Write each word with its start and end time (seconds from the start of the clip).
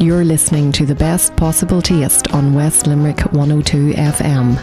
You're 0.00 0.24
listening 0.24 0.72
to 0.72 0.84
the 0.84 0.94
best 0.94 1.36
possible 1.36 1.80
taste 1.80 2.34
on 2.34 2.52
West 2.52 2.88
Limerick 2.88 3.20
102 3.32 3.92
FM. 3.92 4.58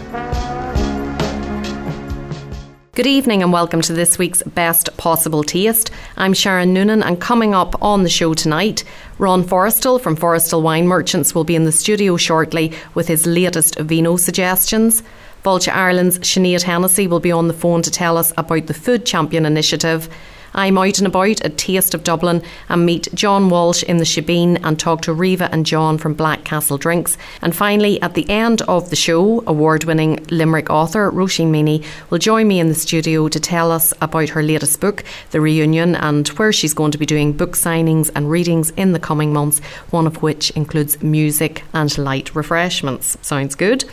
Good 2.94 3.08
evening 3.08 3.42
and 3.42 3.54
welcome 3.54 3.82
to 3.84 3.94
this 3.94 4.20
week's 4.20 4.44
Best 4.44 4.96
Possible 4.98 5.44
Taste. 5.44 5.90
I'm 6.18 6.34
Sharon 6.34 6.74
Noonan 6.74 7.02
and 7.02 7.20
coming 7.20 7.56
up 7.56 7.82
on 7.82 8.04
the 8.04 8.10
show 8.10 8.34
tonight, 8.34 8.84
Ron 9.18 9.44
Forrestal 9.44 10.02
from 10.02 10.18
Forrestal 10.18 10.62
Wine 10.62 10.86
Merchants 10.86 11.34
will 11.34 11.46
be 11.46 11.56
in 11.56 11.64
the 11.64 11.72
studio 11.72 12.18
shortly 12.18 12.74
with 12.94 13.08
his 13.08 13.26
latest 13.26 13.80
vino 13.80 14.18
suggestions. 14.18 15.02
Fáilte 15.46 15.74
Ireland's 15.74 16.20
Sinead 16.20 16.64
Hennessy 16.64 17.08
will 17.08 17.22
be 17.22 17.32
on 17.32 17.48
the 17.48 17.54
phone 17.54 17.82
to 17.84 17.90
tell 17.90 18.18
us 18.18 18.34
about 18.36 18.68
the 18.68 18.74
Food 18.74 19.06
Champion 19.06 19.46
initiative. 19.46 20.10
I'm 20.54 20.78
out 20.78 20.98
and 20.98 21.08
about 21.08 21.42
at 21.42 21.58
Taste 21.58 21.94
of 21.94 22.04
Dublin 22.04 22.44
and 22.68 22.86
meet 22.86 23.08
John 23.14 23.50
Walsh 23.50 23.84
in 23.84 23.98
the 23.98 24.04
Shebeen 24.04 24.60
and 24.64 24.80
talk 24.80 25.02
to 25.04 25.14
Riva 25.14 25.50
and 25.52 25.66
John 25.66 25.98
from 25.98 26.14
Black 26.14 26.44
Castle 26.44 26.78
Drinks. 26.78 27.18
And 27.42 27.56
finally, 27.56 28.02
at 28.02 28.16
the 28.16 28.30
end 28.30 28.62
of 28.64 28.90
the 28.90 28.96
show, 28.96 29.44
award 29.48 29.86
winning 29.86 30.26
Limerick 30.30 30.70
author 30.70 31.10
Roisin 31.10 31.52
Meaney 31.52 31.86
will 32.10 32.18
join 32.18 32.48
me 32.48 32.60
in 32.60 32.68
the 32.68 32.76
studio 32.76 33.30
to 33.30 33.40
tell 33.40 33.72
us 33.72 33.94
about 34.02 34.30
her 34.30 34.44
latest 34.44 34.82
book, 34.82 35.04
The 35.32 35.40
Reunion, 35.40 35.96
and 35.96 36.28
where 36.30 36.52
she's 36.52 36.74
going 36.74 36.92
to 36.92 36.98
be 36.98 37.06
doing 37.06 37.34
book 37.34 37.54
signings 37.54 38.10
and 38.14 38.30
readings 38.30 38.72
in 38.72 38.92
the 38.92 39.00
coming 39.00 39.32
months, 39.32 39.60
one 39.90 40.08
of 40.08 40.22
which 40.22 40.52
includes 40.52 41.02
music 41.02 41.64
and 41.74 41.98
light 41.98 42.36
refreshments. 42.36 43.18
Sounds 43.22 43.56
good? 43.56 43.86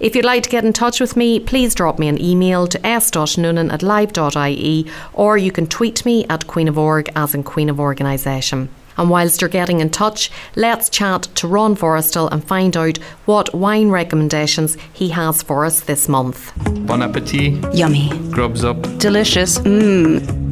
If 0.00 0.16
you'd 0.16 0.24
like 0.24 0.44
to 0.44 0.50
get 0.50 0.64
in 0.64 0.72
touch 0.72 1.00
with 1.00 1.16
me, 1.16 1.38
please 1.40 1.74
drop 1.74 1.98
me 1.98 2.08
an 2.08 2.20
email 2.20 2.66
to 2.66 2.86
s.noonan 2.86 3.70
at 3.70 3.82
live.ie 3.82 4.86
or 5.12 5.36
you 5.36 5.52
can 5.52 5.66
tweet 5.66 5.97
me 6.04 6.26
at 6.28 6.46
Queen 6.46 6.68
of 6.68 6.78
Org 6.78 7.10
as 7.14 7.34
in 7.34 7.42
Queen 7.42 7.68
of 7.68 7.80
Organisation. 7.80 8.68
And 8.98 9.08
whilst 9.08 9.40
you're 9.40 9.48
getting 9.48 9.80
in 9.80 9.90
touch, 9.90 10.30
let's 10.56 10.90
chat 10.90 11.22
to 11.36 11.46
Ron 11.46 11.76
Forrestal 11.76 12.30
and 12.32 12.44
find 12.44 12.76
out 12.76 12.98
what 13.26 13.54
wine 13.54 13.90
recommendations 13.90 14.76
he 14.92 15.10
has 15.10 15.40
for 15.40 15.64
us 15.64 15.80
this 15.80 16.08
month. 16.08 16.52
Bon 16.86 17.00
appetit. 17.00 17.72
Yummy. 17.72 18.10
Grubs 18.30 18.64
up. 18.64 18.82
Delicious. 18.98 19.58
Mmm. 19.60 20.48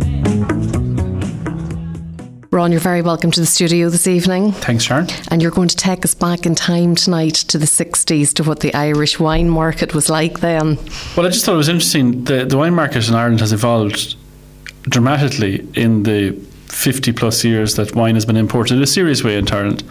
Ron, 2.52 2.70
you're 2.70 2.80
very 2.80 3.02
welcome 3.02 3.30
to 3.32 3.40
the 3.40 3.44
studio 3.44 3.90
this 3.90 4.06
evening. 4.06 4.52
Thanks, 4.52 4.84
Sharon. 4.84 5.08
And 5.28 5.42
you're 5.42 5.50
going 5.50 5.68
to 5.68 5.76
take 5.76 6.04
us 6.04 6.14
back 6.14 6.46
in 6.46 6.54
time 6.54 6.94
tonight 6.94 7.34
to 7.34 7.58
the 7.58 7.66
60s 7.66 8.32
to 8.34 8.44
what 8.44 8.60
the 8.60 8.72
Irish 8.72 9.18
wine 9.20 9.50
market 9.50 9.92
was 9.94 10.08
like 10.08 10.40
then. 10.40 10.78
Well, 11.16 11.26
I 11.26 11.30
just 11.30 11.44
thought 11.44 11.54
it 11.54 11.58
was 11.58 11.68
interesting. 11.68 12.24
The, 12.24 12.46
the 12.46 12.56
wine 12.56 12.74
market 12.74 13.08
in 13.08 13.14
Ireland 13.14 13.40
has 13.40 13.52
evolved 13.52 14.14
dramatically 14.88 15.66
in 15.74 16.04
the 16.04 16.32
50 16.68 17.12
plus 17.12 17.44
years 17.44 17.74
that 17.76 17.94
wine 17.94 18.14
has 18.14 18.24
been 18.24 18.36
imported 18.36 18.76
in 18.76 18.82
a 18.82 18.86
serious 18.86 19.24
way 19.24 19.36
into 19.36 19.54
Ireland. 19.54 19.84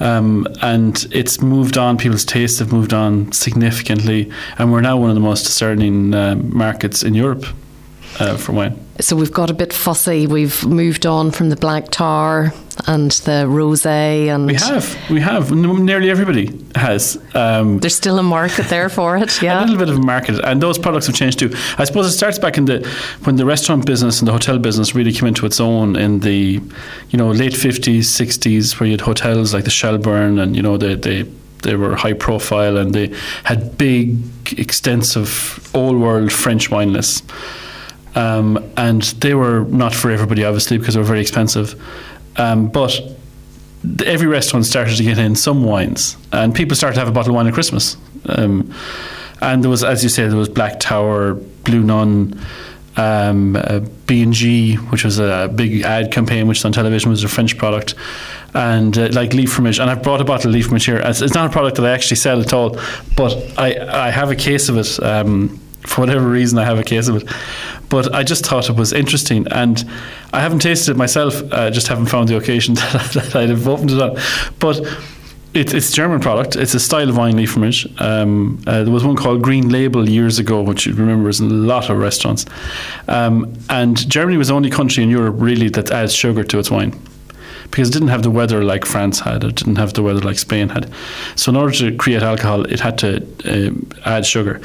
Um, 0.00 0.46
and 0.60 1.06
it's 1.12 1.40
moved 1.40 1.78
on, 1.78 1.98
people's 1.98 2.24
tastes 2.24 2.58
have 2.58 2.72
moved 2.72 2.92
on 2.92 3.30
significantly, 3.32 4.30
and 4.58 4.72
we're 4.72 4.80
now 4.80 4.96
one 4.96 5.08
of 5.08 5.14
the 5.14 5.20
most 5.20 5.44
discerning 5.44 6.14
uh, 6.14 6.34
markets 6.34 7.02
in 7.02 7.14
Europe 7.14 7.44
uh, 8.18 8.36
for 8.36 8.52
wine. 8.52 8.78
So 9.00 9.16
we've 9.16 9.32
got 9.32 9.50
a 9.50 9.54
bit 9.54 9.72
fussy. 9.72 10.26
We've 10.26 10.64
moved 10.64 11.06
on 11.06 11.30
from 11.30 11.50
the 11.50 11.56
black 11.56 11.90
tar 11.90 12.52
and 12.86 13.10
the 13.10 13.46
rosé, 13.46 14.26
and 14.28 14.46
we 14.46 14.54
have, 14.54 15.10
we 15.10 15.20
have. 15.20 15.50
Nearly 15.52 16.10
everybody 16.10 16.50
has. 16.74 17.18
Um, 17.34 17.78
There's 17.78 17.94
still 17.96 18.18
a 18.18 18.22
market 18.22 18.66
there 18.68 18.88
for 18.88 19.16
it. 19.16 19.24
Yeah, 19.42 19.60
a 19.60 19.62
little 19.62 19.76
bit 19.76 19.88
of 19.88 19.96
a 19.96 20.02
market, 20.02 20.42
and 20.44 20.62
those 20.62 20.78
products 20.78 21.06
have 21.06 21.16
changed 21.16 21.38
too. 21.38 21.50
I 21.76 21.84
suppose 21.84 22.06
it 22.06 22.12
starts 22.16 22.38
back 22.38 22.56
in 22.56 22.64
the 22.64 22.86
when 23.24 23.36
the 23.36 23.44
restaurant 23.44 23.84
business 23.84 24.20
and 24.20 24.28
the 24.28 24.32
hotel 24.32 24.58
business 24.58 24.94
really 24.94 25.12
came 25.12 25.28
into 25.28 25.44
its 25.44 25.60
own 25.60 25.96
in 25.96 26.20
the, 26.20 26.60
you 27.10 27.18
know, 27.18 27.30
late 27.30 27.54
fifties, 27.56 28.08
sixties, 28.08 28.78
where 28.78 28.86
you 28.86 28.92
had 28.92 29.02
hotels 29.02 29.52
like 29.52 29.64
the 29.64 29.70
Shelburne, 29.70 30.38
and 30.38 30.56
you 30.56 30.62
know 30.62 30.76
they 30.76 30.94
they 30.94 31.26
they 31.62 31.76
were 31.76 31.96
high 31.96 32.12
profile 32.12 32.76
and 32.76 32.94
they 32.94 33.12
had 33.44 33.76
big, 33.76 34.18
extensive, 34.58 35.68
old 35.74 35.98
world 35.98 36.30
French 36.32 36.70
wine 36.70 36.92
lists. 36.92 37.22
Um, 38.14 38.62
and 38.76 39.02
they 39.02 39.34
were 39.34 39.64
not 39.64 39.92
for 39.92 40.10
everybody, 40.10 40.44
obviously, 40.44 40.78
because 40.78 40.94
they 40.94 41.00
were 41.00 41.06
very 41.06 41.20
expensive. 41.20 41.74
Um, 42.36 42.68
but 42.68 43.00
every 44.04 44.26
restaurant 44.26 44.66
started 44.66 44.96
to 44.96 45.02
get 45.02 45.18
in 45.18 45.36
some 45.36 45.64
wines, 45.64 46.16
and 46.32 46.54
people 46.54 46.76
started 46.76 46.94
to 46.94 47.00
have 47.00 47.08
a 47.08 47.12
bottle 47.12 47.30
of 47.30 47.36
wine 47.36 47.46
at 47.46 47.54
Christmas. 47.54 47.96
Um, 48.26 48.72
and 49.40 49.62
there 49.62 49.70
was, 49.70 49.84
as 49.84 50.02
you 50.02 50.08
say, 50.08 50.26
there 50.26 50.36
was 50.36 50.48
Black 50.48 50.80
Tower, 50.80 51.34
Blue 51.34 51.82
Nun, 51.82 52.40
um, 52.96 53.56
uh, 53.56 53.80
B&G, 54.06 54.76
which 54.76 55.04
was 55.04 55.18
a 55.18 55.50
big 55.54 55.82
ad 55.82 56.12
campaign, 56.12 56.46
which 56.46 56.64
on 56.64 56.72
television, 56.72 57.10
was 57.10 57.24
a 57.24 57.28
French 57.28 57.58
product, 57.58 57.94
and 58.54 58.96
uh, 58.96 59.08
like 59.12 59.30
Liebfraumilch. 59.30 59.80
And 59.80 59.90
I've 59.90 60.02
brought 60.02 60.20
a 60.20 60.24
bottle 60.24 60.54
of 60.54 60.56
Liebfraumilch 60.56 60.86
here. 60.86 61.02
It's 61.04 61.34
not 61.34 61.50
a 61.50 61.52
product 61.52 61.76
that 61.76 61.86
I 61.86 61.90
actually 61.90 62.16
sell 62.16 62.40
at 62.40 62.52
all, 62.52 62.78
but 63.16 63.36
I, 63.58 64.06
I 64.06 64.10
have 64.10 64.30
a 64.30 64.36
case 64.36 64.68
of 64.68 64.78
it. 64.78 65.02
Um, 65.02 65.60
for 65.86 66.00
whatever 66.00 66.28
reason, 66.28 66.58
I 66.58 66.64
have 66.64 66.78
a 66.78 66.84
case 66.84 67.08
of 67.08 67.16
it. 67.16 67.28
But 67.88 68.14
I 68.14 68.22
just 68.22 68.46
thought 68.46 68.68
it 68.68 68.76
was 68.76 68.92
interesting, 68.92 69.46
and 69.50 69.84
I 70.32 70.40
haven't 70.40 70.60
tasted 70.60 70.92
it 70.92 70.96
myself. 70.96 71.42
I 71.52 71.70
just 71.70 71.88
haven't 71.88 72.06
found 72.06 72.28
the 72.28 72.36
occasion 72.36 72.74
that 72.74 73.32
I'd 73.34 73.50
have 73.50 73.68
opened 73.68 73.90
it 73.90 74.00
up. 74.00 74.16
But 74.58 74.80
it, 75.54 75.72
it's 75.72 75.92
German 75.92 76.20
product. 76.20 76.56
It's 76.56 76.74
a 76.74 76.80
style 76.80 77.08
of 77.08 77.16
wine, 77.16 77.34
Liebfraumilch. 77.34 78.00
Um, 78.00 78.60
uh, 78.66 78.82
there 78.82 78.92
was 78.92 79.04
one 79.04 79.14
called 79.14 79.42
Green 79.42 79.68
Label 79.68 80.08
years 80.08 80.38
ago, 80.38 80.60
which 80.62 80.86
you 80.86 80.94
remember 80.94 81.26
was 81.26 81.40
in 81.40 81.50
a 81.50 81.54
lot 81.54 81.90
of 81.90 81.98
restaurants. 81.98 82.44
Um, 83.06 83.54
and 83.70 84.08
Germany 84.10 84.36
was 84.36 84.48
the 84.48 84.54
only 84.54 84.70
country 84.70 85.04
in 85.04 85.10
Europe 85.10 85.36
really 85.38 85.68
that 85.70 85.90
adds 85.90 86.14
sugar 86.14 86.42
to 86.42 86.58
its 86.58 86.70
wine 86.70 86.98
because 87.70 87.88
it 87.88 87.92
didn't 87.92 88.08
have 88.08 88.22
the 88.22 88.30
weather 88.30 88.62
like 88.62 88.84
France 88.84 89.20
had, 89.20 89.42
it 89.42 89.56
didn't 89.56 89.76
have 89.76 89.94
the 89.94 90.02
weather 90.02 90.20
like 90.20 90.38
Spain 90.38 90.68
had. 90.68 90.92
So, 91.34 91.50
in 91.50 91.56
order 91.56 91.74
to 91.78 91.96
create 91.96 92.22
alcohol, 92.22 92.64
it 92.66 92.80
had 92.80 92.98
to 92.98 93.26
uh, 93.44 94.08
add 94.08 94.26
sugar 94.26 94.60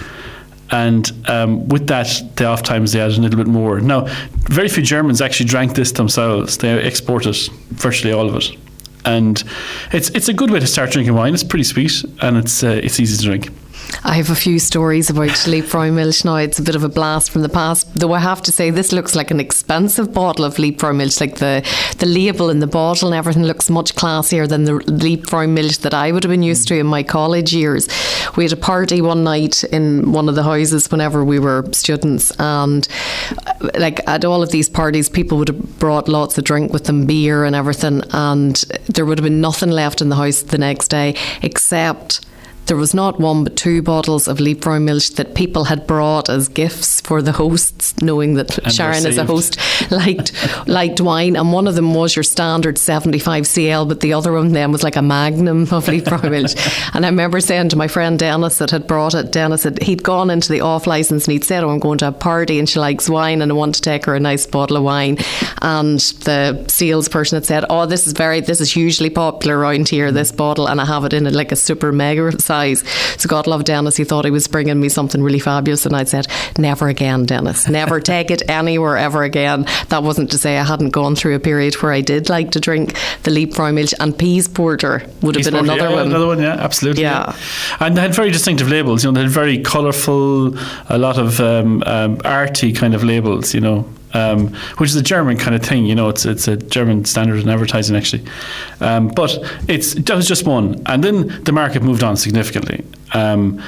and 0.72 1.12
um, 1.28 1.68
with 1.68 1.88
that, 1.88 2.22
the 2.36 2.46
off 2.46 2.64
times 2.64 2.92
they 2.92 3.02
added 3.02 3.18
a 3.18 3.22
little 3.22 3.38
bit 3.38 3.48
more. 3.48 3.80
Now, 3.80 4.06
very 4.50 4.70
few 4.70 4.84
Germans 4.84 5.22
actually 5.22 5.48
drank 5.48 5.76
this 5.76 5.92
themselves. 5.92 6.58
They 6.58 6.86
exported 6.86 7.36
virtually 7.70 8.14
all 8.14 8.30
of 8.30 8.36
it, 8.36 8.56
and 9.06 9.44
it's 9.92 10.10
it's 10.10 10.30
a 10.30 10.34
good 10.34 10.52
way 10.52 10.60
to 10.60 10.68
start 10.68 10.92
drinking 10.92 11.16
wine. 11.16 11.34
It's 11.34 11.44
pretty 11.44 11.64
sweet 11.64 12.04
and 12.22 12.38
it's 12.38 12.64
uh, 12.64 12.80
it's 12.84 13.00
easy 13.00 13.18
to 13.18 13.24
drink. 13.24 13.50
I 14.04 14.14
have 14.16 14.30
a 14.30 14.36
few 14.36 14.60
stories 14.60 15.10
about 15.10 15.30
Liebfraumilch 15.30 16.24
now. 16.26 16.38
It's 16.38 16.60
a 16.60 16.64
bit 16.64 16.76
of 16.76 16.84
a 16.84 16.90
blast 16.90 17.32
from 17.32 17.42
the 17.42 17.50
past, 17.50 17.94
though 17.94 18.14
I 18.14 18.20
have 18.20 18.42
to 18.44 18.52
say 18.52 18.70
this 18.70 18.92
looks 18.92 19.16
like 19.16 19.30
an 19.30 19.40
expensive 19.40 20.14
bottle 20.14 20.46
of 20.46 20.56
Liebfraumilch. 20.56 21.20
Like 21.20 21.36
the, 21.36 21.68
the 21.98 22.06
label 22.06 22.50
in 22.50 22.60
the 22.60 22.68
bottle 22.68 23.10
and 23.10 23.16
everything 23.16 23.44
looks 23.44 23.70
much 23.70 23.96
classier 23.96 24.48
than 24.48 24.64
the 24.64 24.74
Liebfraumilch 24.74 25.82
that 25.82 25.94
I 25.94 26.12
would 26.12 26.24
have 26.24 26.32
been 26.32 26.44
used 26.44 26.68
to 26.70 26.80
in 26.80 26.88
my 26.88 27.04
college 27.04 27.54
years. 27.54 27.88
We 28.36 28.44
had 28.44 28.54
a 28.54 28.58
party 28.58 29.02
one 29.02 29.24
night 29.24 29.64
in 29.66 30.12
one 30.12 30.30
of 30.30 30.36
the 30.36 30.44
houses 30.44 30.90
whenever 30.90 31.24
we 31.24 31.40
were 31.40 31.68
students, 31.72 32.32
and 32.40 32.88
uh, 33.48 33.70
like 33.78 34.08
at 34.08 34.26
all 34.26 34.42
of 34.42 34.52
these 34.52 34.70
parties, 34.70 35.10
people 35.10 35.38
would 35.38 35.50
have 35.50 35.80
brought 35.80 36.08
lots 36.08 36.38
of 36.38 36.44
drink 36.44 36.72
with 36.72 36.86
them, 36.86 37.06
beer 37.06 37.44
and 37.44 37.56
everything, 37.56 38.02
and 38.12 38.56
there 38.88 39.06
would 39.06 39.18
have 39.18 39.24
been 39.24 39.42
nothing 39.42 39.72
left 39.72 40.02
in 40.02 40.10
the 40.10 40.16
house 40.16 40.42
the 40.42 40.58
next 40.58 40.88
day 40.88 41.16
except 41.42 42.26
there 42.70 42.78
was 42.78 42.94
not 42.94 43.20
one 43.20 43.44
but 43.44 43.56
two 43.56 43.82
bottles 43.82 44.28
of 44.28 44.38
Liebfraumilch 44.38 45.16
that 45.16 45.34
people 45.34 45.64
had 45.64 45.88
brought 45.88 46.30
as 46.30 46.48
gifts 46.48 47.02
for 47.02 47.20
the 47.20 47.32
hosts, 47.32 48.00
knowing 48.00 48.36
that 48.36 48.60
and 48.60 48.72
Sharon 48.72 49.08
as 49.08 49.18
a 49.18 49.26
host 49.26 49.58
liked 49.92 50.32
liked 50.68 51.02
wine. 51.02 51.36
And 51.36 51.52
one 51.52 51.68
of 51.68 51.74
them 51.74 51.96
was 51.96 52.16
your 52.16 52.22
standard 52.22 52.78
75 52.78 53.48
CL, 53.48 53.88
but 53.88 54.02
the 54.02 54.14
other 54.14 54.32
one 54.32 54.54
then 54.54 54.72
was 54.72 54.84
like 54.84 54.96
a 54.96 55.02
magnum 55.02 55.64
of 55.64 55.88
Liebfraumilch. 55.88 56.92
and 56.94 57.06
I 57.06 57.10
remember 57.10 57.42
saying 57.42 57.70
to 57.70 57.76
my 57.76 57.88
friend 57.88 58.20
Dennis 58.20 58.60
that 58.60 58.70
had 58.70 58.86
brought 58.86 59.16
it, 59.16 59.32
Dennis 59.32 59.64
had 59.64 59.82
he'd 59.82 60.04
gone 60.04 60.30
into 60.30 60.52
the 60.52 60.62
off 60.62 60.86
license 60.86 61.26
and 61.26 61.34
he'd 61.34 61.44
said, 61.44 61.64
Oh, 61.64 61.72
I'm 61.72 61.80
going 61.80 61.98
to 62.00 62.10
a 62.10 62.12
party 62.12 62.60
and 62.60 62.70
she 62.70 62.78
likes 62.78 63.10
wine 63.10 63.42
and 63.42 63.52
I 63.52 63.56
want 63.56 63.76
to 63.76 63.82
take 63.82 64.06
her 64.06 64.14
a 64.14 64.20
nice 64.20 64.46
bottle 64.46 64.78
of 64.78 64.84
wine. 64.84 65.18
And 65.64 66.00
the 66.00 66.66
salesperson 66.68 67.38
had 67.38 67.46
said, 67.46 67.66
Oh, 67.68 67.88
this 67.88 68.06
is 68.06 68.14
very 68.14 68.42
this 68.42 68.62
is 68.62 68.72
hugely 68.72 69.10
popular 69.10 69.58
around 69.58 69.90
here, 69.90 70.12
this 70.12 70.32
bottle, 70.32 70.70
and 70.70 70.80
I 70.80 70.86
have 70.86 71.04
it 71.06 71.14
in 71.14 71.26
it 71.26 71.34
like 71.34 71.52
a 71.52 71.56
super 71.56 71.92
mega 71.92 72.40
size 72.40 72.59
So 72.66 73.28
God 73.28 73.48
love 73.48 73.64
Dennis. 73.64 73.98
He 73.98 74.04
thought 74.04 74.26
he 74.26 74.32
was 74.32 74.48
bringing 74.48 74.80
me 74.80 74.90
something 74.90 75.22
really 75.22 75.40
fabulous, 75.40 75.86
and 75.86 75.96
I 75.96 76.04
said, 76.04 76.28
"Never 76.58 76.88
again, 76.88 77.26
Dennis. 77.26 77.68
Never 77.68 78.00
take 78.14 78.32
it 78.32 78.50
anywhere 78.50 78.98
ever 78.98 79.24
again." 79.24 79.66
That 79.90 80.04
wasn't 80.04 80.32
to 80.32 80.38
say 80.38 80.58
I 80.58 80.64
hadn't 80.64 80.90
gone 80.90 81.16
through 81.16 81.36
a 81.36 81.40
period 81.40 81.76
where 81.76 81.92
I 81.92 82.02
did 82.02 82.30
like 82.30 82.52
to 82.52 82.60
drink 82.60 82.94
the 83.24 83.32
Liebfraumilch 83.32 83.94
and 84.00 84.14
Piesporter 84.14 85.02
would 85.22 85.36
have 85.36 85.44
peas 85.44 85.46
been 85.46 85.54
porter, 85.54 85.74
another 85.74 85.90
yeah, 85.90 85.96
one. 85.96 86.08
Another 86.08 86.28
one, 86.28 86.42
yeah, 86.42 86.54
absolutely. 86.54 87.04
Yeah. 87.04 87.34
yeah. 87.36 87.86
and 87.86 87.98
they 87.98 88.02
had 88.02 88.16
very 88.16 88.32
distinctive 88.32 88.70
labels. 88.70 89.04
You 89.04 89.12
know, 89.12 89.16
they 89.16 89.24
had 89.24 89.32
very 89.32 89.60
colourful, 89.60 90.58
a 90.90 90.98
lot 90.98 91.18
of 91.18 91.40
um, 91.40 91.84
um, 91.86 92.20
arty 92.26 92.74
kind 92.74 92.94
of 92.94 93.04
labels. 93.04 93.54
You 93.54 93.62
know, 93.62 93.86
um, 94.14 94.54
which 94.78 94.90
is 94.90 94.96
a 94.96 95.04
German 95.04 95.38
kind 95.38 95.56
of 95.56 95.64
thing. 95.64 95.86
You 95.86 95.96
know, 95.96 96.10
it's 96.10 96.26
it's 96.26 96.48
a 96.48 96.58
German 96.58 97.06
standard 97.06 97.42
in 97.42 97.50
advertising 97.50 97.96
actually. 97.96 98.24
Um, 98.80 99.10
but 99.10 99.38
it's 99.68 99.94
that 99.94 100.16
was 100.16 100.28
just 100.28 100.46
one, 100.46 100.82
and 100.86 101.04
then 101.04 101.44
the 101.44 101.52
market 101.52 101.84
moved 101.84 102.04
on 102.04 102.18
significantly. 102.18 102.86
Um, 103.14 103.62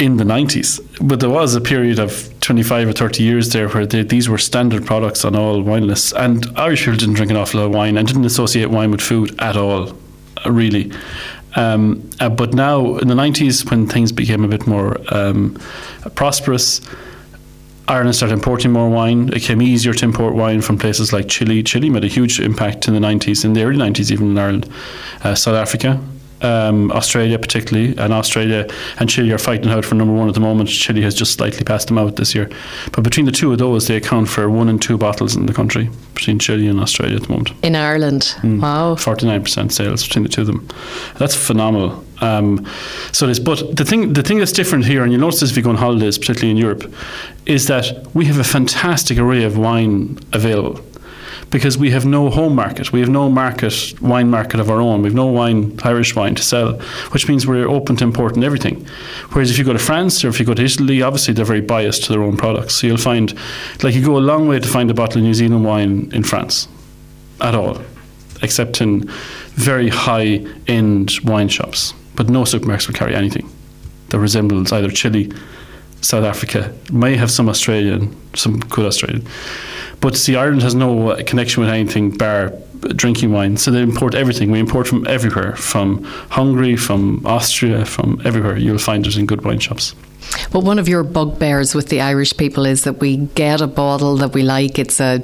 in 0.00 0.16
the 0.16 0.24
90s, 0.24 0.80
but 1.00 1.20
there 1.20 1.30
was 1.30 1.54
a 1.54 1.60
period 1.60 2.00
of 2.00 2.28
25 2.40 2.88
or 2.88 2.92
30 2.92 3.22
years 3.22 3.50
there 3.50 3.68
where 3.68 3.86
they, 3.86 4.02
these 4.02 4.28
were 4.28 4.38
standard 4.38 4.84
products 4.84 5.24
on 5.24 5.36
all 5.36 5.62
wine 5.62 5.86
lists. 5.86 6.12
And 6.12 6.46
Irish 6.56 6.84
people 6.84 6.98
didn't 6.98 7.14
drink 7.14 7.30
an 7.30 7.36
awful 7.36 7.60
lot 7.60 7.66
of 7.66 7.74
wine 7.74 7.96
and 7.96 8.06
didn't 8.06 8.24
associate 8.24 8.70
wine 8.70 8.90
with 8.90 9.00
food 9.00 9.40
at 9.40 9.56
all, 9.56 9.96
really. 10.46 10.92
Um, 11.56 12.10
uh, 12.20 12.28
but 12.28 12.54
now, 12.54 12.96
in 12.96 13.08
the 13.08 13.14
90s, 13.14 13.70
when 13.70 13.86
things 13.86 14.10
became 14.10 14.44
a 14.44 14.48
bit 14.48 14.66
more 14.66 14.98
um, 15.14 15.58
prosperous, 16.16 16.80
Ireland 17.86 18.16
started 18.16 18.34
importing 18.34 18.72
more 18.72 18.88
wine. 18.88 19.28
It 19.28 19.34
became 19.34 19.60
easier 19.60 19.92
to 19.92 20.04
import 20.04 20.34
wine 20.34 20.62
from 20.62 20.78
places 20.78 21.12
like 21.12 21.28
Chile. 21.28 21.62
Chile 21.62 21.90
made 21.90 22.04
a 22.04 22.08
huge 22.08 22.40
impact 22.40 22.88
in 22.88 22.94
the 22.94 23.00
90s, 23.00 23.44
in 23.44 23.52
the 23.52 23.62
early 23.62 23.76
90s, 23.76 24.10
even 24.10 24.30
in 24.30 24.38
Ireland. 24.38 24.68
Uh, 25.22 25.34
South 25.34 25.54
Africa, 25.54 26.00
um, 26.40 26.90
Australia 26.92 27.38
particularly, 27.38 27.96
and 27.98 28.12
Australia 28.12 28.66
and 28.98 29.10
Chile 29.10 29.32
are 29.32 29.38
fighting 29.38 29.70
out 29.70 29.84
for 29.84 29.96
number 29.96 30.14
one 30.14 30.28
at 30.28 30.34
the 30.34 30.40
moment. 30.40 30.70
Chile 30.70 31.02
has 31.02 31.14
just 31.14 31.34
slightly 31.34 31.62
passed 31.62 31.88
them 31.88 31.98
out 31.98 32.16
this 32.16 32.34
year, 32.34 32.48
but 32.92 33.04
between 33.04 33.26
the 33.26 33.32
two 33.32 33.52
of 33.52 33.58
those, 33.58 33.86
they 33.86 33.96
account 33.96 34.28
for 34.28 34.48
one 34.48 34.68
and 34.68 34.80
two 34.80 34.96
bottles 34.96 35.36
in 35.36 35.44
the 35.46 35.54
country 35.54 35.90
between 36.14 36.38
Chile 36.38 36.66
and 36.66 36.80
Australia 36.80 37.16
at 37.16 37.22
the 37.22 37.28
moment. 37.28 37.52
In 37.62 37.76
Ireland, 37.76 38.34
mm. 38.40 38.60
wow, 38.60 38.94
forty 38.94 39.26
nine 39.26 39.42
percent 39.42 39.72
sales 39.72 40.06
between 40.06 40.22
the 40.22 40.28
two 40.30 40.42
of 40.42 40.46
them. 40.46 40.66
That's 41.18 41.36
phenomenal. 41.36 42.04
Um, 42.24 42.66
so 43.12 43.26
it 43.26 43.32
is. 43.32 43.40
But 43.40 43.76
the 43.76 43.84
thing, 43.84 44.12
the 44.14 44.22
thing 44.22 44.38
that's 44.38 44.52
different 44.52 44.86
here, 44.86 45.02
and 45.02 45.12
you'll 45.12 45.20
notice 45.20 45.40
this 45.40 45.50
if 45.50 45.56
you 45.56 45.62
go 45.62 45.70
on 45.70 45.76
holidays, 45.76 46.18
particularly 46.18 46.50
in 46.52 46.56
Europe, 46.56 46.92
is 47.46 47.66
that 47.66 47.84
we 48.14 48.24
have 48.26 48.38
a 48.38 48.44
fantastic 48.44 49.18
array 49.18 49.44
of 49.44 49.56
wine 49.58 50.18
available 50.32 50.80
because 51.50 51.78
we 51.78 51.90
have 51.90 52.04
no 52.04 52.30
home 52.30 52.54
market. 52.54 52.92
We 52.92 53.00
have 53.00 53.08
no 53.08 53.28
market, 53.28 53.94
wine 54.00 54.30
market 54.30 54.58
of 54.58 54.70
our 54.70 54.80
own. 54.80 55.02
We 55.02 55.08
have 55.08 55.14
no 55.14 55.26
wine, 55.26 55.78
Irish 55.84 56.16
wine 56.16 56.34
to 56.34 56.42
sell, 56.42 56.78
which 57.12 57.28
means 57.28 57.46
we're 57.46 57.68
open 57.68 57.96
to 57.96 58.04
importing 58.04 58.42
everything. 58.42 58.84
Whereas 59.30 59.50
if 59.50 59.58
you 59.58 59.64
go 59.64 59.72
to 59.72 59.78
France 59.78 60.24
or 60.24 60.28
if 60.28 60.40
you 60.40 60.46
go 60.46 60.54
to 60.54 60.64
Italy, 60.64 61.02
obviously 61.02 61.34
they're 61.34 61.44
very 61.44 61.60
biased 61.60 62.04
to 62.04 62.12
their 62.12 62.22
own 62.22 62.36
products. 62.36 62.74
So 62.74 62.86
you'll 62.86 62.96
find, 62.96 63.32
like, 63.82 63.94
you 63.94 64.04
go 64.04 64.16
a 64.16 64.26
long 64.32 64.48
way 64.48 64.58
to 64.58 64.68
find 64.68 64.90
a 64.90 64.94
bottle 64.94 65.18
of 65.18 65.24
New 65.24 65.34
Zealand 65.34 65.64
wine 65.64 66.10
in 66.12 66.24
France 66.24 66.66
at 67.40 67.54
all, 67.54 67.78
except 68.42 68.80
in 68.80 69.08
very 69.54 69.90
high 69.90 70.44
end 70.66 71.12
wine 71.24 71.48
shops. 71.48 71.94
But 72.16 72.28
no 72.28 72.42
supermarkets 72.42 72.86
will 72.86 72.94
carry 72.94 73.14
anything 73.14 73.50
that 74.10 74.18
resembles 74.18 74.72
either 74.72 74.90
Chile, 74.90 75.32
South 76.00 76.24
Africa, 76.24 76.72
may 76.92 77.16
have 77.16 77.30
some 77.30 77.48
Australian, 77.48 78.14
some 78.34 78.60
good 78.60 78.86
Australian. 78.86 79.26
But 80.00 80.16
see, 80.16 80.36
Ireland 80.36 80.62
has 80.62 80.74
no 80.74 81.10
uh, 81.10 81.22
connection 81.24 81.62
with 81.62 81.70
anything 81.70 82.10
bar 82.10 82.52
drinking 82.94 83.32
wine, 83.32 83.56
so 83.56 83.70
they 83.70 83.80
import 83.80 84.14
everything. 84.14 84.50
We 84.50 84.60
import 84.60 84.86
from 84.86 85.06
everywhere, 85.06 85.56
from 85.56 86.04
Hungary, 86.30 86.76
from 86.76 87.24
Austria, 87.24 87.84
from 87.86 88.20
everywhere. 88.24 88.58
You'll 88.58 88.78
find 88.78 89.06
it 89.06 89.16
in 89.16 89.26
good 89.26 89.44
wine 89.44 89.58
shops. 89.58 89.94
Well, 90.52 90.62
one 90.62 90.78
of 90.78 90.88
your 90.88 91.02
bugbears 91.02 91.74
with 91.74 91.88
the 91.88 92.00
Irish 92.00 92.36
people 92.36 92.66
is 92.66 92.84
that 92.84 93.00
we 93.00 93.16
get 93.16 93.60
a 93.60 93.66
bottle 93.66 94.16
that 94.16 94.34
we 94.34 94.42
like. 94.42 94.78
It's 94.78 95.00
a 95.00 95.22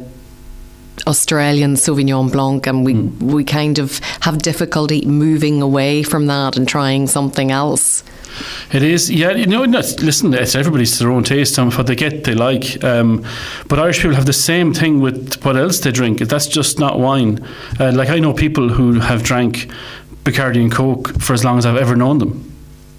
Australian 1.07 1.75
Sauvignon 1.75 2.31
Blanc, 2.31 2.67
and 2.67 2.85
we 2.85 2.95
mm. 2.95 3.19
we 3.23 3.45
kind 3.45 3.79
of 3.79 3.99
have 4.21 4.39
difficulty 4.39 5.05
moving 5.07 5.63
away 5.63 6.03
from 6.03 6.27
that 6.27 6.57
and 6.57 6.69
trying 6.69 7.07
something 7.07 7.51
else. 7.51 8.05
It 8.73 8.83
is, 8.83 9.11
yeah. 9.11 9.33
You 9.33 9.47
know, 9.47 9.65
listen, 9.65 10.33
it's 10.35 10.55
everybody's 10.55 10.99
their 10.99 11.11
own 11.11 11.25
taste 11.25 11.59
and 11.59 11.75
what 11.75 11.87
they 11.87 11.97
get, 11.97 12.25
they 12.25 12.35
like. 12.35 12.83
Um, 12.85 13.25
but 13.69 13.79
Irish 13.79 14.01
people 14.01 14.15
have 14.15 14.27
the 14.27 14.33
same 14.33 14.73
thing 14.73 15.01
with 15.01 15.43
what 15.45 15.57
else 15.57 15.81
they 15.81 15.91
drink. 15.91 16.21
That's 16.21 16.47
just 16.47 16.79
not 16.79 17.01
wine. 17.01 17.45
Uh, 17.79 17.93
like 17.93 18.09
I 18.09 18.19
know 18.19 18.33
people 18.33 18.69
who 18.69 19.01
have 19.01 19.23
drank 19.23 19.71
Bacardi 20.25 20.63
and 20.63 20.73
Coke 20.73 21.21
for 21.21 21.33
as 21.33 21.45
long 21.45 21.59
as 21.59 21.67
I've 21.67 21.77
ever 21.77 21.97
known 21.97 22.19
them. 22.19 22.53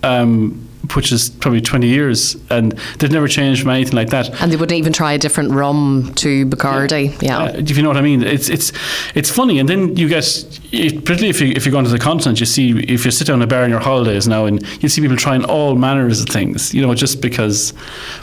Um, 0.04 0.68
which 0.96 1.12
is 1.12 1.30
probably 1.30 1.62
20 1.62 1.88
years, 1.88 2.36
and 2.50 2.72
they've 2.98 3.12
never 3.12 3.28
changed 3.28 3.62
from 3.62 3.72
anything 3.72 3.96
like 3.96 4.10
that. 4.10 4.42
And 4.42 4.52
they 4.52 4.56
wouldn't 4.56 4.78
even 4.78 4.94
try 4.94 5.14
a 5.14 5.18
different 5.18 5.52
rum 5.52 6.12
to 6.16 6.46
Bacardi. 6.48 7.22
Yeah, 7.22 7.44
yeah. 7.44 7.44
Uh, 7.44 7.52
if 7.58 7.78
you 7.78 7.84
know 7.84 7.90
what 7.90 7.98
I 7.98 8.02
mean, 8.02 8.24
it's 8.24 8.50
it's 8.50 8.72
it's 9.16 9.30
funny. 9.30 9.60
And 9.60 9.70
then 9.70 9.96
you 9.96 10.10
get, 10.10 10.24
particularly 10.72 11.30
if 11.30 11.42
you 11.42 11.54
if 11.56 11.66
you 11.66 11.72
go 11.72 11.80
into 11.80 11.92
the 11.92 12.00
continent, 12.00 12.40
you 12.40 12.46
see 12.46 12.72
if 12.80 13.06
you 13.06 13.12
sit 13.12 13.28
down 13.28 13.42
a 13.42 13.48
bar 13.48 13.64
on 13.64 13.70
your 13.70 13.80
holidays 13.80 14.28
now, 14.28 14.46
and 14.46 14.66
you 14.82 14.90
see 14.90 15.02
people 15.02 15.18
trying 15.18 15.44
all 15.46 15.76
manners 15.76 16.22
of 16.22 16.30
things. 16.30 16.74
You 16.74 16.86
know, 16.86 16.94
just 16.94 17.22
because. 17.22 17.74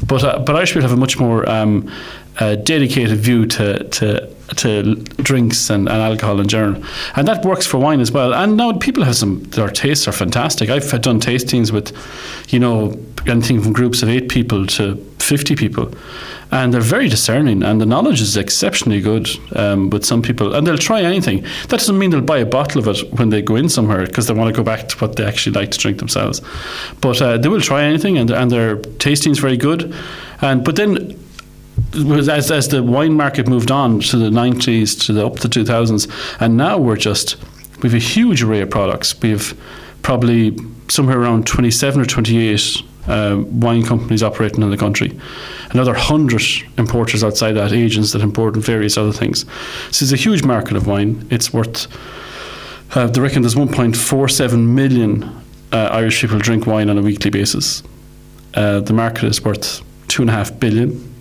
But 0.07 0.25
uh, 0.25 0.39
but 0.41 0.57
Irish 0.57 0.71
people 0.71 0.83
have 0.83 0.93
a 0.93 1.01
much 1.01 1.19
more 1.19 1.49
um, 1.49 1.91
uh, 2.39 2.57
dedicated 2.57 3.19
view 3.19 3.47
to 3.47 3.85
to 3.85 4.38
to 4.57 4.95
drinks 4.95 5.71
and, 5.71 5.89
and, 5.89 5.99
alcohol 5.99 6.41
in 6.41 6.49
general. 6.49 6.83
And 7.17 7.29
that 7.29 7.45
works 7.45 7.67
for 7.67 7.79
wine 7.79 8.01
as 8.01 8.11
well. 8.11 8.35
And 8.35 8.57
now 8.57 8.73
people 8.73 9.05
have 9.05 9.17
some, 9.17 9.43
their 9.45 9.69
tastes 9.69 10.09
are 10.09 10.13
fantastic. 10.13 10.71
I've 10.71 10.89
done 11.03 11.21
tastings 11.21 11.71
with, 11.71 11.97
you 12.49 12.59
know, 12.59 12.99
anything 13.27 13.61
from 13.61 13.73
groups 13.73 14.03
of 14.03 14.09
eight 14.09 14.29
people 14.29 14.67
to 14.67 14.97
50 15.19 15.57
people. 15.57 15.93
And 16.51 16.73
they're 16.73 16.81
very 16.81 17.11
discerning, 17.11 17.63
and 17.63 17.79
the 17.79 17.85
knowledge 17.85 18.23
is 18.23 18.39
exceptionally 18.39 19.03
good 19.03 19.29
um, 19.55 19.91
with 19.91 20.07
some 20.07 20.23
people. 20.23 20.55
And 20.55 20.67
they'll 20.67 20.79
try 20.79 21.03
anything. 21.03 21.43
That 21.69 21.81
doesn't 21.81 21.99
mean 21.99 22.09
they'll 22.09 22.23
buy 22.23 22.39
a 22.39 22.47
bottle 22.47 22.81
of 22.81 22.89
it 22.89 23.13
when 23.19 23.29
they 23.29 23.43
go 23.43 23.57
in 23.57 23.69
somewhere 23.69 24.07
because 24.07 24.29
they 24.29 24.33
want 24.33 24.55
to 24.55 24.59
go 24.59 24.65
back 24.65 24.89
to 24.89 24.97
what 24.97 25.17
they 25.17 25.27
actually 25.27 25.53
like 25.53 25.73
to 25.73 25.79
drink 25.79 25.99
themselves. 25.99 26.41
But 27.03 27.21
uh, 27.21 27.37
they 27.37 27.49
will 27.49 27.61
try 27.61 27.83
anything, 27.83 28.17
and, 28.17 28.31
and 28.31 28.51
their 28.51 28.77
tasting 28.77 29.33
is 29.33 29.39
very 29.39 29.59
good. 29.59 29.95
And 30.41 30.65
but 30.65 30.77
then 30.77 31.19
as, 31.95 32.51
as 32.51 32.69
the 32.69 32.83
wine 32.83 33.15
market 33.15 33.49
moved 33.49 33.71
on 33.71 34.01
to 34.01 34.17
the 34.17 34.31
90s 34.31 35.07
to 35.07 35.13
the 35.13 35.27
up 35.27 35.37
to 35.39 35.49
2000s 35.49 36.11
and 36.41 36.57
now 36.57 36.79
we're 36.79 36.97
just 36.97 37.37
we 37.83 37.89
have 37.89 37.95
a 37.95 37.99
huge 37.99 38.43
array 38.43 38.61
of 38.61 38.71
products. 38.71 39.21
We 39.21 39.31
have 39.31 39.57
probably 40.03 40.57
somewhere 40.89 41.21
around 41.21 41.47
27 41.47 42.01
or 42.01 42.05
28 42.05 42.83
uh, 43.07 43.43
wine 43.47 43.85
companies 43.85 44.23
operating 44.23 44.63
in 44.63 44.71
the 44.71 44.77
country. 44.77 45.19
Another 45.71 45.93
100 45.93 46.43
importers 46.77 47.23
outside 47.23 47.53
that 47.53 47.73
agents 47.73 48.13
that 48.13 48.23
import 48.23 48.55
and 48.55 48.65
various 48.65 48.97
other 48.97 49.13
things. 49.13 49.45
So 49.91 50.05
it's 50.05 50.13
a 50.13 50.17
huge 50.17 50.43
market 50.45 50.77
of 50.77 50.87
wine. 50.87 51.27
It's 51.31 51.53
worth 51.53 51.87
uh, 52.97 53.07
they 53.07 53.21
reckon 53.21 53.43
there's 53.43 53.55
1.47 53.55 54.67
million 54.67 55.25
uh, 55.73 55.89
Irish 55.93 56.23
people 56.23 56.39
drink 56.39 56.67
wine 56.67 56.89
on 56.89 56.97
a 56.97 57.03
weekly 57.03 57.31
basis. 57.31 57.83
Uh, 58.55 58.81
the 58.81 58.95
market 58.95 59.25
is 59.25 59.45
worth 59.45 59.83
two 60.09 60.23
and 60.23 60.31
a 60.31 60.33
half 60.33 60.59
billion 60.59 61.15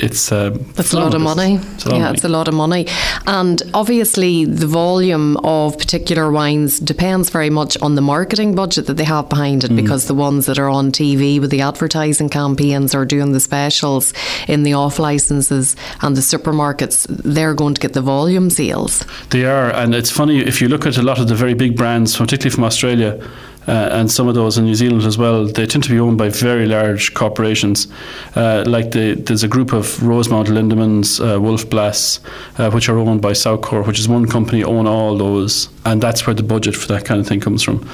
it's 0.00 0.30
uh, 0.30 0.50
that's 0.74 0.92
a 0.92 1.00
lot 1.00 1.14
of 1.14 1.20
money. 1.20 1.56
It's 1.74 1.86
yeah, 1.86 1.98
money. 1.98 2.14
it's 2.14 2.24
a 2.24 2.28
lot 2.28 2.48
of 2.48 2.54
money, 2.54 2.86
and 3.26 3.62
obviously 3.74 4.44
the 4.44 4.66
volume 4.66 5.36
of 5.38 5.78
particular 5.78 6.30
wines 6.30 6.78
depends 6.78 7.30
very 7.30 7.50
much 7.50 7.76
on 7.82 7.94
the 7.94 8.00
marketing 8.00 8.54
budget 8.54 8.86
that 8.86 8.94
they 8.94 9.04
have 9.04 9.28
behind 9.28 9.64
it. 9.64 9.70
Mm. 9.70 9.76
Because 9.76 10.06
the 10.06 10.14
ones 10.14 10.46
that 10.46 10.58
are 10.58 10.68
on 10.68 10.92
TV 10.92 11.40
with 11.40 11.50
the 11.50 11.60
advertising 11.60 12.28
campaigns 12.28 12.94
or 12.94 13.04
doing 13.04 13.32
the 13.32 13.40
specials 13.40 14.12
in 14.46 14.62
the 14.62 14.74
off 14.74 14.98
licenses 14.98 15.76
and 16.00 16.16
the 16.16 16.20
supermarkets, 16.20 17.06
they're 17.08 17.54
going 17.54 17.74
to 17.74 17.80
get 17.80 17.92
the 17.92 18.02
volume 18.02 18.50
sales. 18.50 19.04
They 19.30 19.44
are, 19.44 19.70
and 19.70 19.94
it's 19.94 20.10
funny 20.10 20.40
if 20.40 20.60
you 20.60 20.68
look 20.68 20.86
at 20.86 20.96
a 20.96 21.02
lot 21.02 21.18
of 21.18 21.28
the 21.28 21.34
very 21.34 21.54
big 21.54 21.76
brands, 21.76 22.16
particularly 22.16 22.54
from 22.54 22.64
Australia 22.64 23.20
uh, 23.68 23.90
and 23.92 24.10
some 24.10 24.28
of 24.28 24.34
those 24.34 24.56
in 24.56 24.64
New 24.64 24.74
Zealand 24.74 25.02
as 25.02 25.18
well, 25.18 25.44
they 25.44 25.66
tend 25.66 25.84
to 25.84 25.90
be 25.90 26.00
owned 26.00 26.16
by 26.16 26.30
very 26.30 26.66
large 26.66 27.12
corporations. 27.12 27.86
Uh, 28.34 28.64
like 28.66 28.92
the, 28.92 29.14
there's 29.14 29.42
a 29.42 29.48
group 29.48 29.74
of 29.74 30.02
Rosemount 30.02 30.48
Lindemans, 30.48 31.20
uh, 31.20 31.38
Wolf 31.38 31.68
Blass, 31.68 32.20
uh, 32.56 32.70
which 32.70 32.88
are 32.88 32.98
owned 32.98 33.20
by 33.20 33.32
Southcorp, 33.32 33.86
which 33.86 34.00
is 34.00 34.08
one 34.08 34.26
company 34.26 34.64
own 34.64 34.86
all 34.86 35.18
those, 35.18 35.68
and 35.84 36.02
that's 36.02 36.26
where 36.26 36.34
the 36.34 36.42
budget 36.42 36.74
for 36.74 36.88
that 36.88 37.04
kind 37.04 37.20
of 37.20 37.26
thing 37.26 37.40
comes 37.40 37.62
from. 37.62 37.86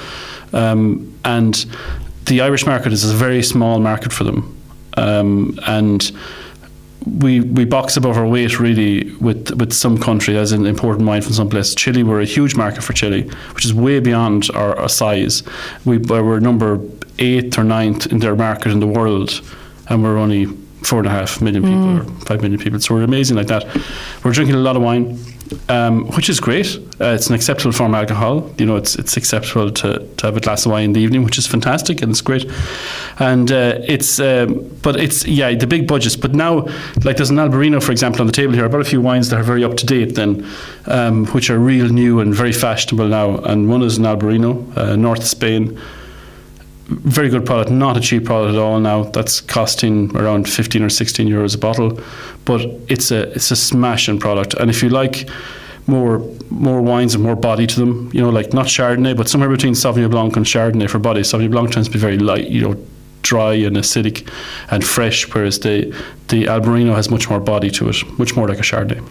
Um, 0.53 1.13
and 1.25 1.65
the 2.25 2.39
Irish 2.39 2.65
market 2.65 2.93
is 2.93 3.03
a 3.03 3.13
very 3.13 3.43
small 3.43 3.79
market 3.79 4.13
for 4.13 4.23
them, 4.23 4.57
um, 4.95 5.59
and 5.67 6.11
we 7.05 7.39
we 7.39 7.65
box 7.65 7.97
above 7.97 8.17
our 8.17 8.27
weight 8.27 8.59
really 8.59 9.13
with 9.15 9.51
with 9.59 9.73
some 9.73 9.97
country 9.97 10.37
as 10.37 10.51
an 10.51 10.65
important 10.65 11.07
wine 11.07 11.21
from 11.21 11.33
some 11.33 11.49
place. 11.49 11.75
Chile, 11.75 12.03
we're 12.03 12.21
a 12.21 12.25
huge 12.25 12.55
market 12.55 12.83
for 12.83 12.93
Chile, 12.93 13.29
which 13.53 13.65
is 13.65 13.73
way 13.73 13.99
beyond 13.99 14.49
our, 14.53 14.77
our 14.77 14.89
size. 14.89 15.43
We 15.85 15.97
we're 15.97 16.39
number 16.39 16.79
eighth 17.19 17.57
or 17.57 17.63
ninth 17.63 18.07
in 18.07 18.19
their 18.19 18.35
market 18.35 18.71
in 18.71 18.79
the 18.79 18.87
world, 18.87 19.41
and 19.89 20.03
we're 20.03 20.17
only 20.17 20.45
four 20.83 20.99
and 20.99 21.07
a 21.07 21.11
half 21.11 21.41
million 21.41 21.63
people 21.63 21.79
mm. 21.79 22.21
or 22.21 22.25
five 22.25 22.41
million 22.41 22.59
people. 22.59 22.79
So 22.79 22.95
we're 22.95 23.03
amazing 23.03 23.37
like 23.37 23.47
that. 23.47 23.65
We're 24.23 24.31
drinking 24.31 24.55
a 24.55 24.59
lot 24.59 24.75
of 24.75 24.81
wine 24.81 25.19
um, 25.69 26.07
which 26.11 26.29
is 26.29 26.39
great. 26.39 26.77
Uh, 26.99 27.13
it's 27.15 27.27
an 27.27 27.35
acceptable 27.35 27.71
form 27.71 27.93
of 27.93 27.99
alcohol. 27.99 28.51
You 28.57 28.65
know, 28.65 28.75
it's 28.75 28.95
it's 28.95 29.17
acceptable 29.17 29.71
to, 29.71 29.99
to 30.17 30.25
have 30.25 30.37
a 30.37 30.39
glass 30.39 30.65
of 30.65 30.71
wine 30.71 30.85
in 30.85 30.93
the 30.93 31.01
evening, 31.01 31.23
which 31.23 31.37
is 31.37 31.47
fantastic 31.47 32.01
and 32.01 32.11
it's 32.11 32.21
great. 32.21 32.49
And 33.19 33.51
uh, 33.51 33.79
it's, 33.83 34.19
um, 34.19 34.67
but 34.81 34.95
it's 34.95 35.25
yeah, 35.25 35.53
the 35.53 35.67
big 35.67 35.87
budgets. 35.87 36.15
But 36.15 36.33
now, 36.33 36.67
like 37.03 37.17
there's 37.17 37.29
an 37.29 37.37
Albarino, 37.37 37.81
for 37.81 37.91
example, 37.91 38.21
on 38.21 38.27
the 38.27 38.33
table 38.33 38.53
here. 38.53 38.65
I 38.65 38.67
brought 38.67 38.85
a 38.85 38.89
few 38.89 39.01
wines 39.01 39.29
that 39.29 39.39
are 39.39 39.43
very 39.43 39.63
up 39.63 39.75
to 39.77 39.85
date, 39.85 40.15
then, 40.15 40.47
um, 40.85 41.25
which 41.27 41.49
are 41.49 41.59
real 41.59 41.89
new 41.89 42.19
and 42.19 42.33
very 42.33 42.53
fashionable 42.53 43.07
now. 43.07 43.37
And 43.37 43.69
one 43.69 43.81
is 43.83 43.97
an 43.97 44.05
Albarino, 44.05 44.77
uh, 44.77 44.95
North 44.95 45.25
Spain 45.25 45.79
very 46.87 47.29
good 47.29 47.45
product, 47.45 47.71
not 47.71 47.97
a 47.97 47.99
cheap 47.99 48.25
product 48.25 48.55
at 48.55 48.61
all 48.61 48.79
now. 48.79 49.03
That's 49.03 49.41
costing 49.41 50.15
around 50.15 50.47
15 50.47 50.83
or 50.83 50.89
16 50.89 51.27
euros 51.27 51.55
a 51.55 51.57
bottle, 51.57 51.99
but 52.45 52.61
it's 52.87 53.11
a 53.11 53.31
it's 53.31 53.51
a 53.51 53.55
smashing 53.55 54.19
product. 54.19 54.53
And 54.55 54.69
if 54.69 54.83
you 54.83 54.89
like 54.89 55.27
more 55.87 56.19
more 56.49 56.81
wines 56.81 57.15
and 57.15 57.23
more 57.23 57.35
body 57.35 57.65
to 57.67 57.79
them, 57.79 58.11
you 58.13 58.21
know, 58.21 58.29
like 58.29 58.53
not 58.53 58.67
Chardonnay, 58.67 59.17
but 59.17 59.27
somewhere 59.27 59.49
between 59.49 59.73
Sauvignon 59.73 60.11
Blanc 60.11 60.35
and 60.35 60.45
Chardonnay 60.45 60.89
for 60.89 60.99
body. 60.99 61.21
Sauvignon 61.21 61.51
Blanc 61.51 61.71
tends 61.71 61.87
to 61.87 61.93
be 61.93 61.99
very 61.99 62.17
light, 62.17 62.47
you 62.47 62.61
know, 62.61 62.75
dry 63.23 63.53
and 63.53 63.75
acidic 63.77 64.29
and 64.69 64.85
fresh, 64.85 65.33
whereas 65.33 65.59
the 65.59 65.91
the 66.27 66.45
Albarino 66.45 66.95
has 66.95 67.09
much 67.09 67.29
more 67.29 67.39
body 67.39 67.71
to 67.71 67.89
it, 67.89 68.19
much 68.19 68.35
more 68.35 68.47
like 68.47 68.59
a 68.59 68.63
Chardonnay. 68.63 69.01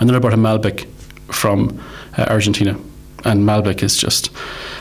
And 0.00 0.08
then 0.08 0.16
I 0.16 0.18
bought 0.18 0.34
a 0.34 0.36
Malbec 0.36 0.86
from 1.32 1.80
uh, 2.18 2.26
Argentina, 2.28 2.76
and 3.24 3.44
Malbec 3.44 3.82
is 3.82 3.96
just, 3.96 4.30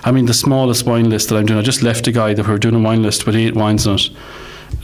I 0.03 0.11
mean, 0.11 0.25
the 0.25 0.33
smallest 0.33 0.85
wine 0.85 1.09
list 1.09 1.29
that 1.29 1.37
I'm 1.37 1.45
doing. 1.45 1.59
I 1.59 1.63
just 1.63 1.81
left 1.83 2.07
a 2.07 2.11
guy 2.11 2.33
that 2.33 2.47
we 2.47 2.53
are 2.53 2.57
doing 2.57 2.75
a 2.75 2.79
wine 2.79 3.01
list 3.03 3.25
with 3.25 3.35
eight 3.35 3.55
wines 3.55 3.85
in 3.87 3.95
it, 3.95 4.09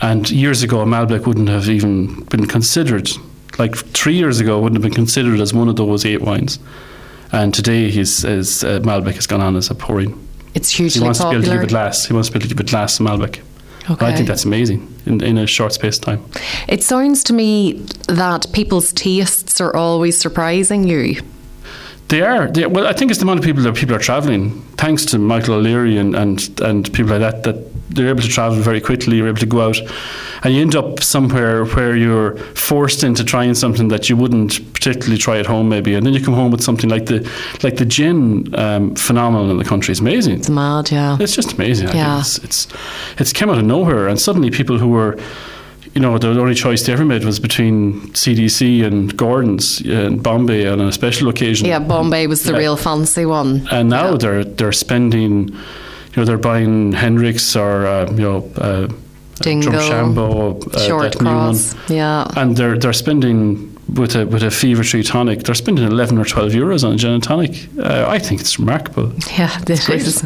and 0.00 0.30
years 0.30 0.62
ago 0.62 0.84
Malbec 0.84 1.26
wouldn't 1.26 1.48
have 1.48 1.68
even 1.68 2.22
been 2.24 2.46
considered. 2.46 3.10
Like 3.58 3.76
three 3.76 4.14
years 4.14 4.40
ago, 4.40 4.60
wouldn't 4.60 4.82
have 4.82 4.90
been 4.90 4.94
considered 4.94 5.40
as 5.40 5.52
one 5.52 5.68
of 5.68 5.76
those 5.76 6.06
eight 6.06 6.22
wines. 6.22 6.58
And 7.32 7.52
today, 7.52 7.90
his, 7.90 8.22
his 8.22 8.64
uh, 8.64 8.80
Malbec 8.80 9.14
has 9.14 9.26
gone 9.26 9.40
on 9.40 9.56
as 9.56 9.70
a 9.70 9.74
pouring. 9.74 10.26
It's 10.54 10.70
hugely 10.70 11.00
He 11.00 11.04
wants 11.04 11.18
popular. 11.20 11.42
to 11.42 11.46
be 11.46 11.52
able 11.52 11.60
to 11.60 11.66
give 11.66 11.70
it 11.70 11.72
glass. 11.72 12.06
He 12.06 12.12
wants 12.14 12.28
to 12.28 12.32
be 12.32 12.38
able 12.38 12.48
to 12.48 12.54
give 12.54 12.60
it 12.60 12.70
glass 12.70 12.98
Malbec. 12.98 13.40
Okay. 13.90 14.06
I 14.06 14.14
think 14.14 14.28
that's 14.28 14.44
amazing 14.44 14.86
in, 15.06 15.22
in 15.22 15.38
a 15.38 15.46
short 15.46 15.72
space 15.72 15.98
of 15.98 16.04
time. 16.04 16.24
It 16.68 16.82
sounds 16.82 17.24
to 17.24 17.32
me 17.32 17.72
that 18.08 18.46
people's 18.52 18.92
tastes 18.92 19.60
are 19.60 19.74
always 19.74 20.16
surprising 20.18 20.86
you. 20.86 21.22
They 22.10 22.22
are. 22.22 22.48
They, 22.48 22.66
well, 22.66 22.86
I 22.86 22.92
think 22.92 23.10
it's 23.10 23.20
the 23.20 23.24
amount 23.24 23.38
of 23.38 23.44
people 23.44 23.62
that 23.62 23.74
people 23.76 23.94
are 23.94 24.00
travelling. 24.00 24.60
Thanks 24.76 25.04
to 25.06 25.18
Michael 25.18 25.54
O'Leary 25.54 25.96
and, 25.96 26.14
and, 26.14 26.60
and 26.60 26.92
people 26.92 27.16
like 27.16 27.20
that, 27.20 27.44
that 27.44 27.70
they're 27.90 28.08
able 28.08 28.22
to 28.22 28.28
travel 28.28 28.58
very 28.58 28.80
quickly. 28.80 29.16
You're 29.16 29.28
able 29.28 29.38
to 29.38 29.46
go 29.46 29.68
out, 29.68 29.78
and 30.42 30.54
you 30.54 30.60
end 30.60 30.74
up 30.74 31.02
somewhere 31.02 31.64
where 31.64 31.96
you're 31.96 32.36
forced 32.54 33.04
into 33.04 33.24
trying 33.24 33.54
something 33.54 33.88
that 33.88 34.08
you 34.08 34.16
wouldn't 34.16 34.72
particularly 34.74 35.18
try 35.18 35.38
at 35.38 35.46
home, 35.46 35.68
maybe, 35.68 35.94
and 35.94 36.04
then 36.04 36.12
you 36.14 36.24
come 36.24 36.34
home 36.34 36.50
with 36.50 36.62
something 36.62 36.90
like 36.90 37.06
the 37.06 37.28
like 37.62 37.76
the 37.76 37.84
gin 37.84 38.54
um, 38.54 38.94
phenomenon 38.94 39.50
in 39.50 39.56
the 39.56 39.64
country. 39.64 39.92
It's 39.92 40.00
amazing. 40.00 40.38
It's 40.38 40.50
mad, 40.50 40.90
yeah. 40.90 41.16
It's 41.20 41.34
just 41.34 41.52
amazing. 41.52 41.88
Yeah. 41.88 42.20
it's, 42.20 42.38
it's 42.38 42.68
it's 43.18 43.32
came 43.32 43.50
out 43.50 43.58
of 43.58 43.64
nowhere, 43.64 44.08
and 44.08 44.20
suddenly 44.20 44.50
people 44.50 44.78
who 44.78 44.88
were, 44.88 45.18
you 45.94 46.00
know, 46.00 46.18
the 46.18 46.28
only 46.28 46.54
choice 46.54 46.86
they 46.86 46.92
ever 46.92 47.04
made 47.04 47.24
was 47.24 47.40
between 47.40 48.12
CDG 48.14 48.84
and 48.84 49.16
Gordon's 49.16 49.82
uh, 49.84 49.90
in 50.08 50.18
Bombay 50.18 50.66
on 50.68 50.80
a 50.80 50.92
special 50.92 51.28
occasion. 51.28 51.66
Yeah, 51.66 51.80
Bombay 51.80 52.26
was 52.28 52.42
the 52.44 52.52
Yeah. 52.52 52.58
real 52.58 52.76
fancy 52.76 53.26
one. 53.26 53.66
And 53.70 53.88
now 53.90 54.10
Yeah. 54.12 54.16
they're 54.18 54.44
they're 54.44 54.72
spending, 54.72 55.48
you 55.50 56.16
know, 56.16 56.24
they're 56.24 56.38
buying 56.38 56.92
Hendrick's 56.92 57.56
or 57.56 57.86
uh, 57.86 58.10
you 58.12 58.22
know, 58.22 58.44
uh, 58.56 58.86
Dingle, 59.42 59.72
Drumshanbo, 59.72 60.60
uh, 60.74 60.78
Shortcross. 60.86 61.74
Yeah. 61.88 62.26
and 62.36 62.56
they're 62.56 62.78
they're 62.78 62.92
spending 62.92 63.69
with 63.94 64.14
a 64.16 64.26
with 64.26 64.42
a 64.42 64.50
Fever-Tree 64.50 65.02
tonic. 65.02 65.42
They're 65.42 65.54
spending 65.54 65.84
eleven 65.84 66.18
or 66.18 66.24
twelve 66.24 66.52
euros 66.52 66.84
on 66.84 66.94
a 66.94 66.96
gin 66.96 67.12
and 67.12 67.22
tonic. 67.22 67.68
Uh, 67.78 68.06
I 68.08 68.18
think 68.18 68.40
it's 68.40 68.58
remarkable. 68.58 69.12
Yeah, 69.36 69.56
it 69.66 69.84
great. 69.86 70.02
is. 70.02 70.24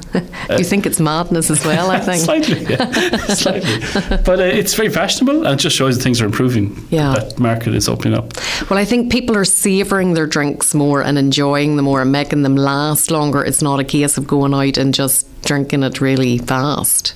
you 0.51 0.65
think 0.65 0.87
it's 0.87 1.01
madness 1.01 1.51
as 1.51 1.65
well, 1.65 1.91
I 1.91 2.01
think. 2.01 2.23
slightly, 2.23 2.65
yeah. 2.65 2.91
slightly. 3.35 3.79
But 4.25 4.41
uh, 4.41 4.45
it's 4.45 4.75
very 4.75 4.91
fashionable, 4.91 5.47
and 5.47 5.59
it 5.59 5.63
just 5.63 5.77
shows 5.77 5.97
that 5.97 6.03
things 6.03 6.21
are 6.21 6.27
improving. 6.27 6.87
Yeah. 6.91 7.15
that 7.15 7.39
market 7.39 7.75
is 7.75 7.89
opening 7.89 8.17
up. 8.19 8.35
Well, 8.71 8.79
I 8.79 8.85
think 8.85 9.11
people 9.11 9.37
are 9.37 9.45
savouring 9.45 10.15
their 10.15 10.27
drinks 10.27 10.75
more 10.75 11.03
and 11.03 11.19
enjoying 11.19 11.77
them 11.77 11.85
more 11.85 12.03
and 12.03 12.13
making 12.13 12.43
them 12.43 12.57
last 12.57 13.11
longer. 13.11 13.45
It's 13.45 13.63
not 13.63 13.81
a 13.81 13.85
case 13.85 14.17
of 14.19 14.27
going 14.27 14.55
out 14.55 14.77
and 14.77 14.95
just 14.95 15.27
drinking 15.43 15.83
it 15.83 16.01
really 16.01 16.39
fast 16.39 17.15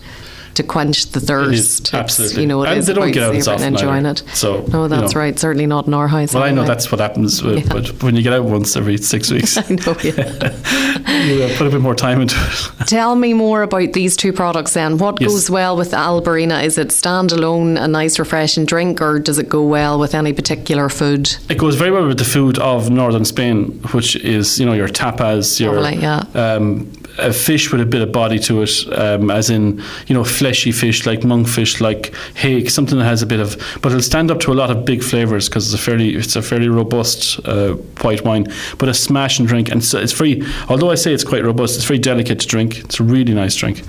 to 0.59 0.63
quench 0.63 1.07
the 1.13 1.21
thirst. 1.21 1.93
It 1.95 2.11
is, 2.11 2.19
It's. 2.21 2.37
You 2.37 2.47
know, 2.47 2.63
it 2.63 2.69
And 2.69 2.79
is 2.79 2.87
they 2.87 2.93
don't 2.95 3.11
get 3.11 3.23
out 3.23 3.35
as 3.35 3.47
savouring 3.47 3.67
and 3.67 3.77
enjoying 3.77 4.07
either. 4.07 4.23
it. 4.25 4.37
So, 4.37 4.65
no, 4.67 4.83
you 4.83 4.89
that's 4.89 5.15
know. 5.15 5.21
right. 5.21 5.39
Certainly 5.39 5.67
not 5.67 5.87
in 5.87 5.95
our 5.95 6.07
house. 6.09 6.35
Well, 6.35 6.43
I 6.43 6.51
know 6.51 6.65
that's 6.65 6.93
what 6.93 7.01
happens, 7.01 7.43
with, 7.43 7.69
but 7.69 8.03
when 8.03 8.15
you 8.15 8.23
get 8.23 8.33
out 8.35 8.45
once 8.45 8.77
every 8.77 8.99
six 8.99 9.31
weeks, 9.33 9.57
I 9.57 9.63
know, 9.75 9.97
yeah. 10.05 11.25
you 11.27 11.43
uh, 11.45 11.57
put 11.57 11.67
a 11.67 11.71
bit 11.71 11.81
more 11.81 11.95
time 11.95 12.21
into 12.21 12.37
it. 12.39 12.87
Tell 12.87 13.15
me 13.17 13.33
more 13.35 13.63
about 13.63 13.93
these 13.95 14.17
two 14.17 14.33
products 14.33 14.75
then. 14.75 14.99
What 14.99 15.21
Yes. 15.21 15.31
goes 15.33 15.51
well 15.51 15.77
with 15.77 15.93
Albarino? 15.93 16.63
Is 16.63 16.79
it 16.79 16.89
standalone, 16.89 17.81
a 17.83 17.89
nice 17.89 18.19
refreshing 18.19 18.67
drink, 18.67 19.01
or 19.01 19.19
does 19.19 19.39
it 19.39 19.49
go 19.49 19.63
well 19.65 19.99
with 19.99 20.15
any 20.15 20.33
particular 20.33 20.89
food? 20.89 21.35
It 21.49 21.59
goes 21.59 21.75
very 21.77 21.91
well 21.91 22.07
with 22.07 22.19
the 22.19 22.25
food 22.25 22.59
of 22.59 22.91
northern 22.91 23.25
Spain, 23.25 23.81
which 23.93 24.17
is 24.17 24.59
you 24.61 24.67
know 24.67 24.75
your 24.75 24.89
tapas, 24.89 25.59
your 25.61 25.79
yeah. 25.91 26.25
um, 26.35 26.93
a 27.19 27.33
fish 27.33 27.73
with 27.73 27.81
a 27.81 27.87
bit 27.87 28.01
of 28.03 28.13
body 28.13 28.39
to 28.39 28.63
it, 28.63 28.71
um, 28.99 29.31
as 29.31 29.51
in 29.51 29.83
you 30.07 30.15
know 30.15 30.25
fleshy 30.49 30.73
fish 30.73 31.05
like 31.05 31.21
monkfish, 31.21 31.79
like 31.81 32.15
hake, 32.35 32.71
something 32.71 32.99
that 32.99 33.05
has 33.05 33.21
a 33.21 33.27
bit 33.27 33.39
of, 33.39 33.57
but 33.83 33.93
it'll 33.93 34.01
stand 34.01 34.31
up 34.31 34.41
to 34.41 34.51
a 34.51 34.55
lot 34.55 34.71
of 34.71 34.85
big 34.85 35.03
flavors 35.03 35.47
because 35.49 35.73
it's 35.73 35.83
a 35.83 35.85
fairly 35.85 36.15
it's 36.15 36.37
a 36.37 36.43
fairly 36.43 36.69
robust 36.69 37.39
uh, 37.47 37.75
white 38.03 38.25
wine, 38.25 38.47
but 38.79 38.89
a 38.89 38.95
smash 38.95 39.39
and 39.39 39.47
drink, 39.47 39.71
and 39.71 39.85
so 39.85 39.99
it's 39.99 40.13
very. 40.13 40.43
Although 40.71 40.91
I 40.91 40.95
say 40.95 41.13
it's 41.13 41.25
quite 41.25 41.45
robust, 41.45 41.77
it's 41.77 41.85
very 41.85 41.99
delicate 41.99 42.41
to 42.41 42.47
drink. 42.47 42.79
It's 42.79 42.99
a 42.99 43.03
really 43.03 43.35
nice 43.35 43.55
drink, 43.57 43.83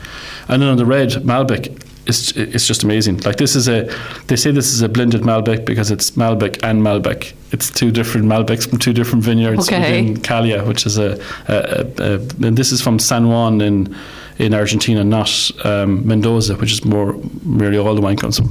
and 0.50 0.62
then 0.62 0.70
on 0.70 0.78
the 0.78 0.86
red 0.86 1.10
Malbec. 1.24 1.86
It's, 2.08 2.32
it's 2.32 2.66
just 2.66 2.82
amazing. 2.84 3.20
Like 3.20 3.38
this 3.38 3.56
is 3.56 3.68
a, 3.70 3.84
they 4.26 4.36
say 4.36 4.50
this 4.50 4.74
is 4.74 4.82
a 4.82 4.90
blended 4.90 5.22
Malbec 5.22 5.64
because 5.64 5.92
it's 5.92 6.12
Malbec 6.12 6.58
and 6.64 6.82
Malbec. 6.82 7.34
It's 7.52 7.70
two 7.70 7.92
different 7.92 8.26
Malbecs 8.26 8.68
from 8.68 8.80
two 8.80 8.94
different 8.94 9.24
vineyards 9.24 9.68
Okay. 9.68 9.80
within 9.80 10.18
Callia, 10.18 10.66
which 10.66 10.88
is 10.88 10.98
a, 10.98 11.22
a, 11.48 11.54
a, 11.54 12.16
a 12.16 12.48
and 12.48 12.58
this 12.58 12.72
is 12.72 12.82
from 12.82 12.98
San 12.98 13.30
Juan 13.30 13.62
in 13.62 13.96
in 14.40 14.54
Argentina, 14.54 15.04
not 15.04 15.52
um, 15.66 16.08
Mendoza, 16.08 16.56
which 16.56 16.72
is 16.72 16.84
more 16.86 17.16
nearly 17.44 17.78
all 17.78 17.94
the 17.94 18.02
wine 18.02 18.18
comes 18.18 18.38
from. 18.38 18.50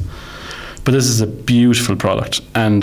But 0.85 0.92
this 0.92 1.07
is 1.07 1.21
a 1.21 1.26
beautiful 1.26 1.97
product, 1.97 2.40
and 2.54 2.83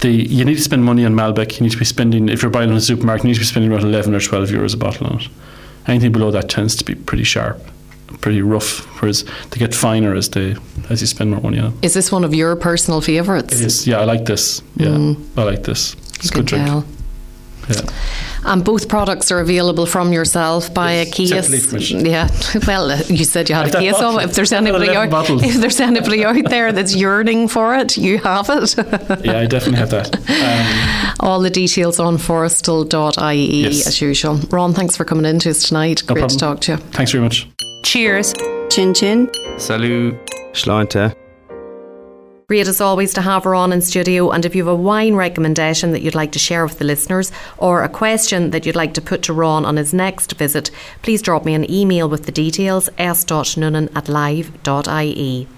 the 0.00 0.10
you 0.10 0.44
need 0.44 0.56
to 0.56 0.62
spend 0.62 0.84
money 0.84 1.04
on 1.04 1.14
Malbec. 1.14 1.58
You 1.58 1.64
need 1.64 1.72
to 1.72 1.78
be 1.78 1.84
spending 1.84 2.28
if 2.28 2.42
you're 2.42 2.50
buying 2.50 2.70
in 2.70 2.76
a 2.76 2.80
supermarket, 2.80 3.24
you 3.24 3.28
need 3.28 3.34
to 3.34 3.40
be 3.40 3.46
spending 3.46 3.70
about 3.72 3.84
eleven 3.84 4.14
or 4.14 4.20
twelve 4.20 4.48
euros 4.48 4.74
a 4.74 4.76
bottle 4.76 5.06
on 5.06 5.20
it. 5.20 5.28
Anything 5.86 6.12
below 6.12 6.30
that 6.30 6.48
tends 6.48 6.74
to 6.76 6.84
be 6.84 6.94
pretty 6.94 7.24
sharp, 7.24 7.60
pretty 8.20 8.42
rough. 8.42 8.80
Whereas 9.00 9.24
they 9.50 9.58
get 9.58 9.74
finer 9.74 10.14
as 10.14 10.30
they 10.30 10.56
as 10.90 11.00
you 11.00 11.06
spend 11.06 11.30
more 11.30 11.40
money 11.42 11.60
on. 11.60 11.78
Is 11.82 11.94
this 11.94 12.10
one 12.10 12.24
of 12.24 12.34
your 12.34 12.56
personal 12.56 13.00
favourites? 13.00 13.60
It 13.60 13.66
is, 13.66 13.86
yeah, 13.86 14.00
I 14.00 14.04
like 14.04 14.24
this. 14.24 14.62
Yeah, 14.76 15.14
I 15.36 15.42
like 15.44 15.62
this. 15.62 15.94
It's 16.16 16.30
a 16.30 16.34
good 16.34 16.46
drink. 16.46 16.66
tell. 16.66 16.84
Yeah. 17.68 17.80
And 18.52 18.62
both 18.64 18.88
products 18.88 19.30
are 19.32 19.40
available 19.40 19.86
from 19.86 20.12
yourself 20.12 20.72
by 20.74 20.92
a 20.92 21.04
Yes, 21.04 21.14
case. 21.16 21.30
separately. 21.30 22.10
Yeah. 22.10 22.28
Well, 22.66 22.96
you 23.08 23.24
said 23.24 23.48
you 23.48 23.54
had 23.54 23.64
I've 23.66 23.70
a 23.70 23.72
that 23.72 23.80
case 23.82 23.94
of 23.94 24.00
bottle. 24.00 24.18
it. 24.20 24.24
If 24.24 24.34
there's 24.34 24.52
anybody 24.52 24.90
out, 24.90 25.10
bottles. 25.10 25.42
if 25.42 25.54
there's 25.54 25.80
anybody 25.80 26.24
out 26.24 26.50
there 26.50 26.72
that's 26.72 26.94
yearning 26.94 27.48
for 27.48 27.74
it, 27.74 27.96
you 27.96 28.18
have 28.18 28.46
it. 28.50 28.76
yeah, 29.24 29.38
I 29.40 29.46
definitely 29.46 29.78
have 29.78 29.90
that. 29.90 30.14
Um, 30.30 31.14
All 31.20 31.40
the 31.40 31.50
details 31.50 31.98
on 32.00 32.18
forestal.ie 32.18 33.62
Yes. 33.62 33.86
as 33.86 34.00
usual. 34.00 34.38
Ron, 34.50 34.74
thanks 34.74 34.96
for 34.96 35.04
coming 35.04 35.24
in 35.24 35.38
to 35.40 35.50
us 35.50 35.62
tonight. 35.68 36.02
No 36.08 36.14
Great 36.14 36.28
to 36.30 36.36
talk 36.38 36.60
to 36.62 36.72
you. 36.72 36.78
thanks 36.92 37.12
very 37.12 37.22
much. 37.24 37.48
Cheers. 37.84 38.34
Chin 38.70 38.92
chin. 38.94 39.30
Salut. 39.58 40.14
Sláinte. 40.52 41.14
Great 42.46 42.68
as 42.68 42.80
always 42.80 43.14
to 43.14 43.22
have 43.22 43.44
her 43.44 43.54
on 43.54 43.72
in 43.72 43.80
studio. 43.80 44.30
And 44.30 44.44
if 44.44 44.54
you 44.54 44.66
have 44.66 44.74
a 44.74 44.76
wine 44.76 45.14
recommendation 45.14 45.92
that 45.92 46.02
you'd 46.02 46.14
like 46.14 46.32
to 46.32 46.38
share 46.38 46.64
with 46.64 46.78
the 46.78 46.84
listeners 46.84 47.32
or 47.56 47.82
a 47.82 47.88
question 47.88 48.50
that 48.50 48.66
you'd 48.66 48.76
like 48.76 48.92
to 48.94 49.00
put 49.00 49.22
to 49.22 49.32
Ron 49.32 49.64
on 49.64 49.76
his 49.76 49.94
next 49.94 50.34
visit, 50.34 50.70
please 51.00 51.22
drop 51.22 51.46
me 51.46 51.54
an 51.54 51.70
email 51.70 52.06
with 52.06 52.26
the 52.26 52.32
details 52.32 52.90
s.noonan 52.98 53.88
at 53.96 54.10
live.ie. 54.10 55.48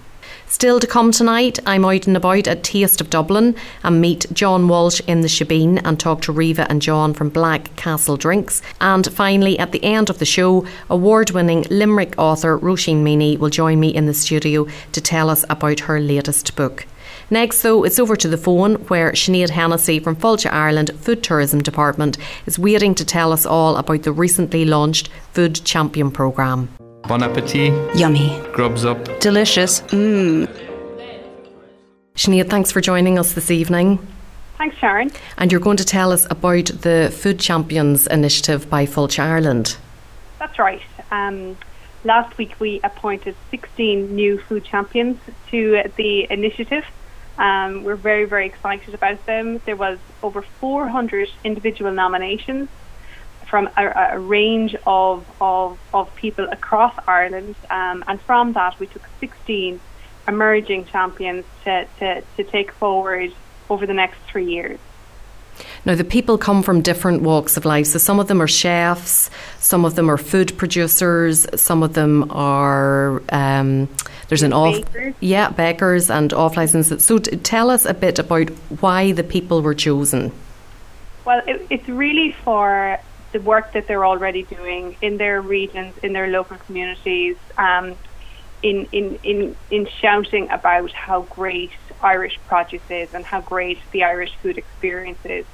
Still 0.49 0.79
to 0.79 0.87
come 0.87 1.11
tonight, 1.11 1.59
I'm 1.65 1.83
out 1.83 2.07
and 2.07 2.15
about 2.15 2.47
at 2.47 2.63
Taste 2.63 3.01
of 3.01 3.09
Dublin 3.09 3.53
and 3.83 3.99
meet 3.99 4.25
John 4.31 4.69
Walsh 4.69 5.01
in 5.05 5.19
the 5.19 5.27
Shebeen 5.27 5.81
and 5.83 5.99
talk 5.99 6.21
to 6.21 6.31
Riva 6.31 6.65
and 6.71 6.81
John 6.81 7.13
from 7.13 7.29
Black 7.29 7.75
Castle 7.75 8.15
Drinks. 8.15 8.61
And 8.79 9.11
finally, 9.11 9.59
at 9.59 9.73
the 9.73 9.83
end 9.83 10.09
of 10.09 10.19
the 10.19 10.25
show, 10.25 10.65
award 10.89 11.31
winning 11.31 11.65
Limerick 11.69 12.15
author 12.17 12.57
Roisin 12.57 13.03
Meaney 13.03 13.37
will 13.37 13.49
join 13.49 13.81
me 13.81 13.93
in 13.93 14.05
the 14.05 14.13
studio 14.13 14.65
to 14.93 15.01
tell 15.01 15.29
us 15.29 15.43
about 15.49 15.81
her 15.81 15.99
latest 15.99 16.55
book. 16.55 16.87
Next, 17.29 17.61
though, 17.61 17.83
it's 17.83 17.99
over 17.99 18.15
to 18.15 18.29
the 18.29 18.37
phone 18.37 18.75
where 18.87 19.11
Sinead 19.11 19.49
Hennessy 19.49 19.99
from 19.99 20.15
Fáilte 20.15 20.51
Ireland 20.51 20.91
Food 21.01 21.23
Tourism 21.23 21.61
Department 21.61 22.17
is 22.45 22.57
waiting 22.57 22.95
to 22.95 23.05
tell 23.05 23.33
us 23.33 23.45
all 23.45 23.75
about 23.75 24.03
the 24.03 24.13
recently 24.13 24.63
launched 24.63 25.09
Food 25.33 25.55
Champion 25.65 26.09
programme. 26.09 26.69
Bon 27.07 27.23
appetit. 27.23 27.73
Yummy. 27.95 28.37
Grubs 28.51 28.83
up. 28.83 28.97
Delicious. 29.21 29.79
Mmm. 29.81 30.45
Sinead, 32.15 32.49
thanks 32.49 32.69
for 32.69 32.81
joining 32.81 33.17
us 33.17 33.31
this 33.31 33.49
evening. 33.49 34.05
Thanks, 34.57 34.75
Sharon. 34.75 35.11
And 35.37 35.49
you're 35.49 35.61
going 35.61 35.77
to 35.77 35.85
tell 35.85 36.11
us 36.11 36.27
about 36.29 36.65
the 36.65 37.15
Food 37.15 37.39
Champions 37.39 38.07
initiative 38.07 38.69
by 38.69 38.85
Fáilte 38.85 39.19
Ireland. 39.19 39.77
That's 40.37 40.59
right. 40.59 40.81
Um, 41.09 41.55
last 42.03 42.37
week 42.37 42.59
we 42.59 42.81
appointed 42.83 43.35
16 43.51 44.13
new 44.13 44.39
food 44.39 44.65
champions 44.65 45.17
to 45.51 45.83
the 45.95 46.29
initiative. 46.29 46.83
Um, 47.37 47.85
we're 47.85 47.95
very, 47.95 48.25
very 48.25 48.47
excited 48.47 48.93
about 48.93 49.25
them. 49.25 49.61
There 49.65 49.77
was 49.77 49.97
over 50.21 50.41
400 50.41 51.29
individual 51.45 51.93
nominations 51.93 52.67
from 53.49 53.69
a, 53.77 54.11
a 54.13 54.19
range 54.19 54.75
of, 54.85 55.25
of, 55.39 55.79
of 55.93 56.13
people 56.15 56.47
across 56.49 56.93
Ireland. 57.07 57.55
Um, 57.69 58.03
and 58.07 58.19
from 58.21 58.53
that, 58.53 58.79
we 58.79 58.87
took 58.87 59.03
16 59.19 59.79
emerging 60.27 60.85
champions 60.85 61.45
to, 61.63 61.87
to, 61.99 62.23
to 62.35 62.43
take 62.43 62.71
forward 62.73 63.33
over 63.69 63.85
the 63.85 63.93
next 63.93 64.19
three 64.27 64.45
years. 64.45 64.79
Now, 65.85 65.95
the 65.95 66.03
people 66.03 66.37
come 66.37 66.61
from 66.61 66.81
different 66.81 67.23
walks 67.23 67.57
of 67.57 67.65
life. 67.65 67.87
So, 67.87 67.97
some 67.97 68.19
of 68.19 68.27
them 68.27 68.41
are 68.41 68.47
chefs, 68.47 69.31
some 69.59 69.85
of 69.85 69.95
them 69.95 70.09
are 70.11 70.17
food 70.17 70.55
producers, 70.57 71.47
some 71.55 71.81
of 71.81 71.93
them 71.93 72.29
are 72.29 73.23
um, 73.29 73.89
There's 74.27 74.43
an 74.43 74.53
off, 74.53 74.75
bakers. 74.75 75.15
yeah, 75.19 75.49
bakers 75.49 76.11
and 76.11 76.31
off 76.33 76.57
licenses. 76.57 77.03
So 77.03 77.17
t- 77.17 77.37
tell 77.37 77.71
us 77.71 77.85
a 77.85 77.93
bit 77.95 78.19
about 78.19 78.49
why 78.81 79.13
the 79.13 79.23
people 79.23 79.61
were 79.63 79.73
chosen. 79.73 80.31
Well, 81.25 81.41
it, 81.47 81.65
it's 81.71 81.89
really 81.89 82.35
for 82.43 82.99
the 83.31 83.39
work 83.39 83.73
that 83.73 83.87
they're 83.87 84.05
already 84.05 84.43
doing 84.43 84.97
in 85.01 85.17
their 85.17 85.41
regions, 85.41 85.97
in 86.03 86.13
their 86.13 86.27
local 86.27 86.57
communities, 86.57 87.35
um, 87.57 87.95
in, 88.63 88.87
in, 88.91 89.19
in, 89.23 89.55
in 89.69 89.87
shouting 90.01 90.49
about 90.49 90.91
how 90.91 91.21
great 91.23 91.71
Irish 92.01 92.39
produce 92.47 92.81
is 92.89 93.13
and 93.13 93.25
how 93.25 93.41
great 93.41 93.79
the 93.91 94.03
Irish 94.03 94.33
food 94.41 94.57
experience 94.57 95.19
is. 95.25 95.45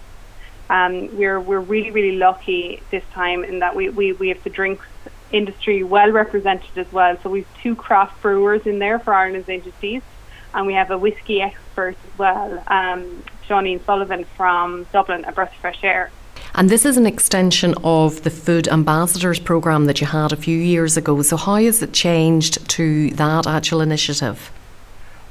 Um, 0.69 1.15
we're, 1.17 1.39
we're 1.39 1.59
really, 1.59 1.91
really 1.91 2.17
lucky 2.17 2.81
this 2.89 3.03
time 3.11 3.43
in 3.43 3.59
that 3.59 3.75
we, 3.75 3.89
we, 3.89 4.13
we 4.13 4.29
have 4.29 4.43
the 4.43 4.49
drinks 4.49 4.85
industry 5.31 5.83
well 5.83 6.11
represented 6.11 6.77
as 6.77 6.91
well. 6.91 7.17
So 7.21 7.29
we've 7.29 7.47
two 7.61 7.75
craft 7.75 8.21
brewers 8.21 8.65
in 8.65 8.79
there 8.79 8.99
for 8.99 9.13
Ireland's 9.13 9.49
East, 9.81 10.05
and 10.53 10.65
we 10.65 10.73
have 10.73 10.91
a 10.91 10.97
whiskey 10.97 11.41
expert 11.41 11.95
as 12.11 12.17
well, 12.17 12.63
um, 12.67 13.23
Sullivan 13.47 14.23
from 14.37 14.85
Dublin, 14.93 15.25
a 15.25 15.31
breath 15.31 15.51
of 15.51 15.59
fresh 15.59 15.83
air. 15.83 16.11
And 16.55 16.69
this 16.69 16.85
is 16.85 16.97
an 16.97 17.07
extension 17.07 17.73
of 17.83 18.21
the 18.21 18.29
Food 18.29 18.67
Ambassadors 18.67 19.39
programme 19.39 19.85
that 19.85 19.99
you 19.99 20.05
had 20.05 20.31
a 20.31 20.35
few 20.35 20.57
years 20.57 20.97
ago. 20.97 21.19
So, 21.23 21.35
how 21.35 21.55
has 21.55 21.81
it 21.81 21.93
changed 21.93 22.69
to 22.69 23.09
that 23.11 23.47
actual 23.47 23.81
initiative? 23.81 24.51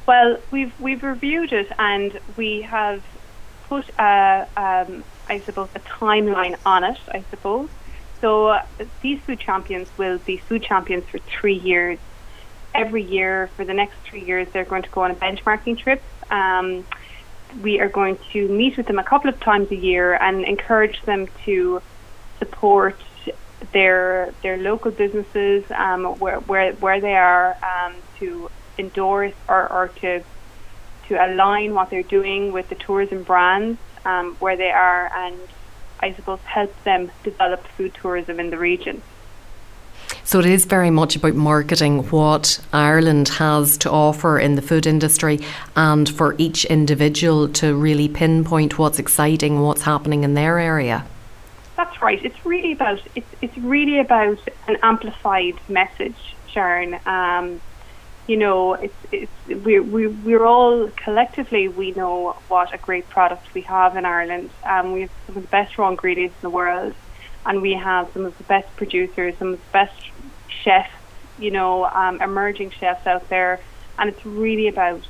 Well, 0.07 0.39
we've 0.51 0.79
we've 0.81 1.05
reviewed 1.05 1.53
it 1.53 1.71
and 1.79 2.19
we 2.37 2.63
have 2.63 3.05
put 3.69 3.89
a, 4.01 4.49
um, 4.57 5.05
I 5.29 5.39
suppose, 5.39 5.69
a 5.77 5.81
timeline 5.81 6.57
on 6.67 6.83
it. 6.83 6.99
I 7.09 7.23
suppose 7.31 7.71
so. 8.21 8.49
Uh, 8.49 8.65
these 9.01 9.21
food 9.21 9.39
champions 9.39 9.89
will 9.97 10.19
be 10.19 10.39
food 10.39 10.65
champions 10.65 11.05
for 11.05 11.19
three 11.19 11.59
years. 11.59 12.01
Every 12.75 13.03
year 13.03 13.49
for 13.57 13.65
the 13.65 13.75
next 13.75 13.97
three 14.05 14.25
years, 14.25 14.49
they're 14.53 14.65
going 14.65 14.83
to 14.83 14.91
go 14.91 15.03
on 15.03 15.13
a 15.13 15.15
benchmarking 15.15 15.79
trip. 15.79 16.03
Um, 16.31 16.85
we 17.61 17.81
are 17.81 17.89
going 17.89 18.19
to 18.33 18.49
meet 18.49 18.77
with 18.77 18.87
them 18.87 18.99
a 18.99 19.05
couple 19.05 19.29
of 19.29 19.39
times 19.41 19.71
a 19.71 19.77
year 19.77 20.15
and 20.15 20.45
encourage 20.45 21.03
them 21.03 21.29
to 21.45 21.83
support 22.39 22.99
their 23.73 24.35
their 24.43 24.57
local 24.57 24.91
businesses 24.91 25.65
um, 25.71 26.05
where, 26.19 26.41
where 26.41 26.73
where 26.75 27.01
they 27.01 27.15
are 27.15 27.57
um, 27.63 27.95
to 28.19 28.51
endorse 28.79 29.35
or, 29.49 29.71
or 29.73 29.89
to 30.01 30.23
to 31.09 31.15
align 31.15 31.75
what 31.75 31.91
they're 31.91 32.03
doing 32.03 32.53
with 32.53 32.69
the 32.69 32.75
tourism 32.75 33.23
brands 33.23 33.79
um, 34.05 34.35
where 34.41 34.57
they 34.57 34.71
are 34.71 35.11
and 35.15 35.39
I 36.01 36.13
suppose 36.15 36.41
help 36.41 36.75
them 36.83 37.11
develop 37.23 37.65
food 37.69 37.95
tourism 37.95 38.41
in 38.41 38.51
the 38.51 38.59
region. 38.59 39.03
So 40.25 40.39
it 40.39 40.47
is 40.47 40.65
very 40.65 40.91
much 40.91 41.17
about 41.17 41.35
marketing 41.35 42.09
what 42.11 42.61
Ireland 42.73 43.29
has 43.29 43.77
to 43.79 43.91
offer 43.91 44.39
in 44.39 44.55
the 44.55 44.63
food 44.63 44.87
industry 44.87 45.41
and 45.77 46.09
for 46.09 46.35
each 46.39 46.65
individual 46.65 47.49
to 47.51 47.75
really 47.75 48.09
pinpoint 48.09 48.79
what's 48.79 48.99
exciting, 48.99 49.61
what's 49.61 49.83
happening 49.83 50.25
in 50.25 50.35
their 50.35 50.59
area. 50.59 51.05
That's 51.77 52.01
right. 52.01 52.25
It's 52.25 52.47
really 52.47 52.73
about 52.73 53.03
it's 53.15 53.35
it's 53.41 53.57
really 53.59 53.99
about 53.99 54.39
an 54.69 54.77
amplified 54.83 55.55
message, 55.69 56.37
Sharon. 56.49 56.99
Um, 57.07 57.61
you 58.27 58.37
know, 58.37 58.75
it's 58.75 58.95
it's 59.11 59.65
we 59.65 59.81
we 59.81 60.07
we're 60.07 60.45
all 60.45 60.89
collectively 60.97 61.69
we 61.69 61.91
know 61.93 62.37
what 62.49 62.73
a 62.73 62.79
great 62.79 63.09
product 63.09 63.53
we 63.55 63.63
have 63.63 63.97
in 63.97 64.05
Ireland. 64.05 64.51
Um, 64.65 64.93
we 64.93 65.03
have 65.03 65.11
some 65.27 65.37
of 65.37 65.43
the 65.43 65.49
best 65.49 65.77
raw 65.77 65.89
ingredients 65.89 66.37
in 66.41 66.43
the 66.43 66.51
world, 66.51 66.95
and 67.47 67.63
we 67.63 67.75
have 67.75 68.11
some 68.13 68.25
of 68.25 68.37
the 68.39 68.45
best 68.45 68.75
producers, 68.77 69.35
some 69.39 69.55
of 69.55 69.59
the 69.59 69.73
best 69.73 69.95
chefs, 70.49 70.91
you 71.39 71.51
know, 71.51 71.85
um, 71.85 72.21
emerging 72.21 72.71
chefs 72.71 73.07
out 73.07 73.29
there, 73.29 73.61
and 73.99 74.09
it's 74.11 74.25
really 74.25 74.69
about 74.69 75.03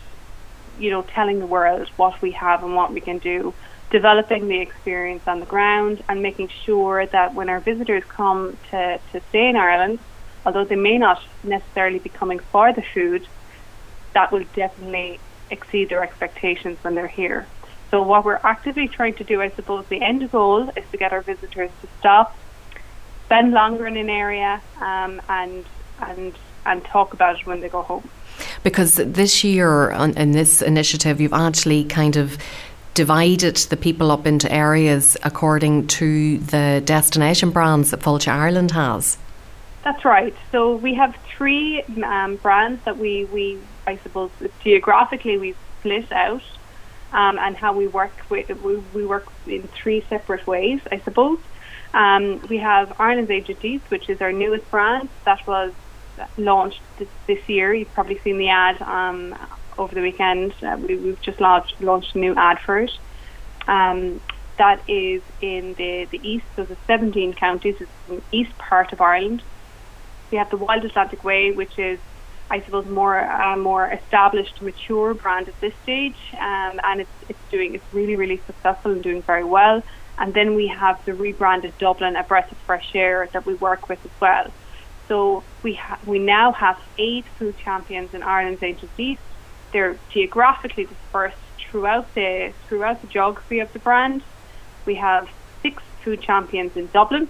you 0.78 0.90
know 0.90 1.02
telling 1.02 1.38
the 1.38 1.46
world 1.46 1.88
what 1.96 2.20
we 2.22 2.32
have 2.32 2.64
and 2.64 2.74
what 2.74 2.92
we 2.92 3.00
can 3.00 3.18
do, 3.18 3.54
developing 3.90 4.48
the 4.48 4.60
experience 4.60 5.26
on 5.26 5.40
the 5.40 5.46
ground, 5.46 6.02
and 6.08 6.22
making 6.22 6.48
sure 6.48 7.06
that 7.06 7.34
when 7.34 7.48
our 7.48 7.60
visitors 7.60 8.04
come 8.08 8.56
to 8.70 8.98
to 9.12 9.20
stay 9.28 9.48
in 9.48 9.56
Ireland 9.56 9.98
although 10.44 10.64
they 10.64 10.76
may 10.76 10.98
not 10.98 11.22
necessarily 11.42 11.98
be 11.98 12.08
coming 12.08 12.38
for 12.38 12.72
the 12.72 12.82
food, 12.94 13.26
that 14.14 14.32
will 14.32 14.44
definitely 14.54 15.20
exceed 15.50 15.88
their 15.88 16.02
expectations 16.02 16.78
when 16.82 16.94
they're 16.94 17.06
here. 17.06 17.46
So 17.92 18.00
what 18.00 18.24
we're 18.24 18.40
actively 18.42 18.88
trying 18.88 19.12
to 19.16 19.24
do, 19.24 19.42
I 19.42 19.50
suppose, 19.50 19.84
the 19.88 20.00
end 20.00 20.28
goal 20.32 20.70
is 20.70 20.84
to 20.92 20.96
get 20.96 21.12
our 21.12 21.20
visitors 21.20 21.70
to 21.82 21.88
stop, 21.98 22.34
spend 23.26 23.52
longer 23.52 23.86
in 23.86 23.98
an 23.98 24.08
area, 24.08 24.62
um, 24.80 25.20
and 25.28 25.66
and 26.00 26.34
and 26.64 26.82
talk 26.86 27.12
about 27.12 27.38
it 27.38 27.46
when 27.46 27.60
they 27.60 27.68
go 27.68 27.82
home. 27.82 28.08
Because 28.62 28.94
this 28.94 29.44
year, 29.44 29.90
in 29.90 30.32
this 30.32 30.62
initiative, 30.62 31.20
you've 31.20 31.34
actually 31.34 31.84
kind 31.84 32.16
of 32.16 32.38
divided 32.94 33.56
the 33.56 33.76
people 33.76 34.10
up 34.10 34.26
into 34.26 34.50
areas 34.50 35.18
according 35.22 35.86
to 35.88 36.38
the 36.38 36.82
destination 36.86 37.50
brands 37.50 37.90
that 37.90 38.00
Fáilte 38.00 38.28
Ireland 38.28 38.70
has. 38.70 39.18
That's 39.84 40.02
right. 40.04 40.34
So 40.50 40.76
we 40.76 40.94
have 40.94 41.14
three 41.36 41.82
um, 42.04 42.36
brands 42.36 42.82
that 42.86 42.96
we, 42.96 43.26
we, 43.26 43.58
I 43.86 43.96
suppose, 43.98 44.30
geographically 44.64 45.36
we've 45.36 45.56
split 45.80 46.10
out, 46.10 46.42
um, 47.12 47.38
and 47.38 47.56
how 47.56 47.72
we 47.72 47.86
work. 47.86 48.12
With, 48.28 48.48
we, 48.62 48.76
we 48.94 49.06
work 49.06 49.26
in 49.46 49.68
three 49.68 50.04
separate 50.08 50.46
ways, 50.46 50.80
I 50.90 50.98
suppose. 51.00 51.38
Um, 51.94 52.40
we 52.48 52.58
have 52.58 52.98
Ireland's 52.98 53.30
East, 53.64 53.84
which 53.90 54.08
is 54.08 54.20
our 54.20 54.32
newest 54.32 54.70
brand 54.70 55.08
that 55.24 55.46
was 55.46 55.72
launched 56.36 56.80
this, 56.98 57.08
this 57.26 57.48
year. 57.48 57.74
You've 57.74 57.92
probably 57.92 58.18
seen 58.18 58.38
the 58.38 58.48
ad 58.48 58.80
um, 58.82 59.34
over 59.78 59.94
the 59.94 60.00
weekend. 60.00 60.54
Uh, 60.62 60.78
we, 60.80 61.08
have 61.08 61.20
just 61.20 61.40
launched, 61.40 61.80
launched 61.80 62.14
a 62.14 62.18
new 62.18 62.34
ad 62.34 62.58
for 62.60 62.78
it. 62.78 62.92
Um, 63.66 64.20
that 64.58 64.82
is 64.88 65.22
in 65.40 65.74
the, 65.74 66.06
the 66.10 66.20
east, 66.22 66.44
so 66.56 66.64
the 66.64 66.76
17 66.86 67.34
counties, 67.34 67.76
it's 67.80 67.90
the 68.08 68.22
east 68.30 68.56
part 68.58 68.92
of 68.92 69.00
Ireland. 69.00 69.42
We 70.30 70.38
have 70.38 70.50
the 70.50 70.56
Wild 70.56 70.84
Atlantic 70.84 71.24
Way, 71.24 71.52
which 71.52 71.78
is, 71.78 71.98
I 72.50 72.60
suppose, 72.60 72.86
more 72.86 73.18
uh, 73.18 73.56
more 73.56 73.90
established, 73.90 74.60
mature 74.60 75.14
brand 75.14 75.48
at 75.48 75.58
this 75.60 75.74
stage, 75.82 76.18
um, 76.38 76.80
and 76.84 77.00
it's 77.00 77.10
it's 77.28 77.50
doing 77.50 77.74
it's 77.74 77.94
really 77.94 78.16
really 78.16 78.40
successful 78.46 78.92
and 78.92 79.02
doing 79.02 79.22
very 79.22 79.44
well. 79.44 79.82
And 80.18 80.34
then 80.34 80.54
we 80.54 80.66
have 80.68 81.02
the 81.04 81.14
rebranded 81.14 81.76
Dublin, 81.78 82.16
a 82.16 82.22
breath 82.22 82.52
of 82.52 82.58
fresh 82.58 82.94
air 82.94 83.28
that 83.32 83.46
we 83.46 83.54
work 83.54 83.88
with 83.88 84.04
as 84.04 84.10
well. 84.20 84.52
So 85.08 85.42
we 85.62 85.74
ha- 85.74 85.98
we 86.06 86.18
now 86.18 86.52
have 86.52 86.78
eight 86.98 87.24
food 87.38 87.56
champions 87.58 88.14
in 88.14 88.22
Ireland's 88.22 88.62
Ancient 88.62 88.90
East. 88.98 89.22
They're 89.72 89.98
geographically 90.10 90.84
dispersed 90.84 91.36
throughout 91.58 92.14
the 92.14 92.52
throughout 92.68 93.00
the 93.00 93.06
geography 93.06 93.60
of 93.60 93.72
the 93.72 93.78
brand. 93.78 94.22
We 94.84 94.96
have 94.96 95.28
six 95.62 95.82
food 96.02 96.20
champions 96.20 96.76
in 96.76 96.88
Dublin, 96.88 97.28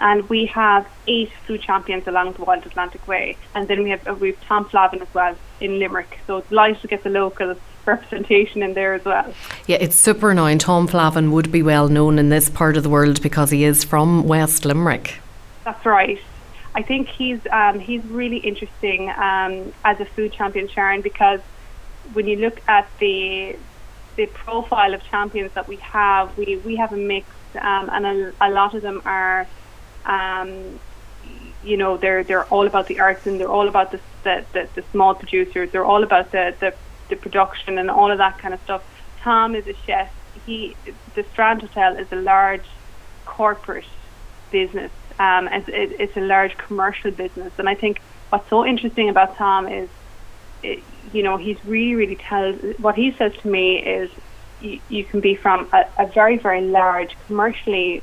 and 0.00 0.28
we 0.28 0.46
have 0.46 0.88
eight 1.06 1.30
food 1.46 1.62
champions 1.62 2.06
along 2.06 2.32
the 2.32 2.42
Wild 2.42 2.66
Atlantic 2.66 3.06
Way, 3.06 3.36
and 3.54 3.68
then 3.68 3.82
we 3.82 3.90
have 3.90 4.06
uh, 4.06 4.14
we 4.14 4.32
have 4.32 4.40
Tom 4.42 4.64
Flavin 4.64 5.02
as 5.02 5.12
well 5.14 5.36
in 5.60 5.78
Limerick. 5.78 6.18
So 6.26 6.38
it's 6.38 6.48
delighted 6.48 6.80
to 6.82 6.88
get 6.88 7.02
the 7.02 7.10
local 7.10 7.56
representation 7.86 8.62
in 8.62 8.74
there 8.74 8.94
as 8.94 9.04
well. 9.04 9.32
Yeah, 9.66 9.78
it's 9.80 9.96
super 9.96 10.30
annoying. 10.30 10.58
Tom 10.58 10.86
Flavin 10.86 11.32
would 11.32 11.52
be 11.52 11.62
well 11.62 11.88
known 11.88 12.18
in 12.18 12.28
this 12.28 12.48
part 12.48 12.76
of 12.76 12.82
the 12.82 12.88
world 12.88 13.22
because 13.22 13.50
he 13.50 13.64
is 13.64 13.84
from 13.84 14.24
West 14.24 14.64
Limerick. 14.64 15.18
That's 15.64 15.84
right. 15.86 16.20
I 16.74 16.82
think 16.82 17.08
he's 17.08 17.40
um, 17.52 17.78
he's 17.78 18.04
really 18.06 18.38
interesting 18.38 19.10
um, 19.10 19.72
as 19.84 20.00
a 20.00 20.04
food 20.04 20.32
champion, 20.32 20.68
Sharon, 20.68 21.02
because 21.02 21.40
when 22.12 22.26
you 22.26 22.36
look 22.36 22.60
at 22.68 22.88
the 22.98 23.56
the 24.16 24.26
profile 24.26 24.94
of 24.94 25.02
champions 25.04 25.52
that 25.52 25.68
we 25.68 25.76
have, 25.76 26.36
we 26.36 26.56
we 26.58 26.76
have 26.76 26.92
a 26.92 26.96
mix, 26.96 27.28
um, 27.60 27.88
and 27.92 28.06
a, 28.06 28.32
a 28.40 28.50
lot 28.50 28.74
of 28.74 28.82
them 28.82 29.02
are 29.04 29.46
um, 30.06 30.78
you 31.64 31.76
know, 31.76 31.96
they're 31.96 32.24
they're 32.24 32.44
all 32.44 32.66
about 32.66 32.86
the 32.86 33.00
arts 33.00 33.26
and 33.26 33.40
they're 33.40 33.50
all 33.50 33.68
about 33.68 33.90
the 33.92 34.00
the, 34.22 34.44
the, 34.52 34.68
the 34.74 34.84
small 34.92 35.14
producers. 35.14 35.70
They're 35.70 35.84
all 35.84 36.02
about 36.02 36.30
the, 36.32 36.54
the 36.60 36.74
the 37.08 37.16
production 37.16 37.78
and 37.78 37.90
all 37.90 38.10
of 38.10 38.18
that 38.18 38.38
kind 38.38 38.54
of 38.54 38.60
stuff. 38.62 38.82
Tom 39.20 39.54
is 39.54 39.66
a 39.66 39.74
chef. 39.86 40.12
He 40.46 40.76
the 41.14 41.24
Strand 41.32 41.62
Hotel 41.62 41.96
is 41.96 42.10
a 42.12 42.16
large 42.16 42.66
corporate 43.24 43.86
business. 44.50 44.90
Um, 45.18 45.48
it's, 45.48 45.68
it, 45.68 46.00
it's 46.00 46.16
a 46.16 46.20
large 46.20 46.56
commercial 46.58 47.10
business, 47.10 47.52
and 47.58 47.68
I 47.68 47.74
think 47.74 48.00
what's 48.30 48.48
so 48.50 48.66
interesting 48.66 49.08
about 49.08 49.36
Tom 49.36 49.68
is, 49.68 49.88
it, 50.62 50.82
you 51.12 51.22
know, 51.22 51.36
he's 51.36 51.62
really 51.64 51.94
really 51.94 52.16
tells 52.16 52.56
what 52.78 52.96
he 52.96 53.12
says 53.12 53.32
to 53.42 53.48
me 53.48 53.78
is 53.78 54.10
you, 54.60 54.80
you 54.88 55.04
can 55.04 55.20
be 55.20 55.34
from 55.34 55.68
a, 55.72 55.84
a 55.98 56.06
very 56.06 56.36
very 56.36 56.62
large 56.62 57.16
commercially 57.26 58.02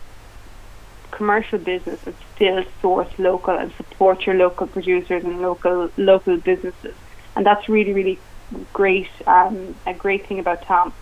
commercial 1.11 1.59
business 1.59 2.05
and 2.05 2.15
still 2.35 2.63
source 2.81 3.09
local 3.17 3.57
and 3.57 3.71
support 3.73 4.25
your 4.25 4.35
local 4.35 4.67
producers 4.67 5.23
and 5.23 5.41
local 5.41 5.91
local 5.97 6.37
businesses. 6.37 6.95
And 7.35 7.45
that's 7.45 7.69
really, 7.69 7.93
really 7.93 8.19
great, 8.73 9.09
um, 9.27 9.75
a 9.85 9.93
great 9.93 10.25
thing 10.27 10.39
about 10.39 10.63
Tom. 10.63 10.93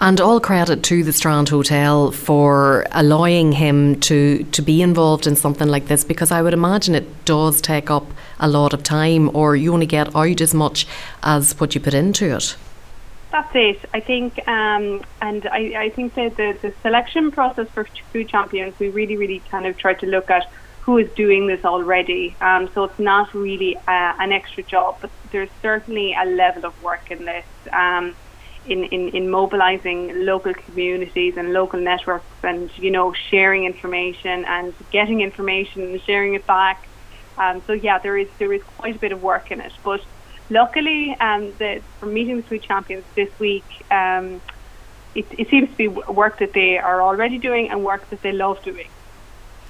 And 0.00 0.20
all 0.20 0.40
credit 0.40 0.82
to 0.84 1.04
the 1.04 1.12
Strand 1.12 1.48
Hotel 1.48 2.10
for 2.10 2.84
allowing 2.90 3.52
him 3.52 4.00
to, 4.00 4.42
to 4.42 4.60
be 4.60 4.82
involved 4.82 5.26
in 5.26 5.36
something 5.36 5.68
like 5.68 5.86
this 5.86 6.04
because 6.04 6.32
I 6.32 6.42
would 6.42 6.52
imagine 6.52 6.96
it 6.96 7.24
does 7.24 7.60
take 7.60 7.90
up 7.90 8.06
a 8.40 8.48
lot 8.48 8.74
of 8.74 8.82
time 8.82 9.34
or 9.34 9.54
you 9.54 9.72
only 9.72 9.86
get 9.86 10.14
out 10.16 10.40
as 10.40 10.52
much 10.52 10.86
as 11.22 11.58
what 11.60 11.74
you 11.74 11.80
put 11.80 11.94
into 11.94 12.34
it. 12.36 12.56
That's 13.34 13.56
it. 13.56 13.80
I 13.92 13.98
think, 13.98 14.38
um, 14.46 15.02
and 15.20 15.44
I, 15.48 15.74
I 15.76 15.88
think 15.88 16.14
that 16.14 16.36
the, 16.36 16.56
the 16.62 16.72
selection 16.82 17.32
process 17.32 17.68
for 17.70 17.82
food 18.12 18.28
champions, 18.28 18.78
we 18.78 18.90
really, 18.90 19.16
really 19.16 19.42
kind 19.50 19.66
of 19.66 19.76
try 19.76 19.94
to 19.94 20.06
look 20.06 20.30
at 20.30 20.48
who 20.82 20.98
is 20.98 21.10
doing 21.14 21.48
this 21.48 21.64
already. 21.64 22.36
Um, 22.40 22.70
so 22.72 22.84
it's 22.84 23.00
not 23.00 23.34
really 23.34 23.76
uh, 23.76 23.80
an 23.88 24.30
extra 24.30 24.62
job, 24.62 24.98
but 25.00 25.10
there's 25.32 25.48
certainly 25.62 26.14
a 26.14 26.24
level 26.26 26.64
of 26.64 26.80
work 26.80 27.10
in 27.10 27.24
this. 27.24 27.44
Um, 27.72 28.14
in, 28.66 28.84
in, 28.84 29.08
in 29.08 29.28
mobilizing 29.28 30.24
local 30.24 30.54
communities 30.54 31.36
and 31.36 31.52
local 31.52 31.80
networks 31.80 32.24
and 32.42 32.70
you 32.78 32.90
know 32.90 33.12
sharing 33.12 33.64
information 33.64 34.44
and 34.46 34.72
getting 34.90 35.20
information 35.20 35.82
and 35.82 36.00
sharing 36.02 36.32
it 36.34 36.46
back. 36.46 36.86
Um, 37.36 37.62
so 37.66 37.72
yeah, 37.72 37.98
there 37.98 38.16
is 38.16 38.28
there 38.38 38.52
is 38.52 38.62
quite 38.62 38.96
a 38.96 38.98
bit 38.98 39.12
of 39.12 39.22
work 39.22 39.50
in 39.50 39.60
it. 39.60 39.72
But 39.82 40.00
luckily, 40.50 41.16
um, 41.20 41.52
the, 41.58 41.82
from 41.98 42.14
meeting 42.14 42.36
the 42.36 42.42
food 42.42 42.62
champions 42.62 43.04
this 43.14 43.30
week, 43.38 43.64
um, 43.90 44.40
it, 45.14 45.26
it 45.38 45.48
seems 45.48 45.70
to 45.70 45.76
be 45.76 45.88
work 45.88 46.38
that 46.38 46.52
they 46.52 46.78
are 46.78 47.02
already 47.02 47.38
doing 47.38 47.70
and 47.70 47.84
work 47.84 48.08
that 48.10 48.22
they 48.22 48.32
love 48.32 48.62
doing. 48.62 48.88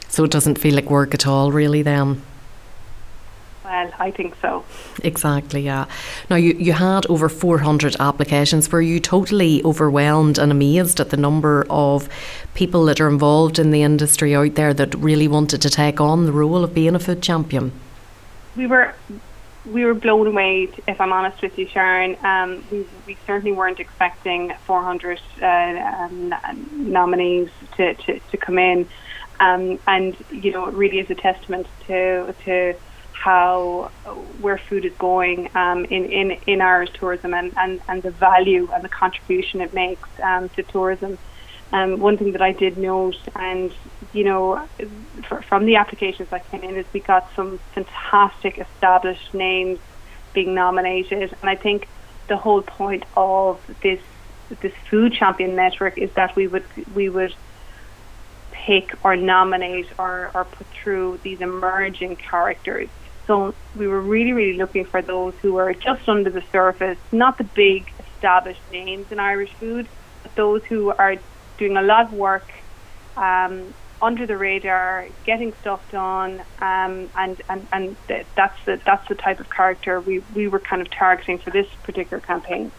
So 0.08 0.24
it 0.24 0.30
doesn't 0.30 0.58
feel 0.58 0.74
like 0.74 0.90
work 0.90 1.12
at 1.14 1.26
all, 1.26 1.52
really. 1.52 1.82
Then. 1.82 2.22
Well, 3.64 3.90
I 3.98 4.10
think 4.10 4.36
so. 4.42 4.62
Exactly, 5.02 5.62
yeah. 5.62 5.86
Now, 6.28 6.36
you, 6.36 6.52
you 6.52 6.74
had 6.74 7.06
over 7.06 7.30
400 7.30 7.96
applications. 7.98 8.70
Were 8.70 8.82
you 8.82 9.00
totally 9.00 9.64
overwhelmed 9.64 10.38
and 10.38 10.52
amazed 10.52 11.00
at 11.00 11.08
the 11.08 11.16
number 11.16 11.66
of 11.70 12.08
people 12.52 12.84
that 12.84 13.00
are 13.00 13.08
involved 13.08 13.58
in 13.58 13.70
the 13.70 13.82
industry 13.82 14.34
out 14.34 14.54
there 14.54 14.74
that 14.74 14.94
really 14.94 15.28
wanted 15.28 15.62
to 15.62 15.70
take 15.70 15.98
on 15.98 16.26
the 16.26 16.32
role 16.32 16.62
of 16.62 16.74
being 16.74 16.94
a 16.94 16.98
food 16.98 17.22
champion? 17.22 17.72
We 18.54 18.66
were 18.66 18.94
we 19.66 19.84
were 19.84 19.94
blown 19.94 20.26
away, 20.26 20.68
if 20.86 21.00
I'm 21.00 21.12
honest 21.12 21.40
with 21.42 21.58
you, 21.58 21.66
Sharon. 21.66 22.16
Um, 22.24 22.64
we, 22.70 22.86
we 23.06 23.16
certainly 23.26 23.52
weren't 23.52 23.80
expecting 23.80 24.52
400 24.66 25.20
uh, 25.40 25.46
um, 25.46 26.34
nominees 26.72 27.48
to, 27.76 27.94
to, 27.94 28.18
to 28.18 28.36
come 28.36 28.58
in. 28.58 28.88
Um, 29.40 29.78
and, 29.86 30.16
you 30.30 30.52
know, 30.52 30.66
it 30.68 30.74
really 30.74 30.98
is 30.98 31.10
a 31.10 31.14
testament 31.14 31.66
to, 31.86 32.34
to 32.44 32.74
how 33.12 33.90
where 34.40 34.58
food 34.58 34.84
is 34.84 34.92
going 34.98 35.48
um, 35.56 35.86
in, 35.86 36.04
in, 36.10 36.32
in 36.46 36.60
Irish 36.60 36.90
tourism 36.92 37.32
and, 37.32 37.52
and, 37.56 37.80
and 37.88 38.02
the 38.02 38.10
value 38.10 38.68
and 38.72 38.84
the 38.84 38.88
contribution 38.88 39.62
it 39.62 39.72
makes 39.72 40.08
um, 40.22 40.50
to 40.50 40.62
tourism. 40.62 41.16
Um, 41.72 41.98
one 41.98 42.18
thing 42.18 42.32
that 42.32 42.42
I 42.42 42.52
did 42.52 42.76
note, 42.76 43.16
and 43.34 43.72
you 44.14 44.24
know, 44.24 44.66
for, 45.28 45.42
from 45.42 45.66
the 45.66 45.76
applications 45.76 46.30
that 46.30 46.48
came 46.50 46.62
in, 46.62 46.76
is 46.76 46.86
we 46.92 47.00
got 47.00 47.28
some 47.34 47.58
fantastic 47.74 48.58
established 48.58 49.34
names 49.34 49.80
being 50.32 50.54
nominated, 50.54 51.34
and 51.42 51.50
I 51.50 51.56
think 51.56 51.88
the 52.28 52.36
whole 52.36 52.62
point 52.62 53.04
of 53.16 53.60
this 53.82 54.00
this 54.60 54.72
food 54.88 55.12
champion 55.12 55.56
network 55.56 55.98
is 55.98 56.12
that 56.12 56.36
we 56.36 56.46
would 56.46 56.64
we 56.94 57.08
would 57.08 57.34
pick 58.52 58.94
or 59.04 59.16
nominate 59.16 59.88
or, 59.98 60.30
or 60.32 60.44
put 60.44 60.66
through 60.68 61.18
these 61.22 61.40
emerging 61.40 62.16
characters. 62.16 62.88
So 63.26 63.54
we 63.74 63.88
were 63.88 64.00
really, 64.00 64.32
really 64.32 64.56
looking 64.56 64.84
for 64.84 65.02
those 65.02 65.34
who 65.42 65.54
were 65.54 65.74
just 65.74 66.08
under 66.08 66.30
the 66.30 66.42
surface, 66.52 66.98
not 67.10 67.36
the 67.36 67.44
big 67.44 67.90
established 67.98 68.60
names 68.70 69.10
in 69.10 69.18
Irish 69.18 69.52
food, 69.54 69.88
but 70.22 70.34
those 70.34 70.62
who 70.64 70.90
are 70.90 71.16
doing 71.58 71.76
a 71.76 71.82
lot 71.82 72.06
of 72.06 72.12
work 72.12 72.46
um, 73.16 73.74
under 74.04 74.26
the 74.26 74.36
radar, 74.36 75.08
getting 75.24 75.54
stuff 75.54 75.80
done, 75.90 76.42
um, 76.60 77.08
and 77.16 77.40
and 77.48 77.66
and 77.72 77.96
that's 78.36 78.58
the 78.66 78.78
that's 78.84 79.08
the 79.08 79.14
type 79.14 79.40
of 79.40 79.48
character 79.48 79.98
we 79.98 80.18
we 80.34 80.46
were 80.46 80.60
kind 80.60 80.82
of 80.82 80.90
targeting 80.90 81.38
for 81.38 81.50
this 81.50 81.66
particular 81.82 82.20
campaign. 82.20 82.70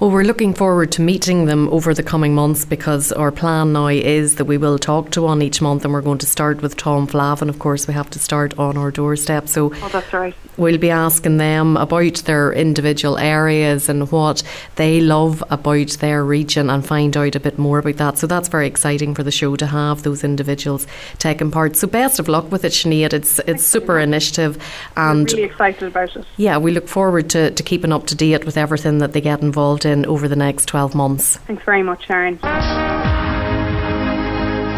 Well, 0.00 0.10
we're 0.10 0.24
looking 0.24 0.52
forward 0.52 0.90
to 0.92 1.02
meeting 1.02 1.44
them 1.44 1.68
over 1.68 1.94
the 1.94 2.02
coming 2.02 2.34
months 2.34 2.64
because 2.64 3.12
our 3.12 3.30
plan 3.30 3.72
now 3.72 3.86
is 3.86 4.34
that 4.34 4.46
we 4.46 4.58
will 4.58 4.76
talk 4.76 5.10
to 5.12 5.22
one 5.22 5.42
each 5.42 5.62
month 5.62 5.84
and 5.84 5.94
we're 5.94 6.02
going 6.02 6.18
to 6.18 6.26
start 6.26 6.60
with 6.60 6.76
Tom 6.76 7.06
Flavin. 7.06 7.48
Of 7.48 7.60
course, 7.60 7.86
we 7.86 7.94
have 7.94 8.10
to 8.10 8.18
start 8.18 8.58
on 8.58 8.76
our 8.76 8.90
doorstep. 8.90 9.48
So 9.48 9.72
oh, 9.72 9.88
that's 9.90 10.12
right. 10.12 10.34
We'll 10.56 10.78
be 10.78 10.90
asking 10.90 11.36
them 11.36 11.76
about 11.76 12.16
their 12.26 12.52
individual 12.52 13.16
areas 13.16 13.88
and 13.88 14.10
what 14.10 14.42
they 14.74 15.00
love 15.00 15.42
about 15.50 15.90
their 16.00 16.24
region 16.24 16.68
and 16.68 16.84
find 16.84 17.16
out 17.16 17.36
a 17.36 17.40
bit 17.40 17.56
more 17.56 17.78
about 17.78 17.96
that. 17.98 18.18
So 18.18 18.26
that's 18.26 18.48
very 18.48 18.66
exciting 18.66 19.14
for 19.14 19.22
the 19.22 19.30
show 19.30 19.54
to 19.54 19.66
have 19.66 20.02
those 20.02 20.24
individuals 20.24 20.86
taking 21.18 21.52
part. 21.52 21.76
So 21.76 21.86
best 21.86 22.18
of 22.18 22.26
luck 22.28 22.50
with 22.50 22.64
it, 22.64 22.72
Sinead. 22.72 23.12
It's 23.12 23.38
it's 23.46 23.64
super 23.64 24.00
initiative 24.00 24.62
and 24.96 25.30
we're 25.30 25.36
really 25.36 25.42
excited 25.44 25.84
about 25.84 26.16
it. 26.16 26.26
Yeah, 26.36 26.58
we 26.58 26.72
look 26.72 26.88
forward 26.88 27.30
to, 27.30 27.52
to 27.52 27.62
keeping 27.62 27.92
up 27.92 28.06
to 28.08 28.16
date 28.16 28.44
with 28.44 28.56
everything 28.56 28.98
that 28.98 29.12
they 29.12 29.20
get 29.20 29.40
involved 29.40 29.51
involved 29.52 29.84
in 29.84 30.06
over 30.06 30.28
the 30.28 30.36
next 30.36 30.64
12 30.64 30.94
months. 30.94 31.36
Thanks 31.46 31.62
very 31.64 31.82
much, 31.82 32.06
Sharon. 32.06 32.38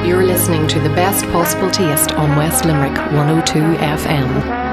You're 0.04 0.24
listening 0.24 0.66
to 0.66 0.80
the 0.80 0.88
best 0.90 1.24
possible 1.26 1.70
taste 1.70 2.10
on 2.12 2.36
West 2.36 2.64
Limerick 2.64 2.96
102 3.12 3.60
FM. 3.60 4.63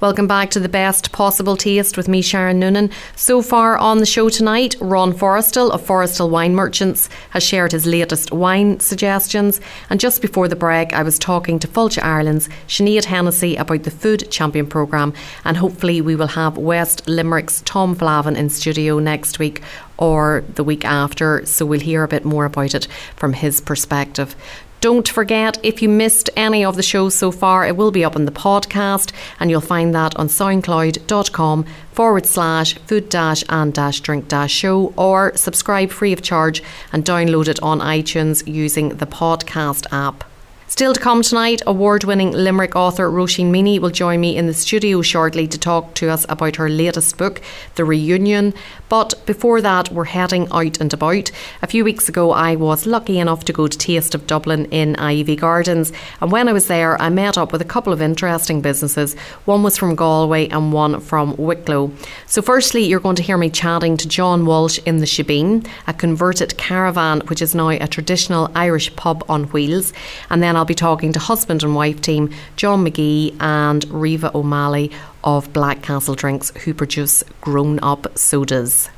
Welcome 0.00 0.26
back 0.26 0.50
to 0.50 0.58
the 0.58 0.68
best 0.68 1.12
possible 1.12 1.56
taste 1.56 1.96
with 1.96 2.08
me, 2.08 2.20
Sharon 2.20 2.58
Noonan. 2.58 2.90
So 3.14 3.40
far 3.40 3.78
on 3.78 3.98
the 3.98 4.06
show 4.06 4.28
tonight, 4.28 4.74
Ron 4.80 5.12
Forrestal 5.12 5.70
of 5.70 5.86
Forrestal 5.86 6.30
Wine 6.30 6.52
Merchants 6.52 7.08
has 7.30 7.44
shared 7.44 7.70
his 7.70 7.86
latest 7.86 8.32
wine 8.32 8.80
suggestions. 8.80 9.60
And 9.88 10.00
just 10.00 10.20
before 10.20 10.48
the 10.48 10.56
break, 10.56 10.92
I 10.92 11.04
was 11.04 11.16
talking 11.16 11.60
to 11.60 11.68
Fáilte 11.68 12.02
Ireland's 12.02 12.48
Sinead 12.66 13.04
Hennessy 13.04 13.54
about 13.54 13.84
the 13.84 13.92
Food 13.92 14.32
Champion 14.32 14.66
programme. 14.66 15.14
And 15.44 15.56
hopefully, 15.56 16.00
we 16.00 16.16
will 16.16 16.26
have 16.26 16.58
West 16.58 17.06
Limerick's 17.06 17.62
Tom 17.62 17.94
Flavin 17.94 18.34
in 18.34 18.50
studio 18.50 18.98
next 18.98 19.38
week 19.38 19.62
or 19.96 20.42
the 20.56 20.64
week 20.64 20.84
after. 20.84 21.46
So 21.46 21.64
we'll 21.64 21.78
hear 21.78 22.02
a 22.02 22.08
bit 22.08 22.24
more 22.24 22.46
about 22.46 22.74
it 22.74 22.88
from 23.14 23.32
his 23.32 23.60
perspective. 23.60 24.34
Don't 24.84 25.08
forget, 25.08 25.56
if 25.62 25.80
you 25.80 25.88
missed 25.88 26.28
any 26.36 26.62
of 26.62 26.76
the 26.76 26.82
shows 26.82 27.14
so 27.14 27.30
far, 27.30 27.64
it 27.64 27.74
will 27.74 27.90
be 27.90 28.04
up 28.04 28.16
on 28.16 28.26
the 28.26 28.30
podcast, 28.30 29.12
and 29.40 29.50
you'll 29.50 29.62
find 29.62 29.94
that 29.94 30.14
on 30.16 30.28
soundcloud.com 30.28 31.64
forward 31.92 32.26
slash 32.26 32.74
food 32.80 33.08
dash 33.08 33.42
and 33.48 33.72
dash 33.72 34.00
drink 34.00 34.28
dash 34.28 34.52
show, 34.52 34.92
or 34.98 35.34
subscribe 35.36 35.90
free 35.90 36.12
of 36.12 36.20
charge 36.20 36.62
and 36.92 37.02
download 37.02 37.48
it 37.48 37.62
on 37.62 37.80
iTunes 37.80 38.46
using 38.46 38.90
the 38.90 39.06
podcast 39.06 39.86
app. 39.90 40.22
Still 40.66 40.92
to 40.92 41.00
come 41.00 41.22
tonight, 41.22 41.62
award 41.66 42.04
winning 42.04 42.32
Limerick 42.32 42.74
author 42.74 43.08
Roisin 43.08 43.50
Meaney 43.50 43.78
will 43.78 43.90
join 43.90 44.20
me 44.20 44.36
in 44.36 44.48
the 44.48 44.52
studio 44.54 45.02
shortly 45.02 45.46
to 45.46 45.56
talk 45.56 45.94
to 45.94 46.10
us 46.10 46.26
about 46.28 46.56
her 46.56 46.68
latest 46.68 47.16
book, 47.16 47.40
The 47.76 47.84
Reunion. 47.84 48.52
But 48.88 49.14
before 49.26 49.60
that, 49.62 49.90
we're 49.90 50.04
heading 50.04 50.48
out 50.52 50.80
and 50.80 50.92
about. 50.92 51.30
A 51.62 51.66
few 51.66 51.84
weeks 51.84 52.08
ago, 52.08 52.32
I 52.32 52.54
was 52.54 52.86
lucky 52.86 53.18
enough 53.18 53.44
to 53.46 53.52
go 53.52 53.66
to 53.66 53.78
Taste 53.78 54.14
of 54.14 54.26
Dublin 54.26 54.66
in 54.66 54.94
Iveagh 54.96 55.40
Gardens. 55.40 55.92
And 56.20 56.30
when 56.30 56.48
I 56.48 56.52
was 56.52 56.68
there, 56.68 57.00
I 57.00 57.08
met 57.08 57.38
up 57.38 57.52
with 57.52 57.62
a 57.62 57.66
couple 57.66 57.92
of 57.92 58.02
interesting 58.02 58.60
businesses. 58.60 59.14
One 59.46 59.62
was 59.62 59.78
from 59.78 59.94
Galway 59.94 60.48
and 60.48 60.72
one 60.72 61.00
from 61.00 61.36
Wicklow. 61.36 61.92
So, 62.26 62.42
firstly, 62.42 62.84
you're 62.84 63.00
going 63.00 63.16
to 63.16 63.22
hear 63.22 63.38
me 63.38 63.50
chatting 63.50 63.96
to 63.96 64.08
John 64.08 64.44
Walsh 64.44 64.78
in 64.84 64.98
the 64.98 65.06
Shebeen, 65.06 65.66
a 65.86 65.94
converted 65.94 66.56
caravan, 66.58 67.20
which 67.28 67.40
is 67.40 67.54
now 67.54 67.70
a 67.70 67.86
traditional 67.86 68.50
Irish 68.54 68.94
pub 68.96 69.24
on 69.28 69.44
wheels. 69.44 69.92
And 70.30 70.42
then 70.42 70.56
I'll 70.56 70.64
be 70.64 70.74
talking 70.74 71.12
to 71.12 71.18
husband 71.18 71.62
and 71.62 71.74
wife 71.74 72.00
team 72.00 72.30
John 72.56 72.84
McGee 72.84 73.34
and 73.40 73.84
Riva 73.90 74.30
O'Malley 74.34 74.90
of 75.24 75.52
Black 75.52 75.82
Castle 75.82 76.14
Drinks, 76.14 76.50
who 76.64 76.72
produce 76.72 77.24
grown 77.40 77.80
up 77.82 78.06
sodas. 78.16 78.88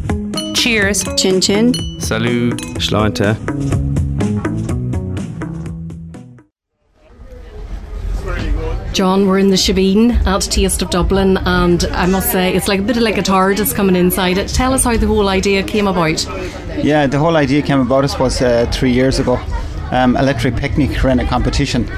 Cheers. 0.54 1.04
Chin 1.16 1.40
chin. 1.40 1.72
Salut. 2.00 2.58
Sláinte. 2.78 3.34
John, 8.92 9.26
we're 9.26 9.38
in 9.38 9.48
the 9.48 9.56
Shebeen 9.56 10.26
at 10.26 10.42
Taste 10.42 10.82
of 10.82 10.90
Dublin, 10.90 11.38
and 11.38 11.84
I 11.92 12.06
must 12.06 12.30
say 12.30 12.54
it's 12.54 12.68
like 12.68 12.80
a 12.80 12.82
bit 12.82 12.96
of 12.96 13.02
like 13.02 13.18
a 13.18 13.22
TARDIS 13.22 13.74
coming 13.74 13.96
inside 13.96 14.38
it. 14.38 14.48
Tell 14.48 14.72
us 14.72 14.84
how 14.84 14.96
the 14.96 15.06
whole 15.06 15.28
idea 15.28 15.62
came 15.62 15.86
about. 15.86 16.24
Yeah, 16.82 17.06
the 17.06 17.18
whole 17.18 17.36
idea 17.36 17.62
came 17.62 17.80
about, 17.80 18.04
I 18.04 18.06
suppose, 18.08 18.40
uh, 18.42 18.70
three 18.72 18.92
years 18.92 19.18
ago 19.18 19.38
um, 19.90 20.16
Electric 20.16 20.56
Picnic 20.56 21.02
ran 21.02 21.20
a 21.20 21.26
competition 21.26 21.88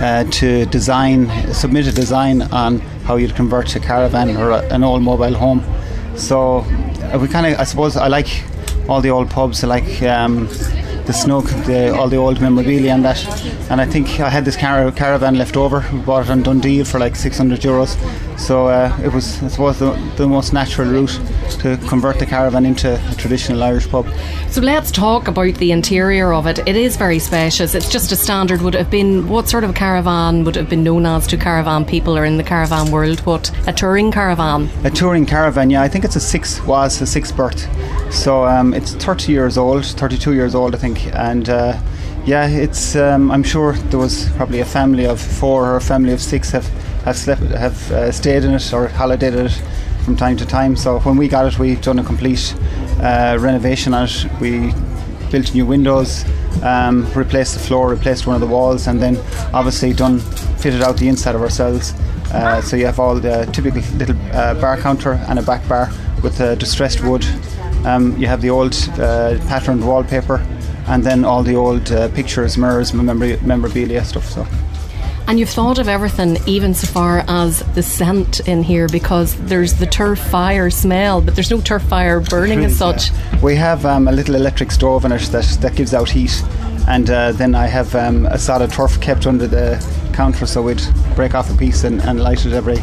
uh, 0.00 0.24
to 0.24 0.66
design, 0.66 1.28
submit 1.52 1.86
a 1.86 1.92
design 1.92 2.42
on 2.42 2.80
how 3.04 3.16
you'd 3.16 3.34
convert 3.34 3.76
a 3.76 3.80
caravan 3.80 4.36
or 4.36 4.50
a, 4.50 4.60
an 4.72 4.82
old 4.82 5.02
mobile 5.02 5.34
home. 5.34 5.62
So 6.16 6.58
uh, 6.58 7.18
we 7.20 7.28
kind 7.28 7.46
of, 7.46 7.60
I 7.60 7.64
suppose, 7.64 7.96
I 7.96 8.08
like 8.08 8.44
all 8.88 9.00
the 9.00 9.10
old 9.10 9.30
pubs. 9.30 9.62
I 9.62 9.66
like 9.66 10.02
um, 10.02 10.48
the 11.10 11.14
snug, 11.14 11.46
the, 11.66 11.92
all 11.92 12.08
the 12.08 12.16
old 12.16 12.40
memorabilia 12.40 12.92
and 12.92 13.04
that. 13.04 13.20
And 13.68 13.80
I 13.80 13.84
think 13.84 14.20
I 14.20 14.28
had 14.28 14.44
this 14.44 14.56
car- 14.56 14.92
caravan 14.92 15.34
left 15.36 15.56
over. 15.56 15.84
We 15.92 15.98
bought 15.98 16.26
it 16.26 16.30
on 16.30 16.44
DoneDeal 16.44 16.86
for 16.86 17.00
like 17.00 17.16
600 17.16 17.58
euros. 17.60 17.98
So 18.38 18.68
uh, 18.68 18.96
it 19.02 19.12
was, 19.12 19.42
I 19.42 19.48
suppose, 19.48 19.80
the, 19.80 19.90
the 20.16 20.28
most 20.28 20.52
natural 20.52 20.88
route 20.88 21.20
to 21.62 21.76
convert 21.88 22.20
the 22.20 22.26
caravan 22.26 22.64
into 22.64 22.94
a 22.94 23.14
traditional 23.16 23.60
Irish 23.64 23.88
pub. 23.88 24.06
So 24.50 24.60
let's 24.60 24.92
talk 24.92 25.26
about 25.26 25.56
the 25.56 25.72
interior 25.72 26.32
of 26.32 26.46
it. 26.46 26.60
It 26.60 26.76
is 26.76 26.96
very 26.96 27.18
spacious. 27.18 27.74
It's 27.74 27.90
just 27.90 28.12
a 28.12 28.16
standard. 28.16 28.62
Would 28.62 28.74
have 28.74 28.90
been 28.90 29.28
what 29.28 29.48
sort 29.48 29.64
of 29.64 29.74
caravan 29.74 30.44
would 30.44 30.54
have 30.54 30.68
been 30.68 30.84
known 30.84 31.06
as 31.06 31.26
to 31.28 31.36
caravan 31.36 31.84
people 31.84 32.16
or 32.16 32.24
in 32.24 32.36
the 32.36 32.44
caravan 32.44 32.92
world? 32.92 33.18
What 33.26 33.50
a 33.66 33.72
touring 33.72 34.12
caravan? 34.12 34.70
A 34.84 34.90
touring 34.90 35.26
caravan, 35.26 35.70
yeah. 35.70 35.82
I 35.82 35.88
think 35.88 36.04
it's 36.04 36.16
a 36.16 36.20
six 36.20 36.62
was 36.62 37.00
a 37.02 37.06
six 37.06 37.32
berth. 37.32 37.66
So 38.10 38.44
um, 38.44 38.74
it's 38.74 38.94
30 38.94 39.32
years 39.32 39.56
old, 39.56 39.84
32 39.84 40.34
years 40.34 40.54
old, 40.54 40.74
I 40.74 40.78
think, 40.78 41.06
and. 41.14 41.48
Uh, 41.48 41.80
yeah, 42.26 42.46
it's. 42.46 42.96
Um, 42.96 43.30
I'm 43.30 43.42
sure 43.42 43.72
there 43.72 43.98
was 43.98 44.28
probably 44.36 44.60
a 44.60 44.64
family 44.64 45.06
of 45.06 45.20
four 45.20 45.64
or 45.64 45.76
a 45.76 45.80
family 45.80 46.12
of 46.12 46.20
six 46.20 46.50
have 46.50 46.66
have 47.04 47.16
slept, 47.16 47.42
have 47.42 47.90
uh, 47.90 48.12
stayed 48.12 48.44
in 48.44 48.52
it 48.52 48.72
or 48.74 48.88
holidayed 48.88 49.34
it 49.34 49.52
from 50.04 50.16
time 50.16 50.36
to 50.36 50.46
time. 50.46 50.76
So 50.76 51.00
when 51.00 51.16
we 51.16 51.28
got 51.28 51.46
it, 51.46 51.58
we 51.58 51.76
done 51.76 51.98
a 51.98 52.04
complete 52.04 52.54
uh, 53.00 53.38
renovation 53.40 53.94
on 53.94 54.04
it. 54.04 54.26
We 54.38 54.74
built 55.30 55.54
new 55.54 55.64
windows, 55.64 56.24
um, 56.62 57.10
replaced 57.14 57.54
the 57.54 57.60
floor, 57.60 57.88
replaced 57.88 58.26
one 58.26 58.34
of 58.34 58.40
the 58.40 58.46
walls, 58.54 58.86
and 58.86 59.00
then 59.00 59.16
obviously 59.54 59.94
done 59.94 60.18
fitted 60.58 60.82
out 60.82 60.98
the 60.98 61.08
inside 61.08 61.34
of 61.34 61.40
ourselves. 61.40 61.94
Uh, 62.32 62.60
so 62.60 62.76
you 62.76 62.84
have 62.84 63.00
all 63.00 63.14
the 63.14 63.48
typical 63.52 63.80
little 63.96 64.16
uh, 64.32 64.54
bar 64.60 64.76
counter 64.76 65.14
and 65.28 65.38
a 65.38 65.42
back 65.42 65.66
bar 65.68 65.90
with 66.22 66.36
distressed 66.58 67.02
wood. 67.02 67.24
Um, 67.84 68.16
you 68.16 68.26
have 68.26 68.42
the 68.42 68.50
old 68.50 68.74
uh, 68.98 69.38
patterned 69.48 69.86
wallpaper 69.86 70.44
and 70.86 71.04
then 71.04 71.24
all 71.24 71.42
the 71.42 71.54
old 71.54 71.90
uh, 71.92 72.08
pictures, 72.10 72.58
mirrors, 72.58 72.92
memorabilia 72.92 74.04
stuff. 74.04 74.28
So. 74.28 74.46
And 75.28 75.38
you've 75.38 75.50
thought 75.50 75.78
of 75.78 75.88
everything, 75.88 76.38
even 76.46 76.74
so 76.74 76.88
far 76.88 77.24
as 77.28 77.60
the 77.74 77.82
scent 77.82 78.40
in 78.48 78.64
here, 78.64 78.88
because 78.88 79.36
there's 79.46 79.74
the 79.74 79.86
turf 79.86 80.18
fire 80.18 80.70
smell, 80.70 81.20
but 81.20 81.36
there's 81.36 81.50
no 81.50 81.60
turf 81.60 81.82
fire 81.84 82.18
burning 82.18 82.64
as 82.64 82.76
such. 82.76 83.12
Yeah. 83.12 83.40
We 83.40 83.54
have 83.54 83.86
um, 83.86 84.08
a 84.08 84.12
little 84.12 84.34
electric 84.34 84.72
stove 84.72 85.04
in 85.04 85.12
it 85.12 85.20
that, 85.30 85.44
that 85.60 85.76
gives 85.76 85.94
out 85.94 86.10
heat, 86.10 86.42
and 86.88 87.08
uh, 87.08 87.30
then 87.30 87.54
I 87.54 87.66
have 87.66 87.94
um, 87.94 88.26
a 88.26 88.38
solid 88.38 88.72
turf 88.72 89.00
kept 89.00 89.28
under 89.28 89.46
the 89.46 89.78
counter, 90.12 90.46
so 90.46 90.62
we'd 90.62 90.82
break 91.14 91.36
off 91.36 91.48
a 91.54 91.56
piece 91.56 91.84
and, 91.84 92.00
and 92.02 92.20
light 92.20 92.44
it 92.44 92.52
every 92.52 92.78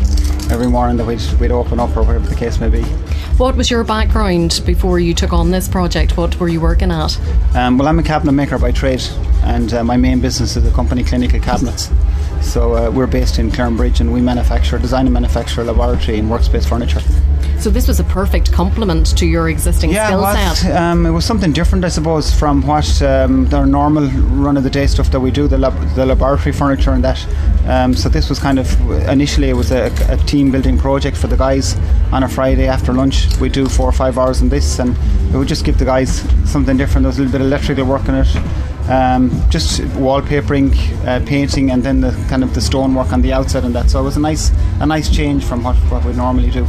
every 0.50 0.68
morning 0.68 0.96
that 0.96 1.06
we'd, 1.06 1.22
we'd 1.42 1.52
open 1.52 1.78
up 1.78 1.98
or 1.98 2.04
whatever 2.04 2.26
the 2.26 2.36
case 2.36 2.62
may 2.62 2.70
be. 2.70 2.86
What 3.38 3.56
was 3.56 3.70
your 3.70 3.84
background 3.84 4.64
before 4.66 5.00
you 5.00 5.14
took 5.14 5.32
on 5.32 5.52
this 5.52 5.68
project? 5.68 6.18
What 6.18 6.40
were 6.40 6.48
you 6.48 6.60
working 6.60 6.90
at? 6.90 7.20
Um, 7.56 7.78
well, 7.78 7.88
I'm 7.88 8.00
a 8.00 8.04
cabinet 8.04 8.32
maker 8.32 8.58
by 8.58 8.72
trade, 8.72 9.04
and 9.44 9.72
uh, 9.74 9.84
my 9.84 9.96
main 9.96 10.20
business 10.20 10.56
is 10.56 10.66
a 10.66 10.72
company, 10.72 11.04
Clinical 11.04 11.40
Cabinets. 11.40 11.92
So 12.42 12.76
uh, 12.76 12.90
we're 12.90 13.06
based 13.06 13.38
in 13.38 13.52
Clarenbridge, 13.52 14.00
and 14.00 14.12
we 14.12 14.22
manufacture, 14.22 14.80
design 14.80 15.06
and 15.06 15.14
manufacture 15.14 15.64
laboratory 15.64 16.18
and 16.18 16.32
workspace 16.32 16.68
furniture. 16.68 17.02
So 17.60 17.72
this 17.72 17.88
was 17.88 18.00
a 18.00 18.04
perfect 18.04 18.52
complement 18.52 19.18
to 19.18 19.26
your 19.26 19.50
existing 19.50 19.90
yeah, 19.90 20.08
skill 20.08 20.24
set. 20.56 20.76
Um, 20.76 21.08
it 21.08 21.10
was 21.10 21.26
something 21.26 21.52
different, 21.52 21.84
I 21.84 21.90
suppose, 21.90 22.32
from 22.32 22.62
what 22.62 23.02
um, 23.02 23.48
the 23.48 23.66
normal 23.66 24.08
run 24.08 24.58
of 24.58 24.64
the 24.64 24.70
day 24.70 24.86
stuff 24.86 25.10
that 25.12 25.20
we 25.20 25.32
do, 25.32 25.48
the, 25.48 25.58
lab- 25.58 25.96
the 25.96 26.06
laboratory 26.06 26.54
furniture 26.54 26.92
and 26.92 27.04
that. 27.04 27.26
Um, 27.68 27.96
so 27.96 28.10
this 28.10 28.30
was 28.30 28.38
kind 28.38 28.60
of 28.60 28.70
initially 29.10 29.50
it 29.50 29.56
was 29.56 29.72
a, 29.72 29.92
a, 30.08 30.18
team 30.28 30.52
building 30.52 30.78
project 30.78 31.18
for 31.18 31.28
the 31.28 31.36
guys 31.36 31.76
on 32.12 32.24
a 32.24 32.30
Friday 32.30 32.68
after 32.68 32.94
lunch. 32.94 33.36
We 33.40 33.50
do 33.50 33.68
four 33.68 33.90
or 33.90 33.92
five 33.92 34.20
hours 34.20 34.42
on 34.42 34.50
this, 34.50 34.78
and 34.80 34.96
it 35.34 35.38
would 35.38 35.48
just 35.48 35.66
give 35.66 35.80
the 35.80 35.86
guys 35.86 36.22
something 36.50 36.78
different. 36.78 37.04
There 37.04 37.10
was 37.10 37.18
a 37.18 37.24
little 37.24 37.32
bit 37.32 37.42
of 37.42 37.48
electrical 37.48 37.86
work 37.86 38.08
in 38.08 38.16
it. 38.16 38.36
Um, 38.88 39.30
just 39.50 39.82
wallpapering, 39.98 40.72
uh, 41.06 41.26
painting, 41.26 41.72
and 41.72 41.84
then 41.84 42.00
the 42.02 42.12
kind 42.30 42.44
of 42.44 42.54
the 42.54 42.62
stonework 42.62 43.12
on 43.12 43.22
the 43.22 43.34
outside 43.34 43.66
and 43.66 43.76
that. 43.76 43.90
So 43.90 44.00
it 44.00 44.04
was 44.04 44.16
a 44.16 44.22
nice, 44.22 44.52
a 44.80 44.86
nice 44.86 45.10
change 45.10 45.44
from 45.44 45.64
what, 45.64 45.76
what 45.92 46.06
we 46.06 46.14
normally 46.14 46.52
do. 46.52 46.66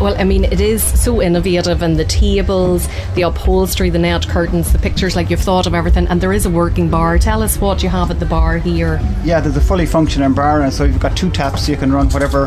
Well, 0.00 0.14
I 0.16 0.22
mean, 0.22 0.44
it 0.44 0.60
is 0.60 0.82
so 1.02 1.20
innovative, 1.20 1.82
and 1.82 1.98
the 1.98 2.04
tables, 2.04 2.88
the 3.16 3.22
upholstery, 3.22 3.90
the 3.90 3.98
net 3.98 4.28
curtains, 4.28 4.72
the 4.72 4.78
pictures 4.78 5.16
like 5.16 5.28
you've 5.28 5.40
thought 5.40 5.66
of 5.66 5.74
everything, 5.74 6.06
and 6.06 6.20
there 6.20 6.32
is 6.32 6.46
a 6.46 6.50
working 6.50 6.88
bar. 6.88 7.18
Tell 7.18 7.42
us 7.42 7.58
what 7.58 7.82
you 7.82 7.88
have 7.88 8.08
at 8.12 8.20
the 8.20 8.26
bar 8.26 8.58
here. 8.58 9.00
Yeah, 9.24 9.40
there's 9.40 9.56
a 9.56 9.60
fully 9.60 9.86
functioning 9.86 10.34
bar, 10.34 10.62
and 10.62 10.72
so 10.72 10.84
you've 10.84 11.00
got 11.00 11.16
two 11.16 11.30
taps, 11.30 11.66
so 11.66 11.72
you 11.72 11.78
can 11.78 11.92
run 11.92 12.08
whatever, 12.10 12.46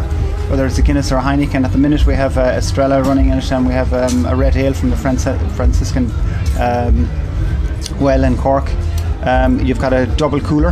whether 0.49 0.65
it's 0.65 0.77
a 0.77 0.81
Guinness 0.81 1.11
or 1.11 1.17
a 1.17 1.21
Heineken. 1.21 1.65
At 1.65 1.73
the 1.73 1.77
minute, 1.77 2.05
we 2.05 2.13
have 2.13 2.37
uh, 2.37 2.41
Estrella 2.41 3.03
running 3.03 3.29
in 3.29 3.39
it, 3.39 3.51
and 3.51 3.67
we 3.67 3.73
have 3.73 3.93
um, 3.93 4.25
a 4.27 4.35
red 4.35 4.55
ale 4.55 4.73
from 4.73 4.89
the 4.89 4.95
Franciscan 4.95 6.09
um, 6.57 7.09
well 7.99 8.23
in 8.23 8.37
Cork. 8.37 8.71
Um, 9.23 9.59
you've 9.59 9.79
got 9.79 9.91
a 9.91 10.05
double 10.05 10.39
cooler 10.39 10.71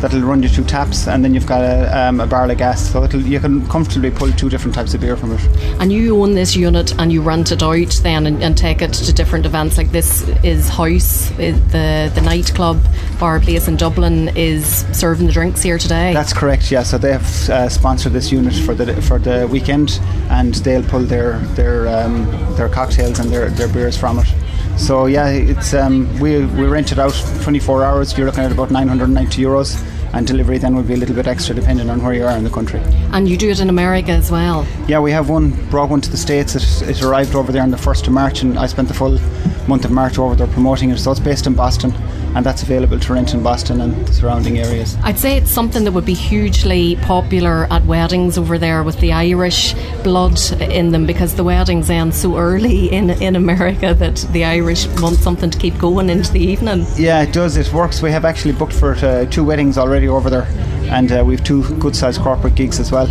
that'll 0.00 0.22
run 0.22 0.42
you 0.42 0.48
two 0.48 0.64
taps, 0.64 1.08
and 1.08 1.24
then 1.24 1.34
you've 1.34 1.46
got 1.46 1.62
a, 1.62 1.98
um, 1.98 2.20
a 2.20 2.26
barrel 2.26 2.50
of 2.50 2.58
gas, 2.58 2.90
so 2.90 3.04
you 3.04 3.40
can 3.40 3.66
comfortably 3.68 4.10
pull 4.10 4.30
two 4.32 4.48
different 4.48 4.74
types 4.74 4.94
of 4.94 5.00
beer 5.00 5.16
from 5.16 5.32
it. 5.32 5.40
And 5.80 5.92
you 5.92 6.22
own 6.22 6.34
this 6.34 6.56
unit 6.56 6.94
and 6.98 7.12
you 7.12 7.22
rent 7.22 7.52
it 7.52 7.62
out 7.62 8.00
then 8.02 8.26
and, 8.26 8.42
and 8.42 8.56
take 8.56 8.82
it 8.82 8.92
to 8.92 9.12
different 9.12 9.46
events. 9.46 9.78
Like 9.78 9.90
this 9.90 10.28
is 10.42 10.68
House, 10.68 11.30
the 11.30 12.10
the 12.14 12.20
nightclub 12.22 12.80
bar 13.18 13.40
place 13.40 13.68
in 13.68 13.76
Dublin 13.76 14.30
is 14.36 14.84
serving 14.92 15.26
the 15.26 15.32
drinks 15.32 15.62
here 15.62 15.78
today. 15.78 16.12
That's 16.12 16.32
correct. 16.32 16.70
Yeah, 16.70 16.82
so 16.82 16.98
they 16.98 17.12
have 17.12 17.50
uh, 17.50 17.68
sponsored 17.68 18.12
this 18.12 18.30
unit 18.32 18.54
for 18.54 18.74
the 18.74 19.00
for 19.02 19.18
the 19.18 19.46
weekend, 19.48 20.00
and 20.30 20.54
they'll 20.56 20.82
pull 20.82 21.02
their 21.02 21.38
their 21.54 21.88
um, 21.88 22.26
their 22.56 22.68
cocktails 22.68 23.18
and 23.18 23.30
their, 23.30 23.50
their 23.50 23.68
beers 23.68 23.96
from 23.96 24.18
it. 24.18 24.26
So 24.76 25.06
yeah, 25.06 25.28
it's 25.28 25.74
um, 25.74 26.06
we 26.20 26.44
we 26.44 26.66
rent 26.66 26.92
it 26.92 26.98
out 26.98 27.14
24 27.42 27.82
hours. 27.82 28.16
You're 28.16 28.26
looking 28.26 28.44
at 28.44 28.52
about 28.52 28.70
990 28.70 29.42
euros, 29.42 29.82
and 30.12 30.26
delivery 30.26 30.58
then 30.58 30.76
would 30.76 30.86
be 30.86 30.94
a 30.94 30.96
little 30.96 31.14
bit 31.14 31.26
extra 31.26 31.54
depending 31.54 31.88
on 31.90 32.02
where 32.02 32.12
you 32.12 32.24
are 32.24 32.36
in 32.36 32.44
the 32.44 32.50
country. 32.50 32.80
And 33.12 33.28
you 33.28 33.36
do 33.36 33.50
it 33.50 33.58
in 33.58 33.68
America 33.70 34.10
as 34.12 34.30
well. 34.30 34.66
Yeah, 34.86 35.00
we 35.00 35.10
have 35.12 35.28
one 35.30 35.50
brought 35.70 35.88
one 35.90 36.00
to 36.02 36.10
the 36.10 36.16
states. 36.16 36.54
It, 36.54 36.88
it 36.88 37.02
arrived 37.02 37.34
over 37.34 37.52
there 37.52 37.62
on 37.62 37.70
the 37.70 37.78
first 37.78 38.06
of 38.06 38.12
March, 38.12 38.42
and 38.42 38.58
I 38.58 38.66
spent 38.66 38.88
the 38.88 38.94
full 38.94 39.18
month 39.66 39.84
of 39.84 39.90
March 39.90 40.18
over 40.18 40.34
there 40.34 40.46
promoting 40.46 40.90
it. 40.90 40.98
So 40.98 41.10
it's 41.10 41.20
based 41.20 41.46
in 41.46 41.54
Boston 41.54 41.92
and 42.36 42.44
that's 42.44 42.62
available 42.62 43.00
to 43.00 43.12
rent 43.14 43.32
in 43.32 43.42
Boston 43.42 43.80
and 43.80 44.06
the 44.06 44.12
surrounding 44.12 44.58
areas. 44.58 44.94
I'd 45.02 45.18
say 45.18 45.38
it's 45.38 45.50
something 45.50 45.84
that 45.84 45.92
would 45.92 46.04
be 46.04 46.12
hugely 46.12 46.96
popular 46.96 47.66
at 47.72 47.86
weddings 47.86 48.36
over 48.36 48.58
there 48.58 48.82
with 48.82 49.00
the 49.00 49.12
Irish 49.12 49.72
blood 50.04 50.38
in 50.60 50.92
them 50.92 51.06
because 51.06 51.34
the 51.36 51.44
weddings 51.44 51.88
end 51.88 52.14
so 52.14 52.36
early 52.36 52.92
in, 52.92 53.08
in 53.22 53.36
America 53.36 53.94
that 53.94 54.16
the 54.32 54.44
Irish 54.44 54.86
want 55.00 55.16
something 55.16 55.48
to 55.48 55.58
keep 55.58 55.78
going 55.78 56.10
into 56.10 56.30
the 56.30 56.40
evening. 56.40 56.84
Yeah, 56.96 57.22
it 57.22 57.32
does. 57.32 57.56
It 57.56 57.72
works. 57.72 58.02
We 58.02 58.10
have 58.10 58.26
actually 58.26 58.52
booked 58.52 58.74
for 58.74 58.92
uh, 58.96 59.24
two 59.24 59.42
weddings 59.42 59.78
already 59.78 60.06
over 60.06 60.28
there, 60.28 60.46
and 60.90 61.10
uh, 61.10 61.24
we 61.26 61.36
have 61.36 61.44
two 61.44 61.62
good 61.76 61.96
sized 61.96 62.20
corporate 62.20 62.54
gigs 62.54 62.78
as 62.78 62.92
well. 62.92 63.06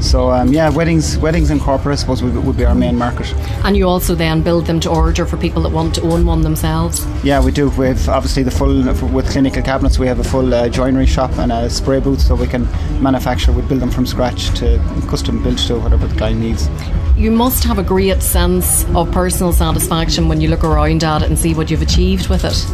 So 0.00 0.30
um, 0.30 0.52
yeah, 0.52 0.70
weddings, 0.70 1.18
weddings 1.18 1.50
and 1.50 1.60
corporate, 1.60 1.94
I 1.94 1.96
suppose, 1.96 2.22
would, 2.22 2.36
would, 2.44 2.56
be 2.56 2.64
our 2.64 2.74
main 2.74 2.96
market. 2.96 3.32
And 3.64 3.76
you 3.76 3.88
also 3.88 4.14
then 4.14 4.42
build 4.42 4.66
them 4.66 4.80
to 4.80 4.90
order 4.90 5.26
for 5.26 5.36
people 5.36 5.62
that 5.62 5.72
want 5.72 5.94
to 5.96 6.02
own 6.02 6.26
one 6.26 6.42
themselves. 6.42 7.06
Yeah, 7.24 7.42
we 7.42 7.52
do. 7.52 7.70
We 7.70 7.88
have 7.88 8.08
obviously 8.08 8.42
the 8.42 8.50
full 8.50 8.82
with 9.08 9.30
clinical 9.30 9.62
cabinets. 9.62 9.98
We 9.98 10.06
have 10.06 10.18
a 10.18 10.24
full 10.24 10.52
uh, 10.54 10.68
joinery 10.68 11.06
shop 11.06 11.32
and 11.38 11.50
a 11.50 11.68
spray 11.70 12.00
booth, 12.00 12.20
so 12.20 12.34
we 12.34 12.46
can 12.46 12.64
manufacture. 13.02 13.52
We 13.52 13.62
build 13.62 13.80
them 13.80 13.90
from 13.90 14.06
scratch 14.06 14.50
to 14.58 14.78
custom 15.08 15.42
build 15.42 15.58
to 15.58 15.78
whatever 15.78 16.06
the 16.06 16.16
client 16.16 16.40
needs. 16.40 16.68
You 17.16 17.30
must 17.30 17.64
have 17.64 17.78
a 17.78 17.82
great 17.82 18.22
sense 18.22 18.84
of 18.94 19.10
personal 19.12 19.52
satisfaction 19.52 20.28
when 20.28 20.40
you 20.40 20.48
look 20.48 20.64
around 20.64 21.04
at 21.04 21.22
it 21.22 21.28
and 21.28 21.38
see 21.38 21.54
what 21.54 21.70
you've 21.70 21.82
achieved 21.82 22.28
with 22.28 22.44
it. 22.44 22.64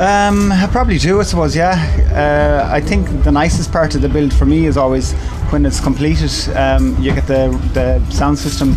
Um, 0.00 0.50
I 0.50 0.66
probably 0.72 0.98
do, 0.98 1.20
I 1.20 1.22
suppose, 1.22 1.54
yeah. 1.54 1.74
Uh, 2.10 2.72
I 2.72 2.80
think 2.80 3.08
the 3.24 3.30
nicest 3.30 3.70
part 3.70 3.94
of 3.94 4.00
the 4.00 4.08
build 4.08 4.32
for 4.32 4.46
me 4.46 4.66
is 4.66 4.76
always 4.76 5.12
when 5.52 5.66
it's 5.66 5.80
completed. 5.80 6.32
Um, 6.56 7.00
you 7.00 7.14
get 7.14 7.26
the, 7.26 7.48
the 7.74 8.04
sound 8.10 8.38
system 8.38 8.76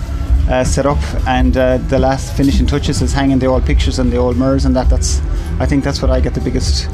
uh, 0.50 0.64
set 0.64 0.86
up, 0.86 1.02
and 1.26 1.56
uh, 1.56 1.78
the 1.78 1.98
last 1.98 2.36
finishing 2.36 2.68
touches 2.68 3.02
is 3.02 3.14
hanging 3.14 3.40
the 3.40 3.48
old 3.48 3.66
pictures 3.66 3.98
and 3.98 4.12
the 4.12 4.18
old 4.18 4.38
mirrors, 4.38 4.66
and 4.66 4.76
that. 4.76 4.90
That's, 4.90 5.22
I 5.60 5.66
think 5.66 5.84
that's 5.84 6.02
what 6.02 6.12
I 6.12 6.20
get 6.20 6.34
the 6.34 6.42
biggest 6.42 6.90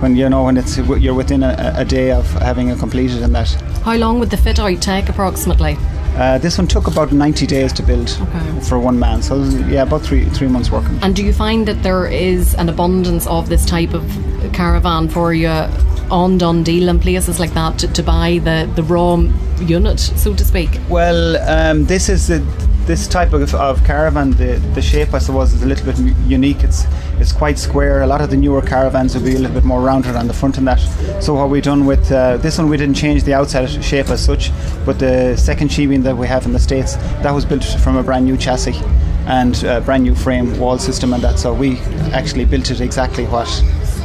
when 0.00 0.14
you 0.14 0.28
know 0.28 0.44
when 0.44 0.56
it's 0.56 0.76
you're 0.76 1.14
within 1.14 1.42
a, 1.42 1.72
a 1.76 1.84
day 1.84 2.10
of 2.10 2.30
having 2.32 2.68
it 2.68 2.78
completed 2.78 3.22
and 3.22 3.34
that. 3.34 3.50
How 3.84 3.96
long 3.96 4.18
would 4.18 4.30
the 4.30 4.36
fit 4.36 4.58
out 4.58 4.80
take 4.80 5.08
approximately? 5.08 5.76
Uh, 6.16 6.38
this 6.38 6.56
one 6.56 6.66
took 6.66 6.86
about 6.86 7.12
90 7.12 7.46
days 7.46 7.74
to 7.74 7.82
build 7.82 8.08
okay. 8.22 8.60
for 8.60 8.78
one 8.78 8.98
man. 8.98 9.22
So 9.22 9.42
yeah, 9.68 9.82
about 9.82 10.02
three 10.02 10.24
three 10.30 10.48
months 10.48 10.70
working. 10.70 10.98
And 11.02 11.14
do 11.14 11.22
you 11.22 11.32
find 11.32 11.68
that 11.68 11.82
there 11.82 12.06
is 12.06 12.54
an 12.54 12.68
abundance 12.68 13.26
of 13.26 13.48
this 13.48 13.66
type 13.66 13.92
of 13.92 14.04
caravan 14.52 15.08
for 15.08 15.34
you 15.34 15.48
on 16.10 16.38
DoneDeal 16.38 16.88
and 16.88 17.00
places 17.00 17.38
like 17.40 17.52
that 17.54 17.78
to, 17.80 17.92
to 17.92 18.02
buy 18.02 18.38
the, 18.38 18.70
the 18.74 18.82
raw 18.82 19.16
unit, 19.60 19.98
so 20.00 20.34
to 20.34 20.44
speak? 20.44 20.78
Well, 20.88 21.36
um, 21.48 21.84
this 21.86 22.08
is 22.08 22.28
the 22.28 22.38
this 22.86 23.08
type 23.08 23.32
of, 23.32 23.52
of 23.52 23.82
caravan, 23.84 24.30
the, 24.32 24.62
the 24.74 24.80
shape 24.80 25.12
I 25.12 25.18
suppose 25.18 25.52
is 25.52 25.62
a 25.64 25.66
little 25.66 25.84
bit 25.84 25.98
unique. 26.26 26.62
It's 26.62 26.84
it's 27.18 27.32
quite 27.32 27.58
square. 27.58 28.02
A 28.02 28.06
lot 28.06 28.20
of 28.20 28.30
the 28.30 28.36
newer 28.36 28.62
caravans 28.62 29.14
will 29.14 29.24
be 29.24 29.34
a 29.34 29.38
little 29.38 29.54
bit 29.54 29.64
more 29.64 29.80
rounded 29.80 30.14
on 30.14 30.28
the 30.28 30.32
front 30.32 30.58
and 30.58 30.68
that. 30.68 30.78
So 31.20 31.34
what 31.34 31.50
we 31.50 31.60
done 31.60 31.84
with 31.84 32.12
uh, 32.12 32.36
this 32.36 32.58
one, 32.58 32.68
we 32.68 32.76
didn't 32.76 32.94
change 32.94 33.24
the 33.24 33.34
outside 33.34 33.66
shape 33.82 34.08
as 34.08 34.24
such, 34.24 34.52
but 34.84 35.00
the 35.00 35.36
second 35.36 35.70
Shebeen 35.70 36.04
that 36.04 36.16
we 36.16 36.28
have 36.28 36.46
in 36.46 36.52
the 36.52 36.60
states, 36.60 36.94
that 37.22 37.32
was 37.32 37.44
built 37.44 37.64
from 37.64 37.96
a 37.96 38.02
brand 38.04 38.24
new 38.24 38.36
chassis 38.36 38.80
and 39.26 39.60
brand 39.84 40.04
new 40.04 40.14
frame 40.14 40.56
wall 40.58 40.78
system 40.78 41.12
and 41.12 41.22
that. 41.24 41.38
So 41.40 41.52
we 41.52 41.78
actually 42.12 42.44
built 42.44 42.70
it 42.70 42.80
exactly 42.80 43.24
what 43.24 43.48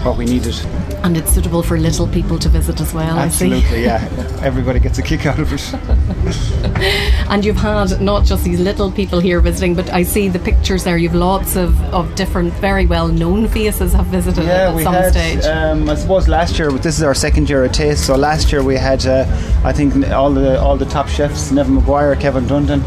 what 0.04 0.18
we 0.18 0.26
needed. 0.26 0.56
And 1.04 1.18
it's 1.18 1.32
suitable 1.32 1.64
for 1.64 1.78
little 1.78 2.08
people 2.08 2.38
to 2.40 2.50
visit 2.50 2.80
as 2.80 2.94
well. 2.94 3.18
Absolutely, 3.18 3.84
yeah. 3.84 4.08
Everybody 4.44 4.80
gets 4.80 4.98
a 5.00 5.02
kick 5.02 5.26
out 5.26 5.40
of 5.40 5.52
it. 5.52 5.74
and 7.30 7.44
you've 7.44 7.58
had 7.58 8.02
not 8.02 8.26
just 8.26 8.44
these 8.44 8.60
little 8.60 8.92
people 8.92 9.20
here 9.20 9.40
visiting, 9.42 9.76
but 9.76 9.90
I 9.92 10.04
see 10.04 10.28
the 10.28 10.40
pictures 10.40 10.84
there. 10.84 10.98
You've 10.98 11.16
lots 11.16 11.56
of, 11.56 11.82
of 11.94 12.14
different, 12.16 12.54
very 12.56 12.86
well 12.86 13.08
known 13.08 13.48
faces 13.48 13.94
have 13.94 14.08
visited 14.08 14.46
yeah, 14.46 14.70
at 14.70 14.76
we 14.76 14.84
some 14.84 14.94
had, 14.94 15.12
stage. 15.12 15.46
Um, 15.46 15.90
I 15.90 15.96
suppose 15.96 16.28
last 16.28 16.60
year, 16.60 16.72
but 16.72 16.84
this 16.84 16.98
is 16.98 17.04
our 17.04 17.16
second 17.16 17.50
year 17.50 17.64
at 17.64 17.74
Taste. 17.74 18.06
So 18.06 18.16
last 18.16 18.52
year 18.52 18.64
we 18.64 18.76
had, 18.76 19.06
uh, 19.06 19.26
I 19.64 19.74
think, 19.74 20.08
all 20.10 20.32
the 20.32 20.60
all 20.60 20.78
the 20.78 20.86
top 20.86 21.08
chefs: 21.08 21.52
Neven 21.52 21.74
Maguire, 21.74 22.16
Kevin 22.16 22.46
Dundon, 22.46 22.82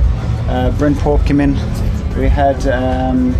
uh, 0.48 0.70
Brent 0.78 0.98
Pope 0.98 1.24
came 1.24 1.40
in. 1.40 1.54
We 2.16 2.28
had 2.28 2.66
um, 2.68 3.32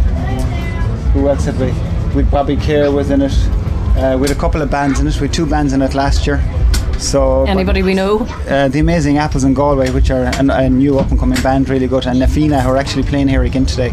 who 1.13 1.29
else 1.29 1.45
had 1.45 1.59
we? 1.59 1.73
We 2.15 2.23
Bobby 2.29 2.57
Kerr 2.57 2.91
was 2.91 3.11
in 3.11 3.23
it. 3.23 3.33
Uh, 4.05 4.19
had 4.19 4.31
a 4.31 4.35
couple 4.35 4.61
of 4.61 4.71
bands 4.71 5.01
in 5.01 5.07
it. 5.07 5.15
We 5.15 5.29
had 5.29 5.33
two 5.33 5.47
bands 5.47 5.73
in 5.73 5.81
it 5.81 5.95
last 5.95 6.27
year. 6.27 6.43
So 6.99 7.45
anybody 7.45 7.83
we 7.83 7.95
know? 7.95 8.21
Uh, 8.47 8.69
the 8.69 8.79
Amazing 8.79 9.17
Apples 9.17 9.45
in 9.45 9.55
Galway, 9.55 9.91
which 9.91 10.11
are 10.11 10.25
an, 10.25 10.51
a 10.51 10.69
new 10.69 10.99
up 10.99 11.11
and 11.11 11.19
coming 11.19 11.41
band, 11.43 11.71
really 11.71 11.87
good, 11.87 12.07
and 12.07 12.21
Nafina, 12.21 12.61
who 12.61 12.69
are 12.69 12.77
actually 12.77 13.05
playing 13.05 13.29
here 13.29 13.43
again 13.45 13.65
today. 13.65 13.93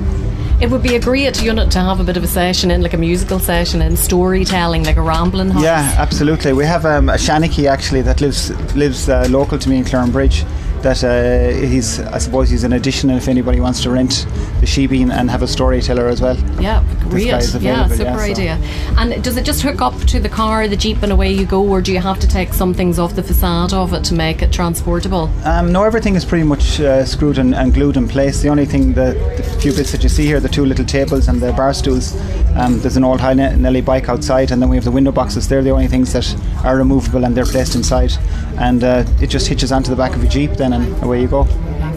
It 0.59 0.69
would 0.69 0.83
be 0.83 0.95
a 0.95 0.99
great 0.99 1.41
unit 1.41 1.71
to 1.71 1.79
have 1.79 1.99
a 1.99 2.03
bit 2.03 2.17
of 2.17 2.23
a 2.23 2.27
session 2.27 2.71
in, 2.71 2.81
like 2.81 2.93
a 2.93 2.97
musical 2.97 3.39
session 3.39 3.81
and 3.81 3.97
storytelling, 3.97 4.83
like 4.83 4.97
a 4.97 5.01
rambling 5.01 5.49
house. 5.49 5.63
Yeah, 5.63 5.95
absolutely. 5.97 6.51
We 6.53 6.65
have 6.65 6.85
um, 6.85 7.09
a 7.09 7.13
Shanachie 7.13 7.67
actually 7.67 8.01
that 8.01 8.19
lives 8.19 8.51
lives 8.75 9.07
uh, 9.07 9.27
local 9.29 9.57
to 9.57 9.69
me 9.69 9.77
in 9.77 9.85
Clarenbridge 9.85 10.45
that 10.83 11.03
uh, 11.03 11.49
he's 11.65 11.99
I 11.99 12.17
suppose 12.17 12.49
he's 12.49 12.63
an 12.63 12.73
addition 12.73 13.09
if 13.09 13.27
anybody 13.27 13.59
wants 13.59 13.81
to 13.83 13.91
rent 13.91 14.25
the 14.59 14.65
Shebeen 14.65 15.11
and 15.11 15.29
have 15.29 15.41
a 15.41 15.47
storyteller 15.47 16.07
as 16.07 16.21
well. 16.21 16.37
Yeah, 16.59 16.83
great. 17.09 17.25
Yeah, 17.27 17.39
super 17.39 17.63
yeah, 17.63 18.19
idea. 18.19 18.53
And 18.97 19.23
does 19.23 19.37
it 19.37 19.45
just 19.45 19.61
hook 19.61 19.81
up 19.81 19.95
to 20.05 20.19
the 20.19 20.29
car, 20.29 20.67
the 20.67 20.75
Jeep 20.75 21.03
and 21.03 21.11
away 21.11 21.31
you 21.31 21.45
go 21.45 21.63
or 21.67 21.81
do 21.81 21.91
you 21.91 21.99
have 21.99 22.19
to 22.19 22.27
take 22.27 22.53
some 22.53 22.73
things 22.73 22.99
off 22.99 23.15
the 23.15 23.23
facade 23.23 23.73
of 23.73 23.93
it 23.93 24.03
to 24.05 24.13
make 24.13 24.41
it 24.41 24.51
transportable? 24.51 25.29
Um, 25.43 25.71
no, 25.71 25.83
everything 25.83 26.15
is 26.15 26.25
pretty 26.25 26.43
much 26.43 26.79
uh, 26.79 27.05
screwed 27.05 27.37
and, 27.37 27.53
and, 27.55 27.73
glued 27.73 27.97
in 27.97 28.07
place. 28.07 28.41
The 28.41 28.49
only 28.49 28.65
thing, 28.65 28.93
the, 28.93 29.13
the, 29.37 29.43
few 29.61 29.73
bits 29.73 29.91
that 29.91 30.03
you 30.03 30.09
see 30.09 30.25
here, 30.25 30.39
the 30.39 30.49
two 30.49 30.65
little 30.65 30.85
tables 30.85 31.27
and 31.27 31.39
the 31.39 31.51
bar 31.53 31.73
stools, 31.73 32.15
um, 32.55 32.79
there's 32.79 32.97
an 32.97 33.03
old 33.03 33.21
High 33.21 33.33
Nelly 33.33 33.81
bike 33.81 34.09
outside 34.09 34.51
and 34.51 34.61
then 34.61 34.69
we 34.69 34.75
have 34.75 34.85
the 34.85 34.91
window 34.91 35.11
boxes. 35.11 35.47
They're 35.47 35.63
the 35.63 35.71
only 35.71 35.87
things 35.87 36.13
that 36.13 36.35
are 36.63 36.75
removable 36.75 37.25
and 37.25 37.35
they're 37.35 37.45
placed 37.45 37.75
inside. 37.75 38.13
And 38.57 38.83
uh, 38.83 39.05
it 39.21 39.27
just 39.27 39.47
hitches 39.47 39.71
onto 39.71 39.89
the 39.89 39.95
back 39.95 40.15
of 40.15 40.23
a 40.23 40.27
Jeep 40.27 40.51
then 40.51 40.70
and 40.73 41.03
away 41.03 41.21
you 41.21 41.27
go. 41.27 41.43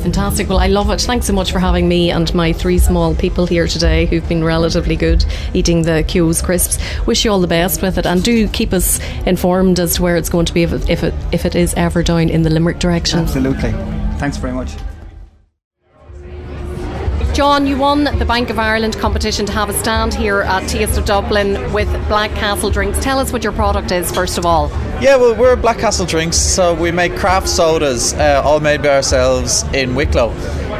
Fantastic. 0.04 0.48
Well, 0.50 0.58
I 0.58 0.66
love 0.66 0.90
it. 0.90 1.00
Thanks 1.00 1.26
so 1.26 1.32
much 1.32 1.50
for 1.50 1.58
having 1.58 1.88
me 1.88 2.10
and 2.10 2.32
my 2.34 2.52
three 2.52 2.78
small 2.78 3.14
people 3.14 3.46
here 3.46 3.66
today 3.66 4.04
who've 4.04 4.28
been 4.28 4.44
relatively 4.44 4.96
good 4.96 5.24
eating 5.54 5.82
the 5.82 6.04
Keogh's 6.06 6.42
crisps. 6.42 6.78
Wish 7.06 7.24
you 7.24 7.30
all 7.30 7.40
the 7.40 7.46
best 7.46 7.80
with 7.80 7.96
it 7.96 8.04
and 8.04 8.22
do 8.22 8.46
keep 8.48 8.74
us 8.74 9.00
informed 9.24 9.80
as 9.80 9.94
to 9.94 10.02
where 10.02 10.16
it's 10.16 10.28
going 10.28 10.46
to 10.46 10.52
be 10.52 10.62
if 10.62 10.72
it, 10.72 10.90
if 10.90 11.02
it, 11.02 11.14
if 11.32 11.46
it 11.46 11.54
is 11.54 11.72
ever 11.74 12.02
down 12.02 12.28
in 12.28 12.42
the 12.42 12.50
Limerick 12.50 12.78
direction. 12.78 13.20
Absolutely. 13.20 13.72
Thanks 14.18 14.36
very 14.36 14.52
much. 14.52 14.74
John, 17.34 17.66
you 17.66 17.76
won 17.76 18.04
the 18.04 18.24
Bank 18.24 18.50
of 18.50 18.60
Ireland 18.60 18.96
competition 18.98 19.44
to 19.46 19.52
have 19.52 19.68
a 19.68 19.72
stand 19.72 20.14
here 20.14 20.42
at 20.42 20.68
Taste 20.68 20.96
of 20.96 21.04
Dublin 21.04 21.72
with 21.72 21.88
Black 22.06 22.30
Castle 22.32 22.70
Drinks. 22.70 23.02
Tell 23.02 23.18
us 23.18 23.32
what 23.32 23.42
your 23.42 23.52
product 23.52 23.90
is, 23.90 24.12
first 24.12 24.38
of 24.38 24.46
all. 24.46 24.68
Yeah, 25.04 25.16
well, 25.16 25.34
we're 25.34 25.54
Black 25.54 25.76
Castle 25.76 26.06
Drinks, 26.06 26.38
so 26.38 26.72
we 26.72 26.90
make 26.90 27.14
craft 27.14 27.46
sodas, 27.46 28.14
uh, 28.14 28.40
all 28.42 28.58
made 28.58 28.80
by 28.80 28.88
ourselves 28.88 29.62
in 29.74 29.94
Wicklow. 29.94 30.30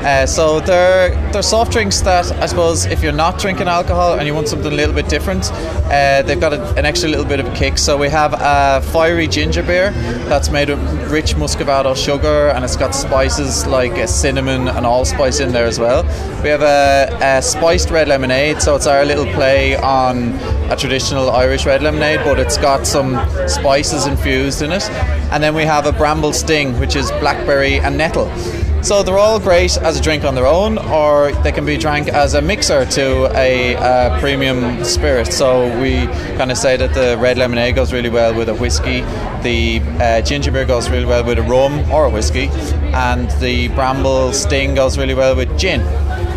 Uh, 0.05 0.27
so 0.27 0.61
they're 0.61 1.09
they're 1.33 1.43
soft 1.43 1.73
drinks 1.73 2.03
that 2.03 2.31
I 2.33 2.45
suppose 2.45 2.85
if 2.85 3.03
you're 3.03 3.11
not 3.11 3.38
drinking 3.38 3.69
alcohol 3.69 4.19
and 4.19 4.27
you 4.27 4.35
want 4.35 4.49
something 4.49 4.71
a 4.71 4.75
little 4.75 4.95
bit 4.95 5.09
different, 5.09 5.51
uh, 5.51 6.21
they've 6.21 6.38
got 6.38 6.53
a, 6.53 6.62
an 6.77 6.85
extra 6.85 7.09
little 7.09 7.25
bit 7.25 7.40
of 7.40 7.47
a 7.47 7.55
kick. 7.55 7.79
So 7.79 7.97
we 7.97 8.11
have 8.11 8.35
a 8.37 8.83
fiery 8.93 9.27
ginger 9.27 9.62
beer 9.62 9.93
that's 10.29 10.51
made 10.51 10.69
of 10.69 10.79
rich 11.11 11.37
muscovado 11.37 11.97
sugar 11.97 12.51
and 12.51 12.67
it's 12.67 12.77
got 12.77 12.95
spices 12.95 13.67
like 13.67 14.07
cinnamon 14.07 14.69
and 14.69 14.85
allspice 14.85 15.40
in 15.40 15.53
there 15.53 15.64
as 15.64 15.79
well. 15.79 16.03
We 16.43 16.51
have 16.51 16.61
a, 16.61 17.09
a 17.23 17.40
spiced 17.40 17.88
red 17.88 18.07
lemonade, 18.07 18.61
so 18.61 18.77
it's 18.77 18.87
our 18.87 19.07
little 19.07 19.27
play 19.33 19.75
on 19.77 20.35
a 20.71 20.77
traditional 20.77 21.31
Irish 21.31 21.64
red 21.64 21.83
lemonade, 21.83 22.21
but 22.25 22.38
it's 22.38 22.59
got 22.59 22.87
some 22.87 23.14
spices 23.49 24.07
infused 24.07 24.61
in 24.61 24.71
it. 24.71 24.83
And 25.33 25.43
then 25.43 25.55
we 25.55 25.64
have 25.64 25.87
a 25.87 25.93
bramble 25.93 26.35
sting, 26.35 26.79
which 26.79 26.95
is 26.95 27.11
blackberry 27.12 27.81
and 27.81 27.97
nettle. 27.97 28.31
So 28.85 29.03
they're 29.03 29.16
all 29.16 29.40
great 29.40 29.79
as 29.79 29.99
a 29.99 30.03
drink 30.03 30.25
on 30.25 30.35
their 30.35 30.47
own, 30.47 30.77
or 30.77 31.33
they 31.42 31.53
can 31.53 31.64
be 31.64 31.79
drank 31.79 32.09
as 32.09 32.35
a 32.35 32.42
mixer 32.42 32.85
to 32.85 33.35
a, 33.35 33.77
a 33.77 34.20
premium 34.20 34.85
spirit. 34.85 35.33
So 35.33 35.81
we 35.81 36.05
kind 36.37 36.53
of 36.53 36.59
say 36.59 36.77
that 36.77 36.92
the 36.92 37.16
red 37.18 37.38
lemonade 37.38 37.77
goes 37.77 37.94
really 37.94 38.11
well 38.11 38.35
with 38.35 38.51
a 38.51 38.55
whiskey, 38.55 39.01
the 39.40 39.81
uh, 40.03 40.20
ginger 40.20 40.51
beer 40.51 40.66
goes 40.66 40.90
really 40.90 41.07
well 41.07 41.25
with 41.25 41.38
a 41.38 41.42
rum 41.42 41.90
or 41.90 42.05
a 42.05 42.11
whiskey, 42.11 42.49
and 42.92 43.31
the 43.40 43.68
bramble 43.68 44.35
sting 44.35 44.75
goes 44.75 44.99
really 44.99 45.14
well 45.14 45.35
with 45.35 45.59
gin. 45.59 45.81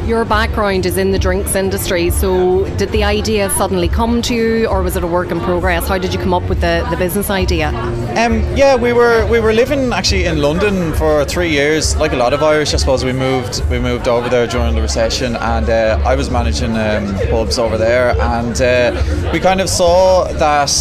Your 0.07 0.23
background 0.23 0.86
is 0.86 0.95
in 0.95 1.12
the 1.12 1.19
drinks 1.19 1.53
industry, 1.53 2.10
so 2.12 2.63
did 2.77 2.93
the 2.93 3.03
idea 3.03 3.49
suddenly 3.49 3.89
come 3.89 4.21
to 4.21 4.33
you, 4.33 4.67
or 4.67 4.81
was 4.81 4.95
it 4.95 5.03
a 5.03 5.07
work 5.07 5.31
in 5.31 5.41
progress? 5.41 5.89
How 5.89 5.97
did 5.97 6.13
you 6.13 6.19
come 6.19 6.33
up 6.33 6.47
with 6.47 6.62
the, 6.62 6.88
the 6.89 6.95
business 6.95 7.29
idea? 7.29 7.71
Um, 8.17 8.41
yeah, 8.58 8.75
we 8.75 8.93
were 8.93 9.27
we 9.27 9.39
were 9.39 9.53
living 9.53 9.93
actually 9.93 10.25
in 10.25 10.41
London 10.41 10.91
for 10.95 11.23
three 11.23 11.51
years. 11.51 11.95
Like 11.97 12.13
a 12.13 12.15
lot 12.15 12.34
of 12.34 12.41
Irish, 12.41 12.73
I 12.73 12.77
suppose 12.77 13.06
we 13.06 13.13
moved 13.13 13.63
we 13.69 13.77
moved 13.77 14.08
over 14.08 14.27
there 14.27 14.47
during 14.47 14.73
the 14.73 14.82
recession, 14.82 15.36
and 15.36 15.69
uh, 15.69 16.01
I 16.03 16.15
was 16.15 16.32
managing 16.32 16.75
um, 16.75 17.13
pubs 17.30 17.60
over 17.60 17.77
there, 17.77 18.19
and 18.19 18.60
uh, 18.60 19.30
we 19.32 19.39
kind 19.39 19.62
of 19.62 19.69
saw 19.69 20.25
that 20.34 20.71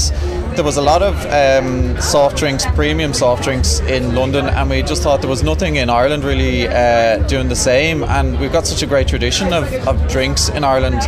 there 0.57 0.65
was 0.65 0.79
a 0.79 0.83
lot 0.83 1.03
of 1.03 1.15
um, 1.27 2.01
soft 2.01 2.39
drinks, 2.39 2.65
premium 2.75 3.13
soft 3.13 3.45
drinks 3.45 3.81
in 3.81 4.15
London, 4.15 4.47
and 4.47 4.71
we 4.71 4.83
just 4.83 5.03
thought 5.03 5.21
there 5.21 5.31
was 5.31 5.43
nothing 5.43 5.77
in 5.77 5.91
Ireland 5.91 6.25
really 6.25 6.67
uh, 6.67 7.19
doing 7.29 7.49
the 7.49 7.57
same. 7.57 8.03
And 8.05 8.41
we've 8.41 8.53
got 8.53 8.67
such 8.67 8.83
a 8.83 8.87
great 8.87 9.07
tradition 9.07 9.53
of, 9.53 9.71
of 9.87 10.09
drinks 10.09 10.49
in 10.49 10.65
Ireland, 10.65 11.03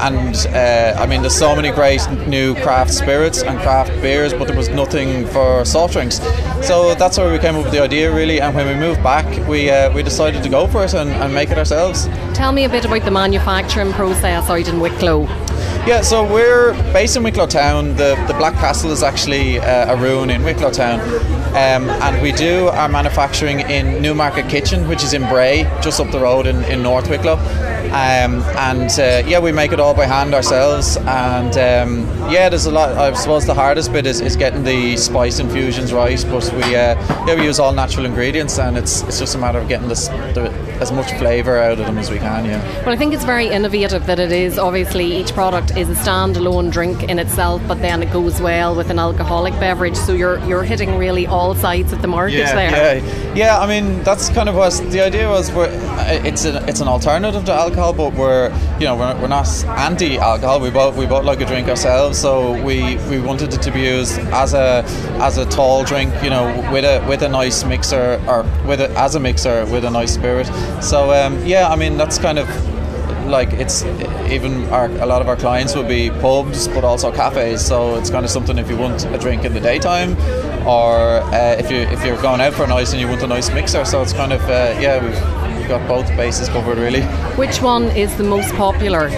and 0.00 0.36
uh, 0.48 1.00
I 1.00 1.06
mean, 1.06 1.22
there's 1.22 1.34
so 1.34 1.56
many 1.56 1.70
great 1.70 2.06
new 2.28 2.54
craft 2.56 2.92
spirits 2.92 3.42
and 3.42 3.58
craft 3.60 3.90
beers, 4.02 4.34
but 4.34 4.46
there 4.46 4.56
was 4.56 4.68
nothing 4.68 5.26
for 5.26 5.64
soft 5.64 5.94
drinks. 5.94 6.18
So 6.66 6.94
that's 6.94 7.16
where 7.16 7.32
we 7.32 7.38
came 7.38 7.56
up 7.56 7.64
with 7.64 7.72
the 7.72 7.82
idea, 7.82 8.14
really. 8.14 8.40
And 8.40 8.54
when 8.54 8.68
we 8.68 8.74
moved 8.74 9.02
back, 9.02 9.26
we 9.48 9.70
uh, 9.70 9.92
we 9.94 10.02
decided 10.02 10.42
to 10.42 10.48
go 10.48 10.66
for 10.66 10.84
it 10.84 10.94
and, 10.94 11.10
and 11.10 11.34
make 11.34 11.50
it 11.50 11.58
ourselves. 11.58 12.06
Tell 12.34 12.52
me 12.52 12.64
a 12.64 12.68
bit 12.68 12.84
about 12.84 13.04
the 13.04 13.10
manufacturing 13.10 13.92
process 13.92 14.48
out 14.50 14.68
in 14.68 14.78
Wicklow. 14.80 15.26
Yeah, 15.86 16.02
so 16.02 16.30
we're 16.30 16.74
based 16.92 17.16
in 17.16 17.22
Wicklow 17.22 17.46
Town. 17.46 17.96
The, 17.96 18.14
the 18.28 18.34
Black 18.34 18.54
Castle 18.54 18.90
is 18.92 19.02
actually 19.02 19.58
uh, 19.58 19.94
a 19.94 19.96
ruin 19.96 20.28
in 20.28 20.44
Wicklow 20.44 20.70
Town. 20.70 21.00
Um, 21.50 21.88
and 21.88 22.22
we 22.22 22.32
do 22.32 22.68
our 22.68 22.88
manufacturing 22.88 23.60
in 23.60 24.00
Newmarket 24.02 24.48
Kitchen, 24.50 24.86
which 24.86 25.02
is 25.02 25.14
in 25.14 25.26
Bray, 25.28 25.64
just 25.80 25.98
up 25.98 26.12
the 26.12 26.20
road 26.20 26.46
in, 26.46 26.62
in 26.64 26.82
North 26.82 27.08
Wicklow. 27.08 27.36
Um, 27.86 28.42
and 28.56 28.90
uh, 28.98 29.22
yeah, 29.26 29.38
we 29.38 29.52
make 29.52 29.72
it 29.72 29.80
all 29.80 29.94
by 29.94 30.06
hand 30.06 30.34
ourselves. 30.34 30.96
And 30.96 31.52
um, 31.56 32.30
yeah, 32.30 32.48
there's 32.48 32.66
a 32.66 32.70
lot. 32.70 32.96
I 32.96 33.12
suppose 33.14 33.46
the 33.46 33.54
hardest 33.54 33.92
bit 33.92 34.06
is, 34.06 34.20
is 34.20 34.36
getting 34.36 34.62
the 34.62 34.96
spice 34.96 35.38
infusions 35.38 35.92
right. 35.92 36.24
But 36.28 36.52
we 36.54 36.62
uh, 36.62 36.94
yeah 37.26 37.34
we 37.34 37.44
use 37.44 37.58
all 37.58 37.72
natural 37.72 38.06
ingredients, 38.06 38.58
and 38.58 38.76
it's 38.76 39.02
it's 39.02 39.18
just 39.18 39.34
a 39.34 39.38
matter 39.38 39.58
of 39.58 39.68
getting 39.68 39.88
this, 39.88 40.08
the, 40.08 40.50
as 40.80 40.92
much 40.92 41.12
flavour 41.12 41.58
out 41.58 41.78
of 41.78 41.86
them 41.86 41.98
as 41.98 42.10
we 42.10 42.18
can. 42.18 42.44
Yeah. 42.44 42.84
Well, 42.84 42.90
I 42.94 42.96
think 42.96 43.14
it's 43.14 43.24
very 43.24 43.48
innovative 43.48 44.06
that 44.06 44.18
it 44.18 44.32
is. 44.32 44.58
Obviously, 44.58 45.16
each 45.16 45.32
product 45.32 45.76
is 45.76 45.88
a 45.88 45.94
standalone 45.94 46.70
drink 46.70 47.04
in 47.04 47.18
itself, 47.18 47.62
but 47.68 47.80
then 47.80 48.02
it 48.02 48.12
goes 48.12 48.40
well 48.40 48.74
with 48.74 48.90
an 48.90 48.98
alcoholic 48.98 49.54
beverage. 49.54 49.96
So 49.96 50.12
you're 50.12 50.38
you're 50.46 50.64
hitting 50.64 50.98
really 50.98 51.26
all 51.26 51.54
sides 51.54 51.92
of 51.92 52.02
the 52.02 52.08
market 52.08 52.38
yeah, 52.38 52.54
there. 52.54 52.96
Yeah, 52.98 53.34
yeah. 53.34 53.58
I 53.58 53.66
mean, 53.66 54.02
that's 54.02 54.28
kind 54.30 54.48
of 54.48 54.54
what 54.54 54.72
the 54.90 55.00
idea 55.00 55.28
was. 55.28 55.50
It's 55.54 56.44
an 56.44 56.68
it's 56.68 56.80
an 56.80 56.88
alternative 56.88 57.44
to 57.44 57.52
alcohol, 57.52 57.69
but 57.76 58.14
we're 58.14 58.48
you 58.78 58.86
know 58.86 58.96
we're, 58.96 59.14
we're 59.20 59.28
not 59.28 59.48
anti-alcohol. 59.64 60.60
We 60.60 60.70
both 60.70 60.96
we 60.96 61.06
both 61.06 61.24
like 61.24 61.40
a 61.40 61.46
drink 61.46 61.68
ourselves, 61.68 62.18
so 62.18 62.52
we, 62.62 62.96
we 63.08 63.20
wanted 63.20 63.52
it 63.54 63.62
to 63.62 63.70
be 63.70 63.80
used 63.80 64.18
as 64.32 64.54
a 64.54 64.84
as 65.20 65.38
a 65.38 65.46
tall 65.46 65.84
drink, 65.84 66.12
you 66.22 66.30
know, 66.30 66.46
with 66.72 66.84
a 66.84 67.04
with 67.08 67.22
a 67.22 67.28
nice 67.28 67.64
mixer 67.64 68.22
or 68.26 68.44
with 68.66 68.80
it 68.80 68.90
as 68.92 69.14
a 69.14 69.20
mixer 69.20 69.66
with 69.66 69.84
a 69.84 69.90
nice 69.90 70.14
spirit. 70.14 70.46
So 70.82 71.12
um, 71.12 71.44
yeah, 71.44 71.68
I 71.68 71.76
mean 71.76 71.96
that's 71.96 72.18
kind 72.18 72.38
of 72.38 72.48
like 73.26 73.52
it's 73.52 73.84
even 74.28 74.66
our, 74.70 74.86
a 74.86 75.06
lot 75.06 75.22
of 75.22 75.28
our 75.28 75.36
clients 75.36 75.74
will 75.74 75.84
be 75.84 76.10
pubs 76.10 76.66
but 76.68 76.84
also 76.84 77.12
cafes 77.12 77.64
so 77.64 77.94
it's 77.94 78.10
kind 78.10 78.24
of 78.24 78.30
something 78.30 78.58
if 78.58 78.68
you 78.68 78.76
want 78.76 79.04
a 79.04 79.18
drink 79.18 79.44
in 79.44 79.54
the 79.54 79.60
daytime 79.60 80.16
or 80.66 81.20
uh, 81.32 81.56
if 81.58 81.70
you 81.70 81.78
if 81.78 82.04
you're 82.04 82.20
going 82.20 82.40
out 82.40 82.52
for 82.52 82.64
a 82.64 82.66
night 82.66 82.90
and 82.90 83.00
you 83.00 83.06
want 83.06 83.22
a 83.22 83.26
nice 83.26 83.48
mixer 83.52 83.84
so 83.84 84.02
it's 84.02 84.12
kind 84.12 84.32
of 84.32 84.42
uh, 84.42 84.76
yeah 84.80 84.98
got 85.70 85.86
both 85.88 86.08
bases 86.16 86.48
covered 86.48 86.78
really 86.78 87.02
which 87.44 87.62
one 87.62 87.84
is 88.04 88.14
the 88.16 88.28
most 88.36 88.52
popular 88.54 89.08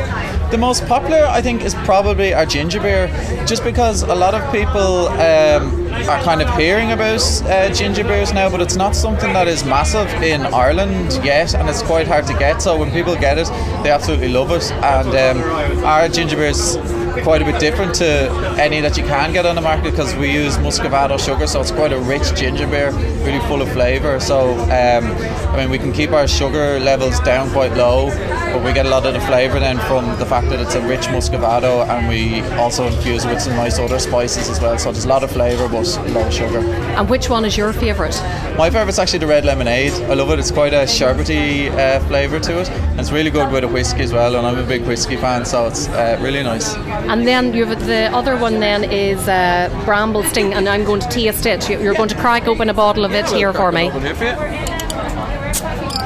the 0.52 0.58
most 0.58 0.86
popular, 0.86 1.24
I 1.24 1.40
think, 1.40 1.62
is 1.62 1.74
probably 1.76 2.34
our 2.34 2.44
ginger 2.44 2.78
beer, 2.78 3.06
just 3.46 3.64
because 3.64 4.02
a 4.02 4.14
lot 4.14 4.34
of 4.34 4.42
people 4.52 5.08
um, 5.08 5.90
are 6.10 6.22
kind 6.22 6.42
of 6.42 6.54
hearing 6.58 6.92
about 6.92 7.22
uh, 7.44 7.72
ginger 7.72 8.04
beers 8.04 8.34
now, 8.34 8.50
but 8.50 8.60
it's 8.60 8.76
not 8.76 8.94
something 8.94 9.32
that 9.32 9.48
is 9.48 9.64
massive 9.64 10.08
in 10.22 10.42
Ireland 10.42 11.18
yet, 11.24 11.54
and 11.54 11.70
it's 11.70 11.82
quite 11.82 12.06
hard 12.06 12.26
to 12.26 12.34
get. 12.34 12.60
So 12.60 12.78
when 12.78 12.90
people 12.90 13.14
get 13.16 13.38
it, 13.38 13.48
they 13.82 13.90
absolutely 13.90 14.28
love 14.28 14.50
it. 14.50 14.70
And 14.72 15.08
um, 15.08 15.84
our 15.86 16.06
ginger 16.10 16.36
beers 16.36 16.76
quite 17.22 17.42
a 17.42 17.44
bit 17.44 17.60
different 17.60 17.94
to 17.96 18.30
any 18.58 18.80
that 18.80 18.96
you 18.96 19.04
can 19.04 19.32
get 19.32 19.46
on 19.46 19.54
the 19.54 19.60
market 19.60 19.90
because 19.90 20.14
we 20.16 20.32
use 20.32 20.56
muscovado 20.58 21.18
sugar, 21.18 21.46
so 21.46 21.60
it's 21.60 21.70
quite 21.70 21.92
a 21.92 21.98
rich 22.00 22.34
ginger 22.34 22.66
beer, 22.66 22.90
really 23.24 23.40
full 23.46 23.62
of 23.62 23.70
flavour. 23.72 24.18
So 24.20 24.52
um, 24.64 25.04
I 25.52 25.56
mean, 25.56 25.70
we 25.70 25.78
can 25.78 25.92
keep 25.92 26.12
our 26.12 26.26
sugar 26.26 26.80
levels 26.80 27.20
down 27.20 27.50
quite 27.50 27.72
low, 27.74 28.08
but 28.52 28.64
we 28.64 28.72
get 28.72 28.86
a 28.86 28.88
lot 28.88 29.06
of 29.06 29.14
the 29.14 29.20
flavour 29.20 29.60
then 29.60 29.78
from 29.80 30.06
the 30.18 30.26
fact 30.26 30.48
that 30.50 30.60
it's 30.60 30.74
a 30.74 30.80
rich 30.86 31.02
muscovado, 31.06 31.86
and 31.88 32.08
we 32.08 32.40
also 32.58 32.86
infuse 32.86 33.24
it 33.24 33.28
with 33.28 33.40
some 33.40 33.54
nice 33.56 33.78
other 33.78 33.98
spices 33.98 34.48
as 34.48 34.60
well. 34.60 34.78
So 34.78 34.92
there's 34.92 35.04
a 35.04 35.08
lot 35.08 35.22
of 35.22 35.30
flavour, 35.30 35.68
but 35.68 35.86
low 36.10 36.30
sugar. 36.30 36.60
And 36.96 37.08
which 37.08 37.28
one 37.28 37.44
is 37.44 37.56
your 37.56 37.72
favourite? 37.72 38.20
My 38.56 38.70
favourite's 38.70 38.98
actually 38.98 39.20
the 39.20 39.26
red 39.26 39.44
lemonade. 39.44 39.92
I 39.92 40.14
love 40.14 40.30
it. 40.30 40.38
It's 40.38 40.50
quite 40.50 40.72
a 40.72 40.84
sherbety 40.84 41.70
uh, 41.70 42.00
flavour 42.06 42.40
to 42.40 42.60
it. 42.60 42.70
And 42.70 43.00
it's 43.00 43.12
really 43.12 43.30
good 43.30 43.50
with 43.52 43.64
a 43.64 43.68
whiskey 43.68 44.02
as 44.02 44.12
well, 44.12 44.36
and 44.36 44.46
I'm 44.46 44.58
a 44.58 44.66
big 44.66 44.82
whiskey 44.82 45.16
fan, 45.16 45.44
so 45.44 45.66
it's 45.66 45.88
uh, 45.88 46.18
really 46.20 46.42
nice. 46.42 46.74
And 47.10 47.26
then 47.26 47.52
you 47.52 47.66
have 47.66 47.86
the 47.86 48.10
other 48.14 48.36
one. 48.36 48.60
Then 48.60 48.84
is 48.84 49.28
uh, 49.28 49.68
Bramble 49.84 50.22
Sting, 50.24 50.54
and 50.54 50.68
I'm 50.68 50.84
going 50.84 51.00
to 51.00 51.08
taste 51.08 51.46
it. 51.46 51.68
You're 51.68 51.94
going 51.94 52.08
to 52.08 52.14
crack 52.16 52.46
open 52.46 52.68
a 52.70 52.74
bottle 52.74 53.04
of 53.04 53.12
it 53.12 53.28
here 53.30 53.52
for 53.52 53.72
me. 53.72 53.90